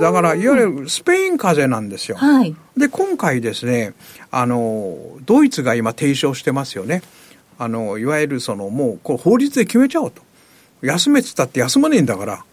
[0.01, 2.17] だから、いわゆるスペイン風邪なんですよ。
[2.17, 3.95] はい、で、今回ですね、
[4.31, 7.03] あの、ドイツが今提唱してますよね。
[7.59, 10.23] あの、いわゆるその、もう、これ法律で決めちゃおうと。
[10.83, 12.45] 休めてたって休まねえんだから、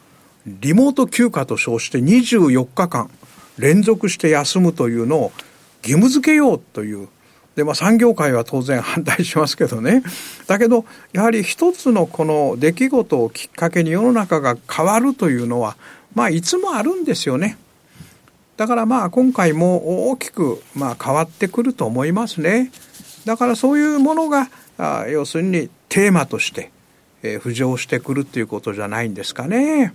[0.46, 3.10] リモート休暇と称して24日間
[3.58, 5.32] 連続して休むというのを
[5.82, 7.08] 義務付けようという。
[7.56, 10.04] で、まあ産業界は当然反対しますけどね。
[10.48, 15.78] だけど、やはり一つのこの出来事をきっかけに世の中が変わるというのは、
[16.16, 17.58] まあいつもあるんですよね。
[18.58, 22.72] だからまあ今回も大きくまあ変わってくると思いますね。
[23.26, 26.72] だからそういうものが、あ要するにテーマとして、
[27.22, 29.94] えー、浮上してくるということじゃないんですかね。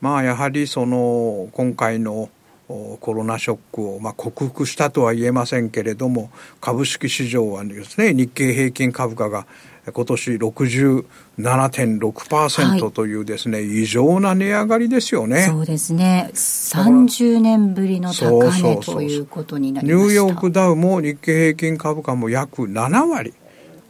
[0.00, 2.28] まあやはりその今回の
[2.68, 6.30] コロナショックをまあ克服したとは言えませんけれども
[6.60, 9.46] 株式市場はですね日経平均株価が
[9.90, 15.42] 今年67.6%というですね、はい、異常な値上がりですよね。
[15.42, 16.30] そうですね。
[16.34, 23.34] 30年ぶりの高値ということになりましたニューヨークダウも日経平均株価も約7割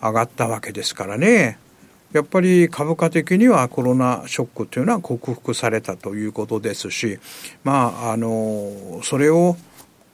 [0.01, 1.59] 上がったわけですからね。
[2.13, 7.19] やっぱり株価的にはコロナショックというのは克服されたということですし、
[7.65, 9.57] まあ、あの、それを、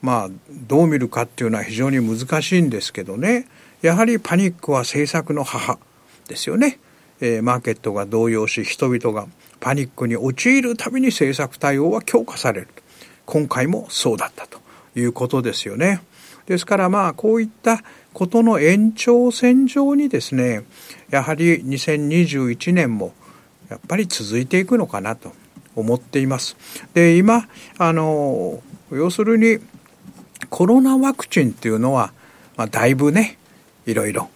[0.01, 3.47] まあ、どう見るかっていうのは非常に難しいんですけどね、
[3.81, 5.77] やはりパニックは政策の母
[6.27, 6.79] ですよね。
[7.21, 9.27] えー、マーケットが動揺し、人々が
[9.59, 12.67] パニックに陥るたびに政策対応は強化される。
[13.25, 14.59] 今回もそうだったと
[14.95, 16.01] いうことですよね。
[16.45, 17.83] ですからまあ、こういった
[18.19, 20.65] ことの延長線上にですね、
[21.09, 23.13] やはり2021年も
[23.69, 25.31] やっぱり続いていくのかなと
[25.73, 26.57] 思っています。
[26.93, 27.47] で、今、
[27.77, 29.59] あの、要するに
[30.49, 32.11] コロナワクチンっていうのは、
[32.57, 33.37] まあ、だいぶね、
[33.85, 34.29] いろいろ、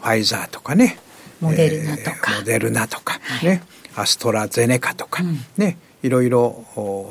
[0.00, 0.98] ファイザーとかね、
[1.40, 3.62] モデルナとか、えー、モデルナとかね、はい、
[3.94, 6.64] アストラゼネカとか、うん、ね、いろいろ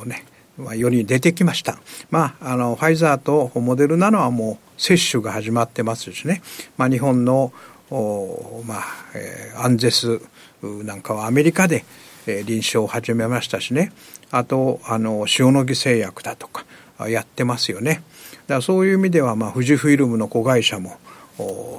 [0.06, 0.26] ね、
[0.58, 1.78] まあ、世に出てきました。
[2.10, 6.42] まあ、あの、ファイザーとモデルナのはもう接種が始まってますしね、
[6.78, 7.54] まあ、日本の
[7.90, 10.20] おまあ、えー、アンゼス
[10.62, 11.86] なんかはアメリカで、
[12.26, 13.92] えー、臨床を始めましたしね。
[14.30, 16.66] あとあの塩野義製薬だとか
[17.08, 18.04] やってますよね。
[18.48, 20.98] だからそういう意味では、まあ、富士フイルムの子会社も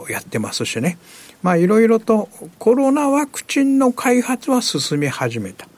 [0.08, 0.96] やってますしね。
[1.42, 2.28] まあいろいろと
[2.58, 5.68] コロナワクチンの開発は進み始めた。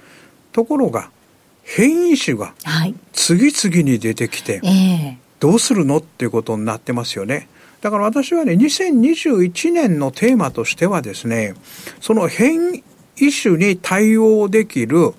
[0.53, 1.11] ところが
[1.73, 2.53] 変異種が
[3.13, 4.61] 次々に出てきて、
[5.39, 7.49] どうするのっていうことになってますよね。
[7.81, 11.55] だから私はね、2021年のテーマとしてはですね、
[12.01, 12.83] その変
[13.17, 15.15] 異種に対応できる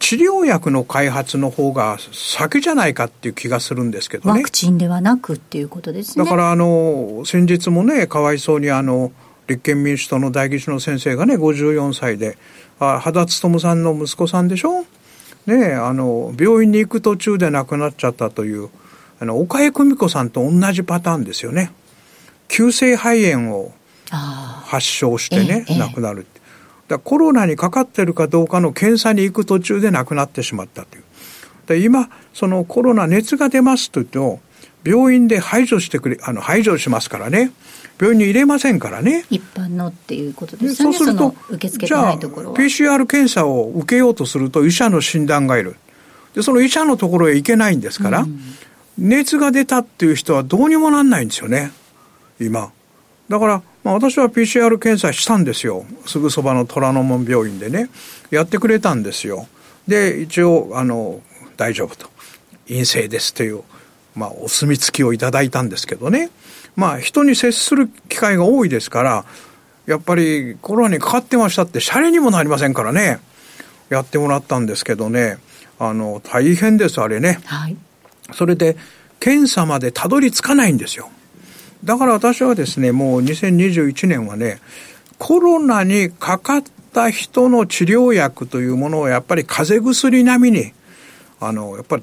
[0.00, 4.40] 治療薬の開発の方が先じゃないかっていう気がするんですけどね。
[4.40, 6.24] ワクチンではなくっていうことですね。
[6.24, 9.12] だからあの、先日もね、かわいそうにあの、
[9.46, 12.36] 立憲民主党の代議士の先生がね、54歳で、
[12.80, 14.84] あ肌努さんの息子さんでしょ
[15.46, 18.70] ねあの、病院に行く途中で亡くなっちゃったという、
[19.20, 21.72] あの、岡江久美子さんと同じパターンですよね。
[22.48, 23.72] 急性肺炎を
[24.10, 26.26] 発症してね、亡くなる。
[26.88, 31.04] だコロナにかかってるかどうかの検査に行く途中で亡くなってしまったという。
[31.66, 34.40] で今、そのコロナ熱が出ますと言っても、
[34.84, 37.52] 病院で排除してくれ、あの、排除しますからね。
[38.00, 39.24] 病院に入れませんからね。
[39.30, 40.92] 一般のっていうことですね。
[40.92, 42.56] そうすると、受け付けてないところは。
[42.56, 45.76] PCR 検査を受けようとすると医者の診断がいる。
[46.34, 48.40] で、その医者のところへ行けないんですから、うん、
[48.98, 51.72] 熱が出たっていう人はどうにもなんないんですよね。
[52.40, 52.72] 今。
[53.28, 55.84] だから、まあ、私は PCR 検査したんですよ。
[56.06, 57.88] すぐそばの虎ノ門病院でね。
[58.30, 59.46] やってくれたんですよ。
[59.86, 61.20] で、一応、あの、
[61.56, 62.10] 大丈夫と。
[62.68, 63.62] 陰性ですという、
[64.14, 66.30] まあ、お墨付きをいただいたんですけどね。
[66.76, 69.24] まあ、人に接する機会が多いですから、
[69.86, 73.20] やっぱりコロナにかかってましたって、シャレにもなりませんからね。
[73.90, 75.38] やってもらったんですけどね。
[75.78, 77.40] あの、大変です、あれね。
[77.44, 77.76] はい。
[78.32, 78.76] それで、
[79.20, 81.10] 検査までたどり着かないんですよ。
[81.84, 84.60] だから私はですね、もう2021年はね、
[85.18, 86.62] コロナにかかっ
[86.92, 90.72] た人の治療薬というものをやっぱり風邪薬並みに、
[91.40, 92.02] あの、やっぱり、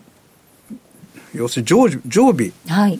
[1.35, 2.51] 要するに常常備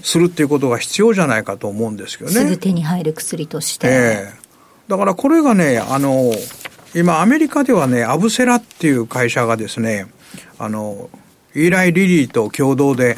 [0.04, 2.36] するっていうことが必要じゃないかと思うんですけどね。
[2.36, 3.88] すぐ手に入る薬として。
[3.88, 3.92] え
[4.32, 6.32] えー、だからこれがね、あの、
[6.96, 10.08] 今アメリカではね、アブセラっていう会社がですね、
[10.58, 11.10] あの、
[11.56, 13.18] イーライ・リリーと共同で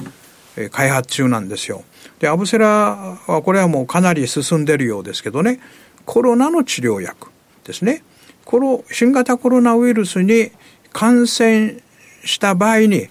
[0.71, 1.83] 開発中なんですよ。
[2.19, 5.59] で、アブセラはこれはもうかなり進んでるようですけどね、
[6.05, 7.29] コロナの治療薬
[7.63, 8.03] ですね。
[8.45, 10.51] この新型コロナウイルスに
[10.93, 11.77] 感染
[12.23, 13.09] した場合に、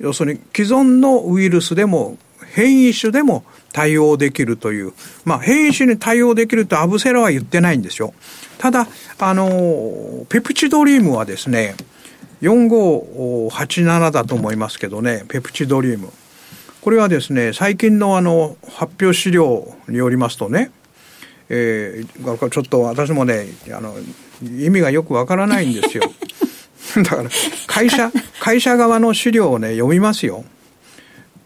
[0.00, 2.18] 要するに既存のウイルスでも
[2.52, 4.92] 変異種でも対応できるという、
[5.24, 8.12] まあ、変異種に対応できるとアブセラは言ってないんですよ。
[8.58, 11.76] ただ、あの、ペプチドリームはですね、
[12.42, 16.10] 4587だと思いますけどね、ペプチドリーム。
[16.80, 20.72] これはですね、最近のあの、発表資料によりますとね、
[21.48, 23.94] えー、ちょっと私もね、あの、
[24.42, 26.04] 意味がよくわからないんですよ。
[26.96, 27.30] だから、
[27.66, 30.44] 会社、会社側の資料をね、読みますよ。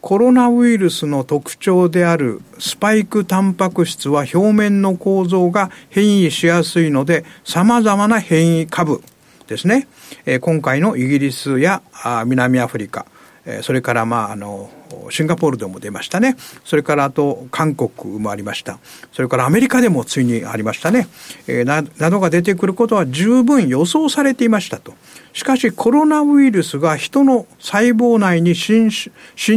[0.04, 9.02] コロナウイルスの特徴であるスパイクタンパク質は表面の構造が変異しやすいので様々な変異株
[9.46, 9.88] ですね、
[10.26, 13.06] えー、今回のイギリスやあ南アフリカ、
[13.46, 14.70] えー、それからまああの
[15.10, 16.36] シンガポールでも出ましたね。
[16.64, 18.78] それからあと韓国もありました。
[19.12, 21.08] それからアメリカでもついにありましたね。
[21.46, 24.94] えー、ななどが出てくることは十分予想されていましたと。
[25.34, 28.88] しかしコロナウイルスが人の細胞内に侵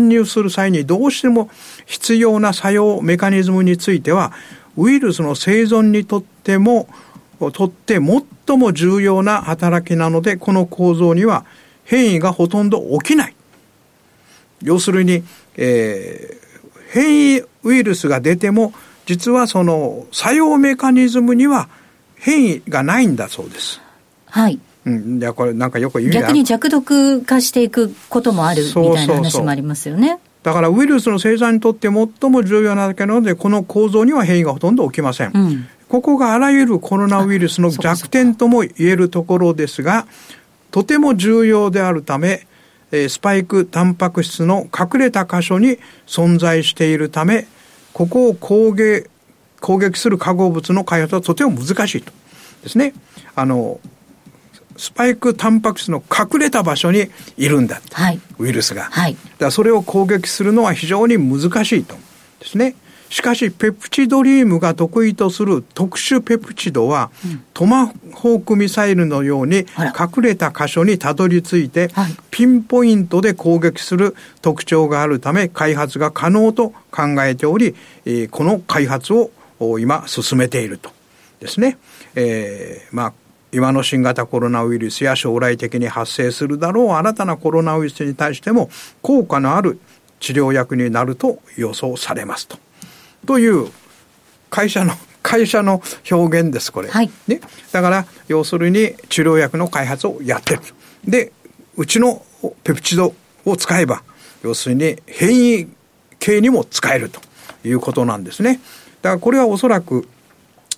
[0.10, 1.52] 入する際にどうしても
[1.86, 4.34] 必要な作用メカニズムについては
[4.76, 6.90] ウイルスの生存にとっても
[7.54, 8.00] とって
[8.48, 11.46] 最も重要な働きなのでこの構造には
[11.86, 13.36] 変異がほとんど起きない。
[14.64, 15.24] 要するに、
[15.56, 18.74] えー、変異ウイルスが出ても
[19.06, 21.70] 実はその作用メカニズムには
[22.16, 23.80] 変異がないんだそうです。
[24.26, 24.60] はい。
[24.88, 30.20] うん、いやこれなんかよく意味逆に弱毒化していくこともあるみたいな話もありますよね。
[30.44, 35.32] だからウイルスの生産にとって最も重要なだけなのでこの構造には変異がほとんど起きません。
[35.34, 40.08] うん、ここがあらゆるコロナウイルスの弱点とも言えるところですが
[40.72, 42.48] とても重要であるため
[42.92, 47.46] スパイクタンパク質の隠れた箇所に存在しているため
[47.92, 49.10] ここを攻撃
[49.60, 52.12] 攻撃する化合物の開発はとても難しいと
[52.64, 52.94] ですね。
[53.36, 53.80] あの
[54.78, 61.96] スパイクタンパク質の隠れた場所にいるんだ、はい、ウイルスが、はい、だそれを攻撃するのは非常に難しいと。
[62.40, 62.76] ですね。
[63.10, 77.76] しかしペプチドリームが得意とする特殊ペプチドは、うん、トマホークミサイルのように隠れた箇所にたどり着いて、はい、ピンポイントで攻撃する特徴があるため開発が可能と考えており、
[78.06, 79.32] えー、この開発を
[79.80, 80.92] 今進めていると。
[81.40, 81.78] ですね。
[82.16, 83.14] えー、まあ
[83.52, 88.70] 今の新型コロナウイルスや将来的に発生するだろう新たなコロナウイルスに対しても
[89.02, 89.80] 効果のある
[90.20, 92.58] 治療薬になると予想されますと。
[93.26, 93.70] という
[94.50, 94.94] 会社の
[95.24, 96.90] 会社の表現です、これ。
[96.90, 97.42] はい、ね。
[97.74, 100.62] だから、要するに治療薬の開発をやってる。
[101.06, 101.34] で、
[101.76, 102.24] うちの
[102.64, 103.14] ペプチド
[103.44, 104.04] を使えば、
[104.42, 105.68] 要するに変異
[106.20, 107.20] 系にも使えると
[107.66, 108.62] いうことなんですね。
[109.02, 110.08] だからこれはおそらく、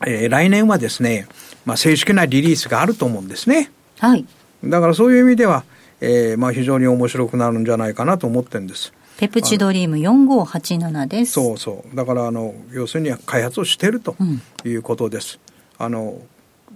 [0.08, 1.28] えー、来年はですね、
[1.70, 3.72] まあ、正式なリリースがあると思うんですね。
[4.00, 4.26] はい。
[4.64, 5.64] だからそういう意味では、
[6.02, 8.92] えー、まあ非常に面白くなるんじゃないかなと思ってるんです。
[9.18, 11.34] ペプチドリーム4587です。
[11.34, 11.96] そうそう。
[11.96, 14.16] だから、あの、要するに開発をしてると
[14.64, 15.40] いうことです。
[15.78, 16.22] うん、あの、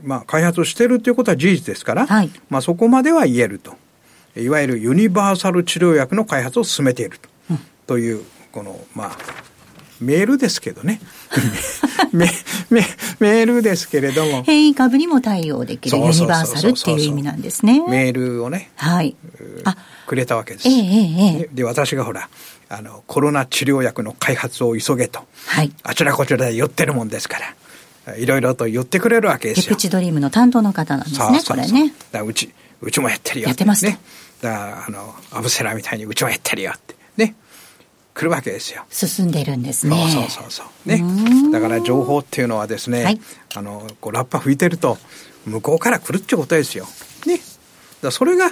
[0.04, 3.76] まあ、開発をしてるということは事実ですから、はい、まあ、そこまでは言えると。
[4.36, 9.18] いわゆるユニバーサル治療薬の開発を進めていると,、うん、という、この、まあ、
[10.02, 11.00] メールですけどね。
[12.14, 12.30] メ
[12.70, 12.86] メ
[13.20, 14.44] メールですけれども。
[14.44, 17.82] 変異株にも対応できるユニバーサルっていう意味なんですね。
[17.88, 18.72] メールをね。
[18.76, 19.16] はい。
[19.64, 20.68] あくれたわけです。
[20.68, 22.30] えええ、で、私がほら、
[22.70, 25.26] あの、コロナ治療薬の開発を急げと。
[25.48, 25.72] はい。
[25.84, 28.16] あちらこちらで言ってるもんですから。
[28.18, 29.64] いろいろと言ってくれるわけですよ。
[29.64, 31.94] ペプチドリームの担当の方なんですね、これね。
[32.12, 32.52] だうち、
[32.82, 33.48] うちもやってるよ。
[33.48, 34.00] やってますね。
[34.42, 36.96] だあの、アブセラみたいにうちもやってるよって。
[37.16, 37.36] ね。
[38.14, 38.86] 来るわけですよ。
[38.90, 39.96] 進んでるんですね。
[40.12, 41.04] そうそうそうね。
[41.52, 43.20] だから情報っていうのはですね、はい、
[43.56, 44.98] あの、こうラッパ吹いてると、
[45.46, 46.86] 向こうから来るってことですよ。
[47.26, 47.40] ね。
[48.02, 48.52] だそれが、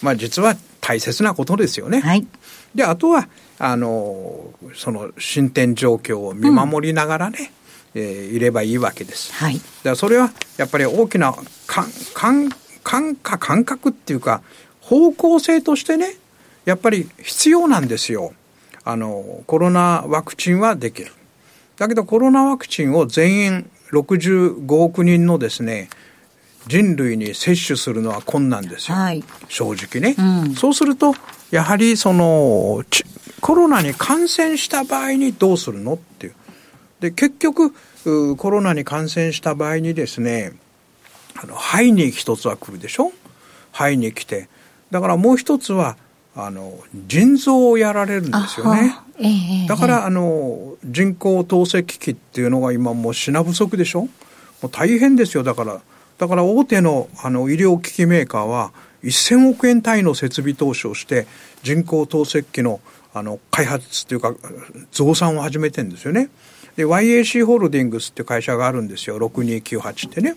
[0.00, 2.00] まあ実は大切なことですよね。
[2.00, 2.26] はい。
[2.74, 3.28] で、あとは、
[3.58, 7.52] あの、その進展状況を見守りながらね、
[7.94, 9.32] うん、えー、いればいいわけです。
[9.34, 9.60] はい。
[9.82, 11.34] だそれは、やっぱり大きな
[11.66, 12.50] 感、感、
[12.82, 14.42] 感感感覚っていうか、
[14.80, 16.16] 方向性としてね、
[16.64, 18.32] やっぱり必要なんですよ。
[18.84, 21.12] あの、コロナワクチンはできる。
[21.76, 25.88] だけどコロナワクチンを全員65億人のですね、
[26.68, 28.96] 人類に接種するのは困難ですよ。
[28.96, 31.14] はい、正直ね、うん、そうすると、
[31.50, 32.84] やはりその、
[33.40, 36.34] コロナに感染した場合にどうするのっていう。
[37.00, 37.72] で、結局、
[38.36, 40.52] コロナに感染した場合にですね、
[41.42, 43.12] あの、肺に一つは来るでしょ？
[43.72, 44.48] 肺に来て。
[44.92, 45.96] だからもう一つは、
[46.34, 48.96] あの腎臓をやられるんですよね。
[49.18, 54.02] えー、だから、あの人工透析機っていうのが今もう品不足でしょ？
[54.02, 54.08] も
[54.64, 55.80] う大変ですよ、だから。
[56.18, 58.72] だから大手のあの医療機器メーカーは、
[59.02, 61.26] 1000億円単位の設備投資をして、
[61.62, 62.80] 人工透析機の
[63.14, 64.34] あの開発というか、
[64.90, 66.30] 増産を始めてるんですよね。
[66.76, 70.36] で、YAC ホールディングスっていう会社があるんですよ、6298ってね。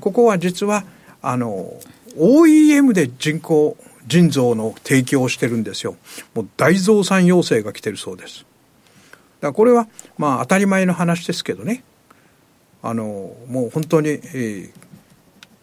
[0.00, 0.84] ここは実は、
[1.22, 1.72] あの、
[2.18, 3.76] OEM で人工
[4.10, 5.96] 腎臓の提供をしてるんですよ。
[6.34, 8.40] もう大増産要請が来てるそうです。
[8.40, 9.88] だからこれは、
[10.18, 11.84] まあ当たり前の話ですけどね。
[12.82, 14.70] あの、もう本当に、えー、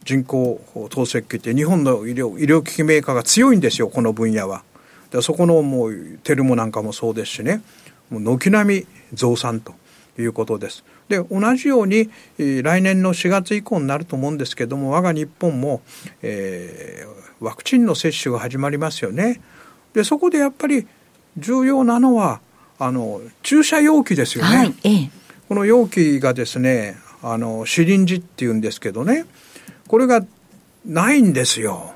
[0.05, 4.63] 人工透析機って日本の医療医療機器メーカーが強いんですよ、この分野は。
[5.11, 7.61] でそこのもうテルモなんかもそうですしね、
[8.09, 9.73] もう軒並み増産と
[10.17, 10.83] いうことです。
[11.09, 15.81] で同じように、えー、来年の4月以降になると思うんですけども我が日本も、
[16.21, 19.41] えー、ワクチンの接種が始まりますよね。
[19.93, 20.87] でそこでやっぱり
[21.37, 22.41] 重要なのは
[22.79, 24.57] あの注射容器ですよね。
[24.57, 25.09] はいええ、
[25.47, 29.25] この容器がですねあのシリンジっていうんですけどね
[29.87, 30.23] これが
[30.85, 31.93] ないんですよ。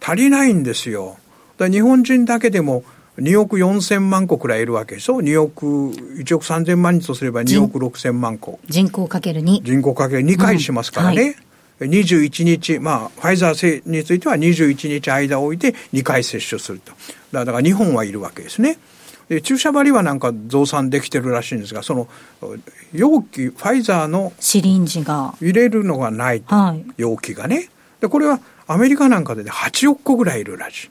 [0.00, 1.18] 足りないんですよ。
[1.58, 2.84] だ日本人だけでも
[3.18, 8.60] 2億4千万個くらいいるわけでしょ2億、1億3千万人とすれば2億6千万個。
[8.68, 9.62] 人口かける2。
[9.62, 11.36] 人口かける2回しますからね。
[11.80, 16.92] うん、はい、21日、まあ、ファイザーについては21日間を置いて2回接種すると。
[17.32, 18.78] だから日本はいるわけですね。
[19.28, 22.08] で注射針はなんか増産できてるらしいんですがその
[22.94, 27.68] 容器ファイザーのシリンジが入れるのがないと、はい、容器がね
[28.00, 30.90] でこれはアメリカなんかで、ね、8億個ぐらいいるらしい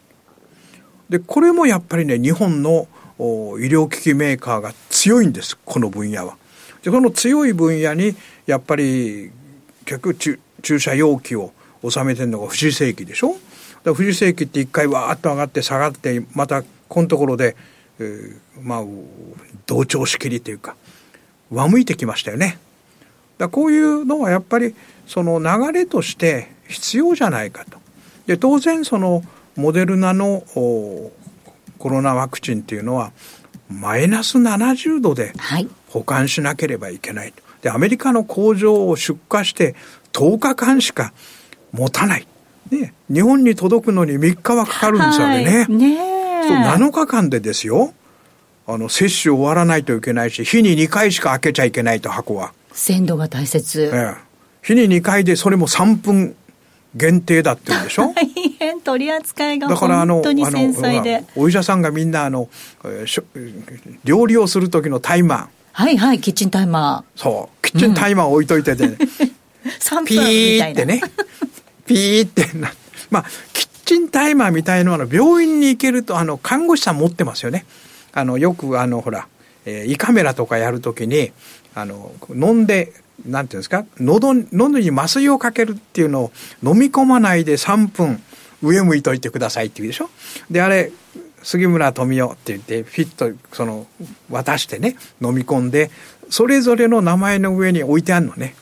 [1.10, 3.22] でこれもやっぱりね日本の医
[3.68, 6.38] 療機器メーカーが強いんですこの分野は。
[6.84, 8.16] でその強い分野に
[8.46, 9.32] やっぱり
[9.86, 10.16] 結局
[10.62, 11.52] 注射容器を
[11.88, 13.36] 収めてるのが不治世紀でしょ？
[13.84, 17.56] だ不治世紀って一回わーっと上がって下がってまたこのところで、
[18.00, 18.86] えー、まあ
[19.66, 20.76] 同調しきりというか
[21.50, 22.60] 上向いてきましたよね。
[23.38, 24.76] だこういうのはやっぱり
[25.06, 27.80] その流れとして必要じゃないかと。
[28.26, 29.24] で当然その
[29.58, 31.12] モデルナのコ
[31.84, 33.12] ロナワクチンっていうのは
[33.70, 35.34] マイナス70度で
[35.90, 37.44] 保管しなければいけないと。
[37.62, 39.76] で、アメリカの工場を出荷して
[40.14, 41.12] 10日間しか
[41.72, 42.28] 持たない。
[42.72, 45.66] ね、日本に届くのに3日はかかるんですよね。
[45.68, 45.98] ね
[46.48, 47.94] そう7日間でですよ。
[48.68, 52.54] あの、接種終わらないといけないし、日に2回しか開けちゃいけないと、箱は。
[52.74, 53.90] 鮮度が大切。
[53.94, 54.28] ええ。
[54.62, 56.36] 日に2回でそれも3分
[56.98, 58.14] 限定だって言うんでしょ？
[58.14, 58.26] 大
[58.60, 61.24] 変取り扱いが本当に繊細で。
[61.36, 62.50] お医者さんがみんなあの
[64.04, 65.48] 料理をする時のタイマー。
[65.74, 67.22] はいはいキッチンタイマー。
[67.22, 67.66] そう。
[67.66, 68.98] キッチンタイマー置いといてね、うん、
[70.06, 71.02] ピーってね。
[71.86, 72.74] ピーってな
[73.12, 77.66] まあキッチンタイマーみたいなのは病院に行けるとあの看護師さん持ってますよね。
[78.14, 79.28] あのよくあのほら、
[79.66, 81.32] えー、胃カメラとかやるときに
[81.76, 82.92] あの飲んで
[83.26, 83.86] なんていうんですか？
[84.00, 86.32] 喉喉に麻酔をかけるっていうのを
[86.64, 88.22] 飲み込まないで3分
[88.62, 90.10] 上向いといてくださいって言うでしょ？
[90.52, 90.92] であれ
[91.44, 93.88] 杉村富夫って言ってフィットその
[94.30, 95.92] 渡してね飲み込んで
[96.30, 98.56] それぞれの名前の上に置いてあるのね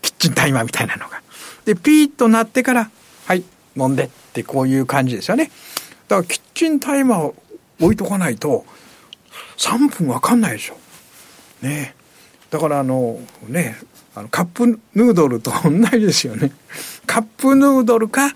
[0.00, 1.22] キッチンタイマーみたいなのが。
[1.64, 2.90] でピーッとなってから
[3.26, 3.44] はい
[3.76, 5.50] 飲んでってこういう感じですよね。
[6.08, 7.34] だからキッチンタイマーを
[7.80, 8.64] 置いとかないと
[9.56, 10.74] 3分わかんないでしょ。
[11.62, 12.01] ねえ
[12.52, 13.18] だからあの
[13.48, 13.78] ね
[14.14, 16.52] あのカップヌードルと同じですよね。
[17.06, 18.34] カップヌードルか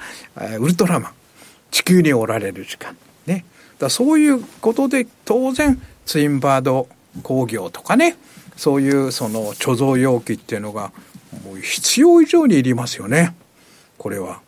[0.59, 1.13] ウルトラマン。
[1.71, 2.97] 地球におられる時間。
[3.27, 3.45] ね。
[3.79, 6.89] だそういうことで当然ツインバード
[7.23, 8.17] 工業とかね
[8.57, 10.93] そういうその貯蔵容器っていうのが
[11.45, 13.35] もう必要以上にいりますよね。
[13.99, 14.41] これは。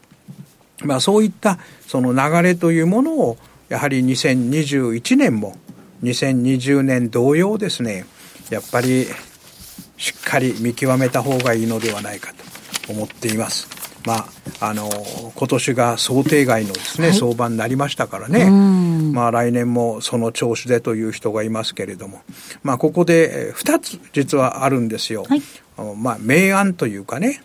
[0.83, 3.37] まあそういったその流れというものを
[3.69, 5.59] やはり2021年も
[6.03, 8.07] 2020年同様ですね
[8.49, 9.07] やっぱり
[9.99, 12.33] しっかり見極めた方がいいのではないか
[12.87, 13.69] と思っています。
[14.07, 14.27] ま
[14.61, 14.89] あ、あの
[15.35, 18.49] 今年が想定外のですね、はい、相場になりましたからね、
[19.13, 22.23] まあ、来年もその調子でという人がいますけれども、
[22.63, 25.25] まあ、ここで2つ実はあるんですよ。
[25.29, 25.43] はい、
[25.97, 27.43] まあ、明暗というかね、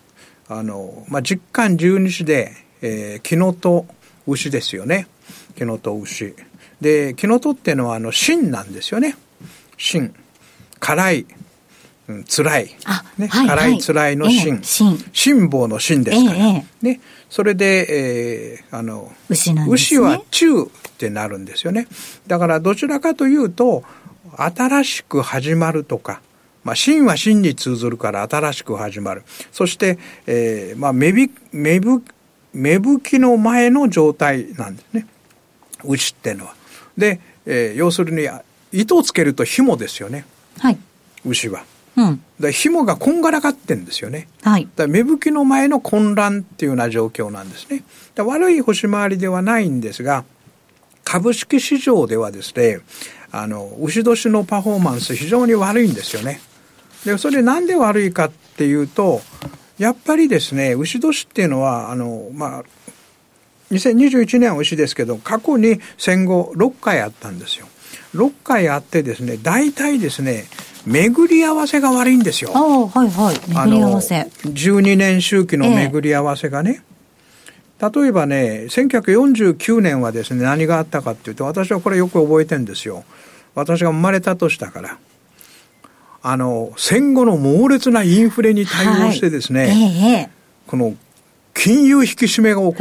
[0.48, 3.86] あのまあ、実感十二支で、えー、木のと
[4.26, 5.06] 牛ですよね。
[5.56, 6.34] 木のと牛。
[6.80, 9.16] で、木のとっていうのはあの芯なんですよね。
[9.76, 10.14] 芯。
[10.80, 11.26] 辛い。
[12.06, 12.76] うん、辛い、
[13.16, 14.62] ね、はい、辛い辛いの辛、
[15.12, 17.00] 辛抱の辛ですから、ええ、ね、
[17.30, 17.86] それで、
[18.58, 20.66] えー、あの牛なんです、ね、牛は中っ
[20.98, 21.86] てなるんですよね
[22.26, 23.84] だからどちらかというと
[24.36, 26.20] 新しく始まるとか
[26.64, 29.22] まあ、真は真に通ずるから新しく始まる。
[29.52, 32.02] そして、えー、まあ、芽吹、芽吹、
[32.54, 35.06] 芽吹きの前の状態なんですね。
[35.84, 36.54] 牛っていうのは。
[36.96, 38.26] で、えー、要するに、
[38.72, 40.24] 糸をつけると紐ですよね。
[40.58, 40.78] はい。
[41.26, 41.64] 牛は。
[41.96, 44.28] うん、だ紐がこんがらがってんですよね。
[44.42, 47.84] はい、だ芽吹きの前の混乱っていうような状況なんですね。
[48.14, 50.24] だ悪い星回りではないんですが、
[51.04, 52.80] 株式市場ではですね、
[53.30, 56.40] あの、牛年のパフォーマンス非常に悪いんですよね。
[57.04, 59.20] で、それなんで悪いかっていうと、
[59.78, 62.64] やっぱりですね、牛年っていうのは、あの、まあ、
[63.72, 67.66] 2021年は牛ですけど、過去に戦後6回あったんですよ。
[68.14, 70.44] 6回あってですね、大体ですね、
[70.86, 72.50] 巡り合わせが悪いんですよ。
[72.54, 73.38] ああ、はいはい。
[73.48, 74.28] 巡り合わせ。
[74.44, 76.82] 12年周期の巡り合わせがね。
[77.80, 83.04] えー、例えばね、1949年はですね、何があったかっていうと、私はこれよく覚えてるんですよ。
[83.54, 84.98] 私が生まれた年だから。
[86.22, 90.94] あの、戦後の猛烈なインフレに対応してですね、はいえー、この
[91.52, 92.74] 金融引き締めが行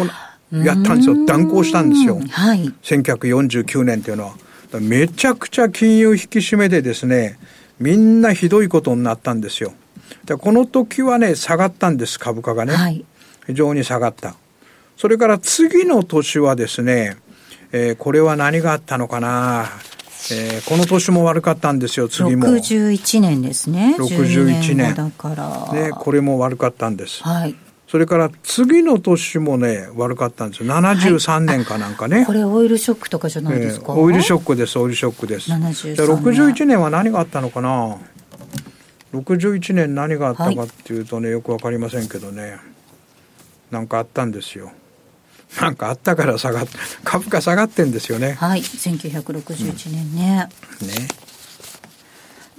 [0.61, 1.25] やったんですよ。
[1.25, 2.19] 断行したんですよ。
[2.29, 4.35] はい、1949年っていうのは。
[4.79, 7.37] めちゃくちゃ金融引き締めでですね、
[7.83, 9.73] みんなひどいことになったんですよ。
[10.23, 12.73] でこの時はね、下がったんです、株価がね。
[12.73, 13.03] はい、
[13.45, 14.35] 非常に下がった。
[14.95, 17.17] それから次の年はですね、
[17.73, 19.67] えー、これは何があったのかな、
[20.31, 22.47] えー、この年も悪かったんですよ、次も。
[22.47, 23.97] 61年ですね。
[23.99, 24.95] 61年。
[24.95, 25.73] だから。
[25.73, 27.21] ね、これも悪かったんです。
[27.21, 27.55] はい。
[27.93, 30.73] それから次の年もね、悪かったんですよ。
[30.73, 32.15] 73年かなんかね。
[32.15, 35.51] はい、これオイルショックとかじゃないですか、えー、オイルショックです、オイルショックです。
[35.51, 35.93] 73年。
[35.93, 37.99] 61年は何があったのかな
[39.13, 42.57] ？61年何があったかっていうとね、よくわかりませんけどね。
[43.69, 44.71] なんかあったんですよ。
[45.61, 46.67] なんかあったから下がっ
[47.03, 48.31] 株価下がってんですよね。
[48.39, 50.49] はい、1961年ね。
[50.81, 50.93] うん、ね。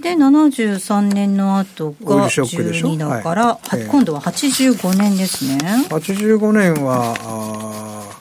[0.05, 5.57] で73年の後が12だから、はい、今度は85年ですね。
[5.89, 8.21] 85年はあ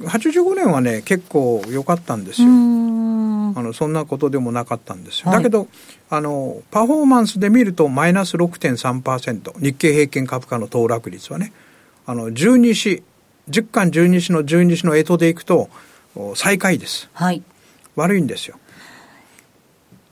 [0.00, 2.48] 85年はね結構良かったんですよ。
[2.48, 5.68] あのそんなことでもなかったんですよ、はい、だけど
[6.10, 11.54] あのパフォーマンスで見るとマイナス6.3%日経平均株価の騰落率はね。
[12.04, 13.02] あの12市
[13.48, 15.70] 10巻12市の12市の干支でいくと
[16.34, 17.42] 最下位です、はい、
[17.96, 18.58] 悪いんですよ。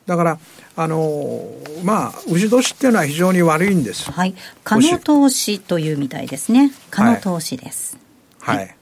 [0.07, 0.39] だから
[0.79, 1.43] あの
[1.83, 4.13] まあ牛年っていうのは非常に悪いんです。
[4.13, 4.35] はい。
[4.63, 6.71] 可能投資というみたいですね。
[6.91, 7.99] 可能投資です。
[8.41, 8.57] はい。
[8.59, 8.77] はい、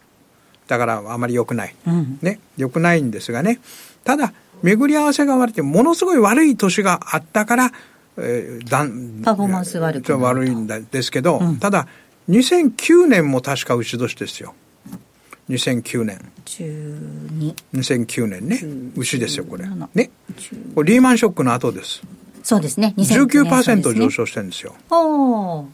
[0.66, 1.74] だからあまり良くない。
[1.86, 3.60] うん、ね、良くないんですがね。
[4.02, 7.72] ただ巡り合わせが悪いてものすごい悪い年があったから、
[8.18, 11.86] えー、だんパフォーマンス悪く悪いんですけど、うん、ただ
[12.28, 14.54] 2009年も確か牛年ですよ。
[15.48, 16.20] 2009年。
[16.46, 17.54] 12。
[17.74, 18.60] 2009年ね。
[18.96, 19.66] 牛ですよ、これ。
[19.94, 20.10] ね。
[20.74, 22.02] これリーマンショックの後です。
[22.42, 22.94] そうですね。
[22.96, 24.74] 19%上昇してるんですよ。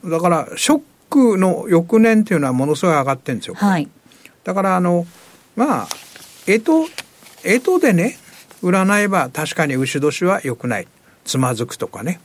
[0.05, 3.55] だから、ショックの翌年っていうのはものすごい上がってるんですよ。
[3.55, 3.88] はい。
[4.44, 5.06] だから、あの、
[5.56, 5.88] まあ、
[6.47, 6.86] えと、
[7.44, 8.16] えとでね、
[8.62, 10.88] 占えば確かに牛年は良くない。
[11.24, 12.20] つまずくとかね、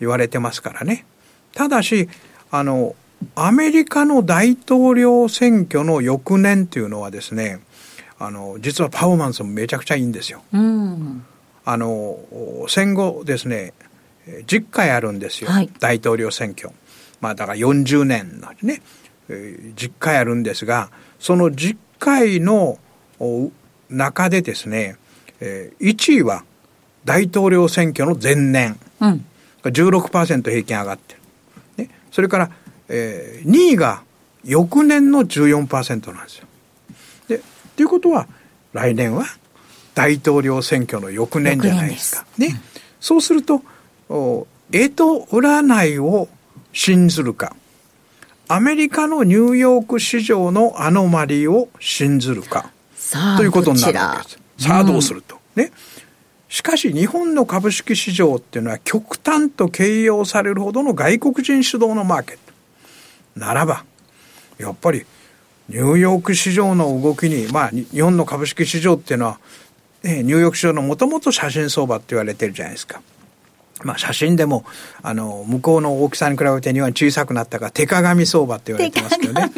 [0.00, 1.04] 言われてますからね。
[1.52, 2.08] ただし、
[2.50, 2.94] あの、
[3.34, 7.60] アメリカの大統領選挙の翌年っていうのはですね、
[8.18, 10.42] あの、実はパフォーマンスもめちゃくちゃいいんですよ。
[10.52, 11.24] うん、
[11.64, 12.18] あの、
[12.68, 13.72] 戦後ですね、
[14.26, 15.50] 10回あるんですよ。
[15.50, 16.70] はい、大統領選挙。
[17.20, 18.82] まあだから40年のね、
[19.28, 22.78] 10回あるんですが、その10回の
[23.90, 24.96] 中でですね、
[25.40, 26.44] 1位は
[27.04, 28.78] 大統領選挙の前年。
[29.00, 29.24] うん、
[29.64, 31.20] 16%平均上がってる。
[31.84, 32.50] ね、それから
[32.88, 34.02] えー、2位が
[34.44, 36.46] 翌年の14%なんですよ。
[37.28, 37.40] で、
[37.76, 38.26] ということは、
[38.72, 39.24] 来年は
[39.94, 42.26] 大統領選挙の翌年じゃないですか。
[42.34, 42.60] すね、うん、
[43.00, 43.62] そうすると、
[44.72, 46.28] えと占いを
[46.72, 47.54] 信ずるか、
[48.48, 52.70] アメリカのニューヨーク市場のアノマリーを信ずるか、
[53.36, 54.38] ということになるわけです。
[54.68, 55.38] さあどうすると。
[55.56, 55.72] うん、ね。
[56.48, 62.43] しかし日本の株式市場っていうのは極端と形容されるほどの外国人主導のマーケット。
[63.36, 63.84] ならば、
[64.58, 65.04] やっぱり
[65.68, 69.38] ニューヨーク市場の動きに、まあ、日本の株式市場っていうのは、
[70.02, 73.00] ね、ニューヨーク市場のもともと写真相場って言われてるじゃないですか。
[73.82, 74.64] まあ写真でも、
[75.02, 79.50] あの、向こうの大きさに比べて日本は小さくなったから、手鏡相場って言われてますけどね。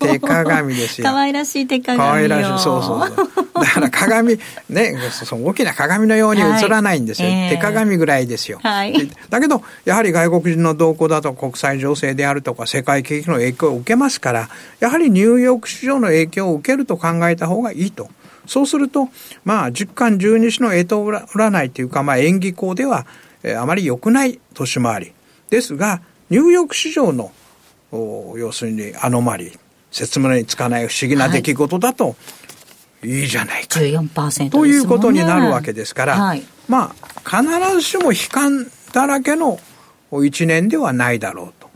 [0.00, 1.06] 手鏡ですよ。
[1.06, 3.28] 可愛らしい手鏡可愛らしい、そうそうそう。
[3.54, 4.38] だから鏡、
[4.68, 7.28] ね、その大きな鏡のように映らないんですよ。
[7.28, 8.58] はいえー、手鏡ぐらいですよ。
[8.62, 8.94] はい、
[9.28, 14.48] だけど、やはり外国人の動向だと国際情勢であるとか世界景気の影響を受けますから、
[14.80, 18.08] やはりニューヨーク市場の影響を受けると考えた方がいいと。
[18.46, 19.08] そうすると、
[19.44, 23.06] まあ、十巻十二支の干支占いというか、まあ、演技校では、
[23.42, 25.12] えー、あまり良くない年回り。
[25.50, 26.00] ですが、
[26.30, 27.32] ニューヨーク市場の、
[27.92, 29.58] 要するにアノマリー、
[29.90, 32.14] 説明につかない不思議な出来事だと、は
[33.02, 33.80] い、いいじゃないか。
[33.80, 39.58] 14%、ね、ということになるわけですから、はい、まあ、必ずしも悲観だらけの
[40.12, 41.70] 1年ではないだろうと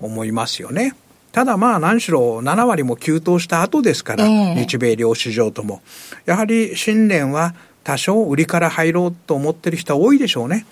[0.00, 0.94] 思いますよね。
[1.32, 5.82] ただまあ何しろ7割も急騰した後ですから、えー、日米両市場とも。
[6.24, 10.64] やはり新年は多少売りから入ろうと思ってる人は多いでしょうね。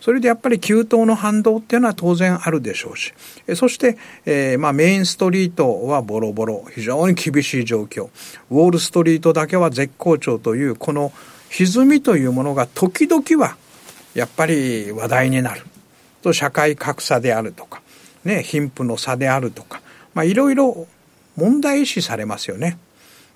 [0.00, 3.12] それでやっぱり急騰の反動っていうのは当然あるでしょうし、
[3.56, 8.08] そして、えー、まあメインストリートはボロボロ、非常に厳しい状況。
[8.50, 11.12] ウォールストリートだけは絶好調という、この
[11.50, 13.56] 歪みというものが時々は
[14.14, 15.62] やっぱり話題になる。
[16.22, 17.80] と社会格差であるとか、
[18.24, 19.80] ね、貧富の差であるとか、
[20.14, 20.86] まあいろいろ
[21.36, 22.78] 問題視されますよね。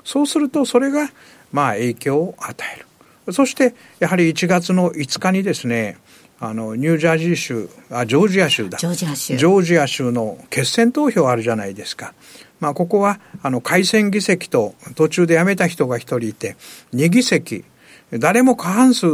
[0.04, 1.10] そうするとそれが
[1.52, 3.32] まあ影響を与える。
[3.32, 5.96] そしてやはり1月の5日にですね、
[6.44, 12.14] あのニュージャージー州あジョージア州だジョージア州ジョージア州の決選投票あるじゃないですか。
[12.58, 16.56] まあ、ここはあの改選議席と途中で辞めた人が1人いて
[16.94, 17.64] 2議席
[18.10, 19.06] 誰も過半数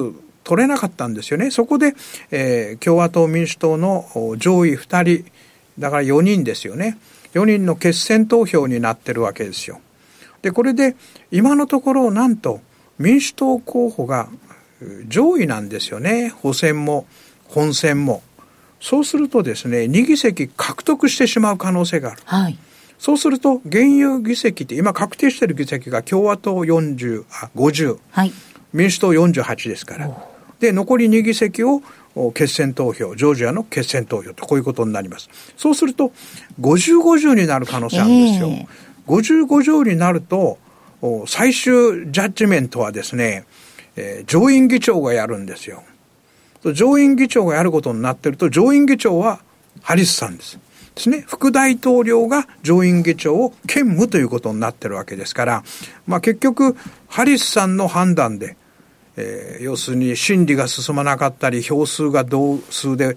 [0.43, 1.51] 取れなかったんですよね。
[1.51, 1.95] そこで、
[2.31, 4.07] えー、共和党民主党の
[4.39, 5.31] 上位2人
[5.79, 6.97] だから4人ですよね。
[7.35, 9.83] 4人の決選投票になってるわけですよ。
[10.41, 10.97] でこれで
[11.31, 12.63] 今のところなんと
[12.99, 14.31] 民主党候補が
[15.09, 16.29] 上位なんですよね。
[16.29, 17.07] 補選も
[17.49, 18.23] 本選も。
[18.81, 22.23] そうするとですね、2議席獲得してしまう可能性がある。
[22.25, 22.59] はい。
[22.99, 27.99] そうすると、現有議席って今確定している議席が共和党40、あ、50。
[28.11, 28.33] はい。
[28.73, 30.11] 民主党48ですから。
[30.61, 31.81] で、残り2議席を
[32.35, 35.29] 決選投票、ジョージアの決選投票とこういうことになります。
[35.57, 36.13] そうすると、
[36.61, 38.49] 50、50になる可能性あるんですよ。
[38.49, 40.59] えー、50、50になると、
[41.27, 43.45] 最終ジャッジメントはですね、
[44.01, 45.83] えー、上院議長がやるんですよ。
[46.73, 49.41] 上院議長がやることになってると、上院議長は
[49.83, 50.59] ハリスさんです。
[50.95, 51.25] ですね。
[51.27, 55.65] 副大統領が上院議長を兼務ということになってるわけですから、
[56.07, 56.77] まあ結局、
[57.09, 58.57] ハリスさんの判断で、
[59.17, 63.17] えー、要するに審理が進まなかったり、票数が同数で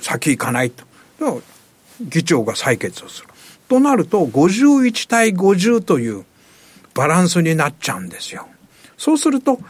[0.00, 0.84] 先行かないと。
[2.00, 3.28] 議長が採決をする。
[3.68, 6.24] となると、51対50という
[6.94, 8.48] バランスになっちゃうんですよ。
[8.96, 9.60] そうすると、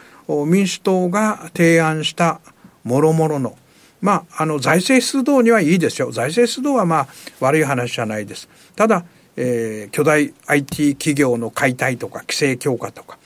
[0.47, 2.41] 民主党が提案した
[2.85, 3.57] もろもろの、
[4.01, 6.11] まあ、あの財政出動にはいいですよ。
[6.13, 7.09] 財政出動はまあ
[7.41, 8.49] 悪い話じゃないです。
[8.77, 9.05] ただ、
[9.37, 13.19] えー、巨大 IT 企業の解体とか規制強化とか、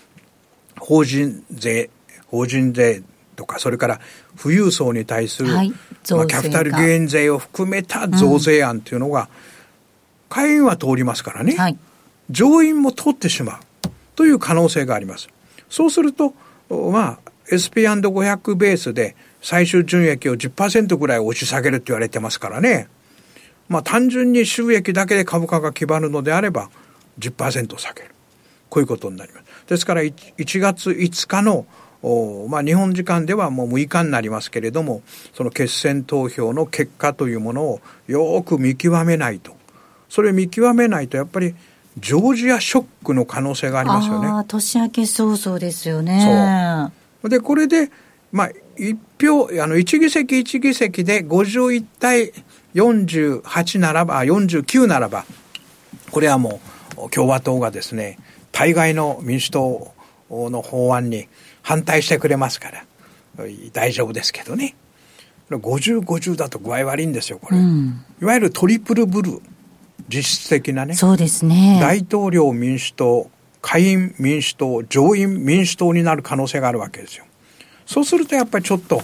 [0.78, 1.90] 法人税、
[2.26, 3.02] 法人税
[3.36, 4.00] とか、それから
[4.40, 9.28] 富裕層に対する、はい、まあ、キャピタルゲイン税を含めた増税案というのが、
[10.28, 11.78] 下院は通りますからね、はい、
[12.30, 13.60] 上院も通ってしまう
[14.16, 15.28] という可能性があります。
[15.68, 16.34] そうすると、
[16.90, 22.88] まあ、SP&500 ベースで最終純益を10%ぐらい押し下げるって言われてますからね。
[23.68, 26.70] まあ単純に収益だけで株価が決まるのであれば
[27.18, 28.08] 10%下げる。
[28.68, 29.44] こういうことになります。
[29.68, 31.66] ですから1月5日の
[32.48, 35.02] まあ、日本時間ではもう6日になりますけれども、
[35.34, 39.56] その決選投票の結果というものをよく見極めないと。
[40.08, 41.54] それ見極めないと、やっぱり
[41.98, 44.44] ジョージアショックの可能性がありますよね。
[44.48, 46.90] 年明け早々ですよね。
[47.24, 47.90] で、これで、
[48.30, 52.32] まあ、一票、あの、一議席一議席で51対
[52.74, 55.24] 48ならば、49ならば、
[56.10, 56.60] これはも
[56.96, 58.18] う共和党がですね、
[58.52, 59.92] 対外の民主党
[60.30, 61.28] の法案に
[61.62, 62.84] 反対してくれますから、
[63.72, 64.74] 大丈夫ですけどね。
[65.50, 67.58] 50、50だと具合悪いんですよ、これ。
[67.58, 69.40] うん、いわゆるトリプルブルー。
[70.12, 70.94] 実質的なね。
[70.94, 71.78] そうですね。
[71.80, 73.30] 大統領民主党、
[73.62, 77.24] 下院民主党、上院民主党になる可能性があるわけですよ。
[77.86, 79.02] そうするとやっぱりちょっと、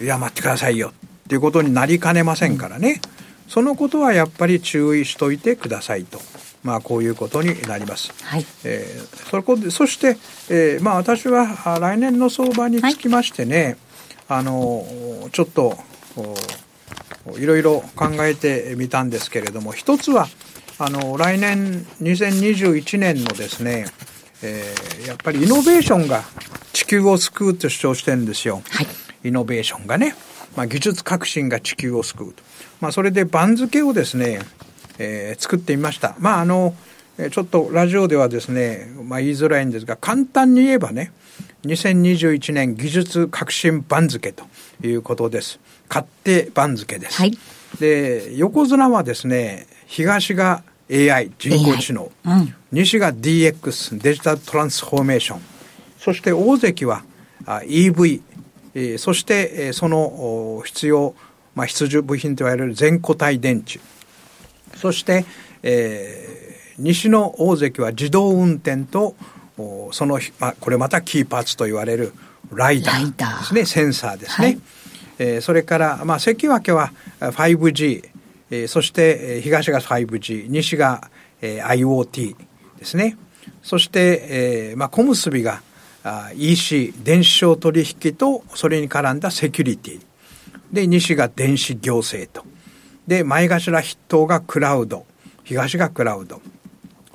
[0.00, 3.00] いや、待ってくださいよっていうことになりかねませんからね。
[3.48, 6.20] そのことはやっぱり注意しといてくださいと。
[6.62, 8.12] まあ、こういうことになります。
[8.24, 8.44] はい。
[8.64, 10.16] えー、そこで、そして、
[10.50, 11.46] えー、まあ、私は
[11.80, 13.76] 来年の相場につきましてね、
[14.26, 14.84] はい、あの、
[15.32, 15.78] ちょっと、
[17.38, 20.28] いろいろ考えてみたんですけれども、一つは、
[20.78, 23.86] あの来年2021年のですね、
[24.42, 26.22] えー、やっぱりイノベーションが
[26.72, 28.62] 地球を救うと主張してるんですよ。
[28.70, 30.14] はい、イノベーションがね。
[30.56, 32.42] まあ、技術革新が地球を救うと。
[32.80, 34.40] まあ、それで番付をですね、
[34.98, 36.16] えー、作ってみました。
[36.18, 36.74] まあ、あの、
[37.30, 41.12] ちょっとラジオではですね、まあ、言いづらいんですが、簡単に言えばね、
[41.64, 44.44] 2021年技術革新番付と
[44.82, 45.58] いうことです。
[45.88, 47.20] 勝手番付です。
[47.20, 47.38] はい、
[47.78, 55.40] で、横綱はですね、東が AI 人工知能、うん、西が DX デジタルトランスフォーメーション。
[55.98, 57.02] そして大関は
[57.44, 58.20] EV、
[58.74, 61.14] えー、そして、えー、その必要、
[61.54, 63.80] まあ、必需部品と言われる全固体電池。
[64.76, 65.24] そして、
[65.62, 69.16] えー、西の大関は自動運転と
[69.90, 72.12] その、まあ、これまたキーパーツと言われる
[72.52, 73.64] ライダーですね。
[73.64, 74.60] センサーですね、はい
[75.18, 78.10] えー、それから、まあ、関脇は 5G、
[78.50, 81.10] えー、そして、えー、東が 5G、西が、
[81.40, 82.36] えー、IoT
[82.78, 83.16] ですね。
[83.62, 84.26] そして、
[84.70, 85.62] えーまあ、小結びが
[86.06, 90.00] あ EC、電子商取引とそれに絡んだセキュリティ。
[90.72, 92.46] で、西が電子行政と。
[93.08, 95.04] で、前頭筆頭がクラウド。
[95.42, 96.40] 東がクラウド。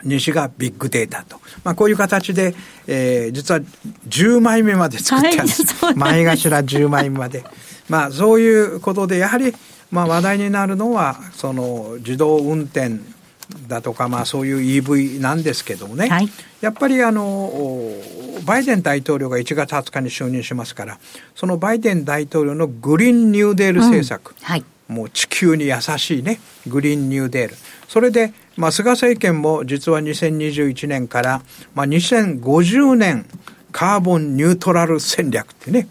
[0.03, 1.39] 西がビッグデータと。
[1.63, 2.53] まあ、こういう形で、
[2.87, 3.61] えー、実は
[4.09, 5.85] 10枚目まで作ってあるんです。
[5.85, 7.45] はい、前頭10枚目まで。
[7.91, 9.53] まあ、そういうことで、やはり、
[9.91, 12.99] まあ、話題になるのは、その、自動運転
[13.67, 16.29] だとか、まあ、そういう EV なんですけどもね、はい、
[16.61, 17.51] やっぱりあの
[18.45, 20.99] バイデン大統領が1月20日に就任しますから
[21.35, 27.55] そのバイデン大統領のグリーンニューデール政策、うんはい、もう地球に優しいねグリーンニューデール。
[27.87, 31.41] それで、まあ、菅政権も実は2021年から、
[31.73, 33.25] まあ、2050年
[33.71, 35.87] カーボンニュートラル戦略ってね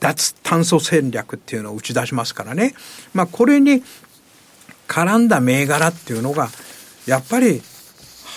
[0.00, 2.74] 脱炭素戦略っていうのを打ち出しますからね。
[3.14, 3.82] まあ、これに
[4.88, 6.48] 絡んだ銘柄っていうのが、
[7.06, 7.62] やっぱり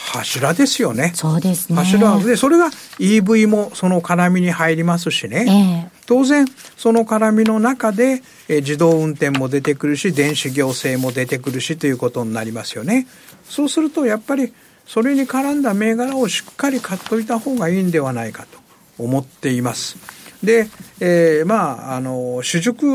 [0.05, 1.11] 柱ですよね。
[1.15, 1.75] そうですね。
[1.75, 2.69] 柱で、それが
[2.99, 5.89] EV もその絡みに入りますしね。
[5.91, 6.45] えー、当然、
[6.77, 13.07] その絡みの中で、え自動運転も出てくるし、電子行政も出てくるしということになりますよね。
[13.49, 14.53] そうすると、やっぱり、
[14.87, 18.59] それに絡んだ銘柄をしっかり買っといた方がいいんではないかと
[18.99, 19.97] 思っています。
[20.45, 20.67] で、
[20.99, 22.85] えー、まあ、あの、主軸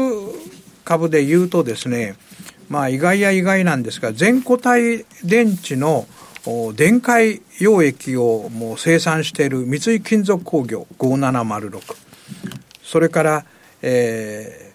[0.85, 2.16] 株で言うとですね、
[2.68, 6.06] まあ、意外や意外なんですが、全固体電池の
[6.74, 11.97] 電解溶液をもう生産している三井金属工業5706。
[12.82, 13.44] それから、
[13.82, 14.72] え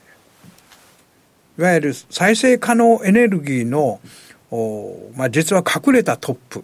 [1.57, 3.99] ー、いわゆる再生可能エネルギーの、
[4.51, 6.63] おまあ、実は隠れたトップ、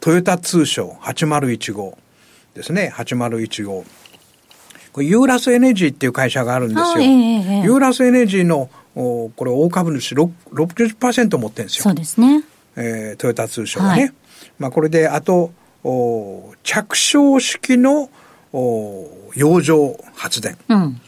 [0.00, 1.96] トヨタ通商8015
[2.54, 3.84] ですね、8015。
[5.02, 6.86] ユーラスエネジーっていう会社があるんですよ。
[6.98, 11.82] えー、ユーラスエネジーのこれ大株主60%持ってるんですよ。
[11.82, 12.44] そうですね。
[12.76, 14.02] えー、トヨタ通商がね。
[14.02, 14.12] はい、
[14.58, 15.52] まあこれであと
[15.84, 18.10] お着床式の
[18.52, 20.56] お洋上発電。
[20.68, 21.00] うん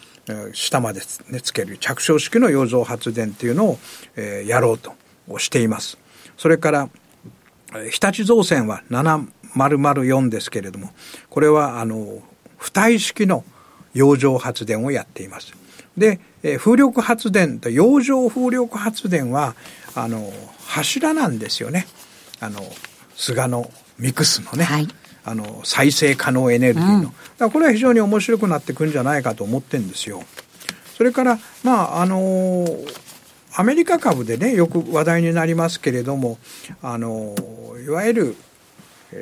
[0.53, 1.01] 下まで、
[1.31, 3.79] ね、つける着床式の洋上発電っていうのを、
[4.15, 4.93] えー、やろうと
[5.39, 5.97] しています。
[6.37, 6.91] それから
[7.91, 10.91] 日立造船は7004ですけれども
[11.29, 12.23] これはあの
[12.59, 13.45] 浮体式の
[13.99, 15.53] 洋上発電をやっています。
[15.97, 19.57] で、えー、風力発電と洋上風力発電は
[19.97, 20.33] あの
[20.67, 21.87] 柱なんですよね。
[22.41, 22.61] あの
[23.17, 23.69] 菅の
[23.99, 24.89] ミクスのね、はい、
[25.25, 30.23] あの再生可能エネルギーの、うん、だこれは非常に面白くなってくるんじゃないかと思ってるんですよ。
[30.97, 32.65] それからまああの
[33.57, 36.39] アメリカ株でねよく話題になりますけれども
[36.81, 37.35] あの
[37.85, 38.37] いわゆる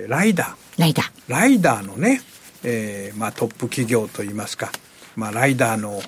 [0.08, 2.20] ライダーライダーライダーのね
[2.64, 4.70] えーまあ、トップ企業といいますか、
[5.14, 6.00] まあ、ライダーの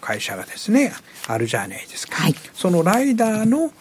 [0.00, 0.92] 会社がですね
[1.26, 3.72] あるじゃないですか、はい、そのライダーの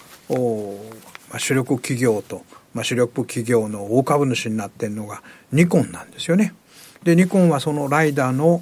[1.30, 2.44] まあ、主力企業と、
[2.74, 6.54] まあ、主力企業の大株主になってるのがニコンなんですよね。
[7.04, 8.62] でニコンはそのライダーの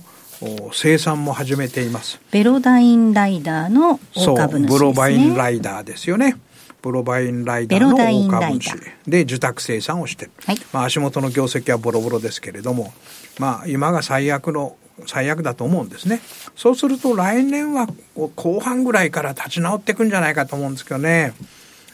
[0.71, 2.19] 生産も始めています。
[2.31, 6.37] ベロダインライダーの大株主です、ね、そうブロバインライダーですよね。
[6.81, 8.71] プロバインライダーの大株主
[9.07, 12.93] で受託生産をしてる、はい、まあ、足元の業績はボロボロですけれども、
[13.39, 16.21] まあ、今が最悪の最悪だと思うんですね。
[16.55, 17.87] そうすると来年は
[18.35, 21.33] 後半ぐらいから立ち直っていくんじゃないかと思うんですけどね。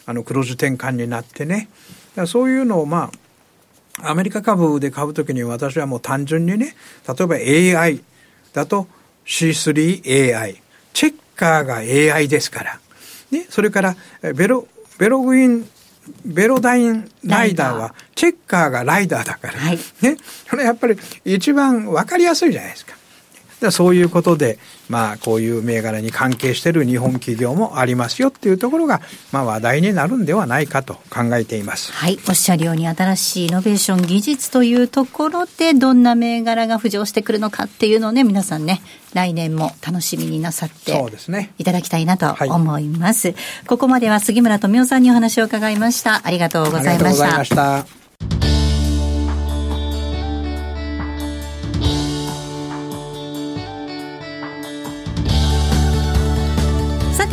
[0.06, 1.68] あの黒字転換になってね。
[2.26, 3.10] そういうのをま
[4.02, 6.74] あアメリカ株で買うときに私はもう単純にね
[7.06, 8.00] 例えば AI
[8.52, 8.86] だと
[9.26, 10.56] C3AI
[10.92, 12.80] チェッカーが AI ですから、
[13.30, 13.96] ね、それから
[14.34, 14.66] ベロ
[14.98, 15.68] ベログイン
[16.24, 20.16] ベロダインライダーはチェッカーがライダーだから、はい、ね、
[20.48, 22.94] それやっぱり一番分かりやすいじゃないですか。
[23.70, 24.58] そういうことで、
[24.88, 29.00] まあ、こういう銘柄に関係している日本企業もありますよっていうところが、
[29.32, 31.92] まあ、話題になるんではないかと考えています。
[31.92, 32.18] はい。
[32.28, 38.82] おっしゃるように、新しいイノベーション技術というところで、どんな銘柄が浮上してくるのかっていうのをね、皆さんね、
[39.14, 43.28] 来年も楽しみになさってそうですねいただきたいなと思います。
[43.28, 43.36] はい、
[43.66, 46.22] ここまでは杉村富夫さんにお話を伺いました。
[46.24, 47.12] ありがとうございま
[47.44, 48.03] した。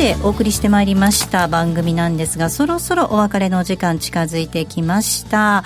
[0.02, 0.16] で。
[0.24, 5.62] お送りしてまいりました番組なんですがそろそろお別れの時間近づいてきました、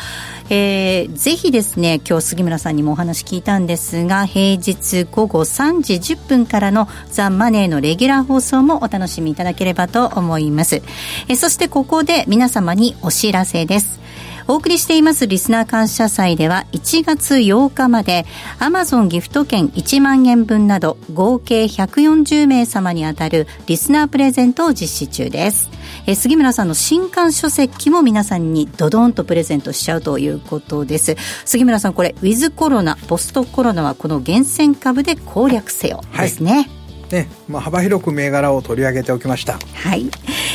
[0.51, 14.06] えー、ぜひですね今日杉村さんにもお話聞いたんですが平日午後3時10分からのザ・マネーのレギュラー放送もお楽しみいただければと思います、えー、そしてここで皆様にお知らせです
[14.49, 18.25] お送りしていますリスナー感謝祭では1月8日まで
[18.61, 25.69] アマゾンギフト券1万円分など合計140名様に当たるリスナープレゼントを実施中です。
[26.07, 31.17] え杉村さんの新刊書籍も皆さんにドドンとプレゼントしちゃうということです。
[31.45, 36.86] 杉村さんこれウィズコロナポストコロナはこの厳選株で攻略せよですね、はい。
[37.11, 39.59] ねまあ、幅広く銘柄を取り上げておきました。
[39.75, 40.07] はい。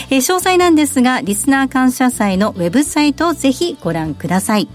[0.09, 4.67] えー、詳細なんですが、リスナー感謝祭のウェブサイトをぜひご覧ください。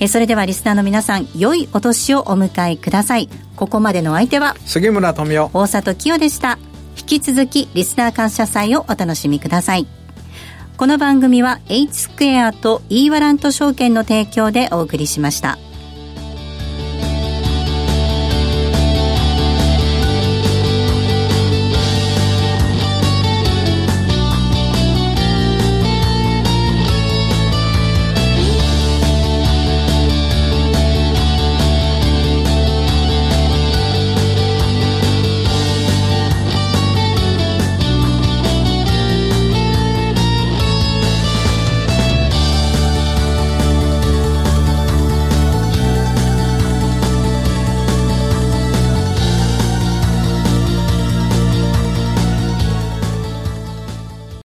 [0.00, 3.28] えー、それではリスナーの皆さん、良いお年をお迎えください。
[3.56, 6.58] ここまでの相手は、杉村富夫、大里清でした。
[6.98, 9.86] 引き続き、リスナー感謝祭をお楽しみください。
[10.76, 15.58] この番組は、H スクエアと E ワラント証券の提供でお送りしました。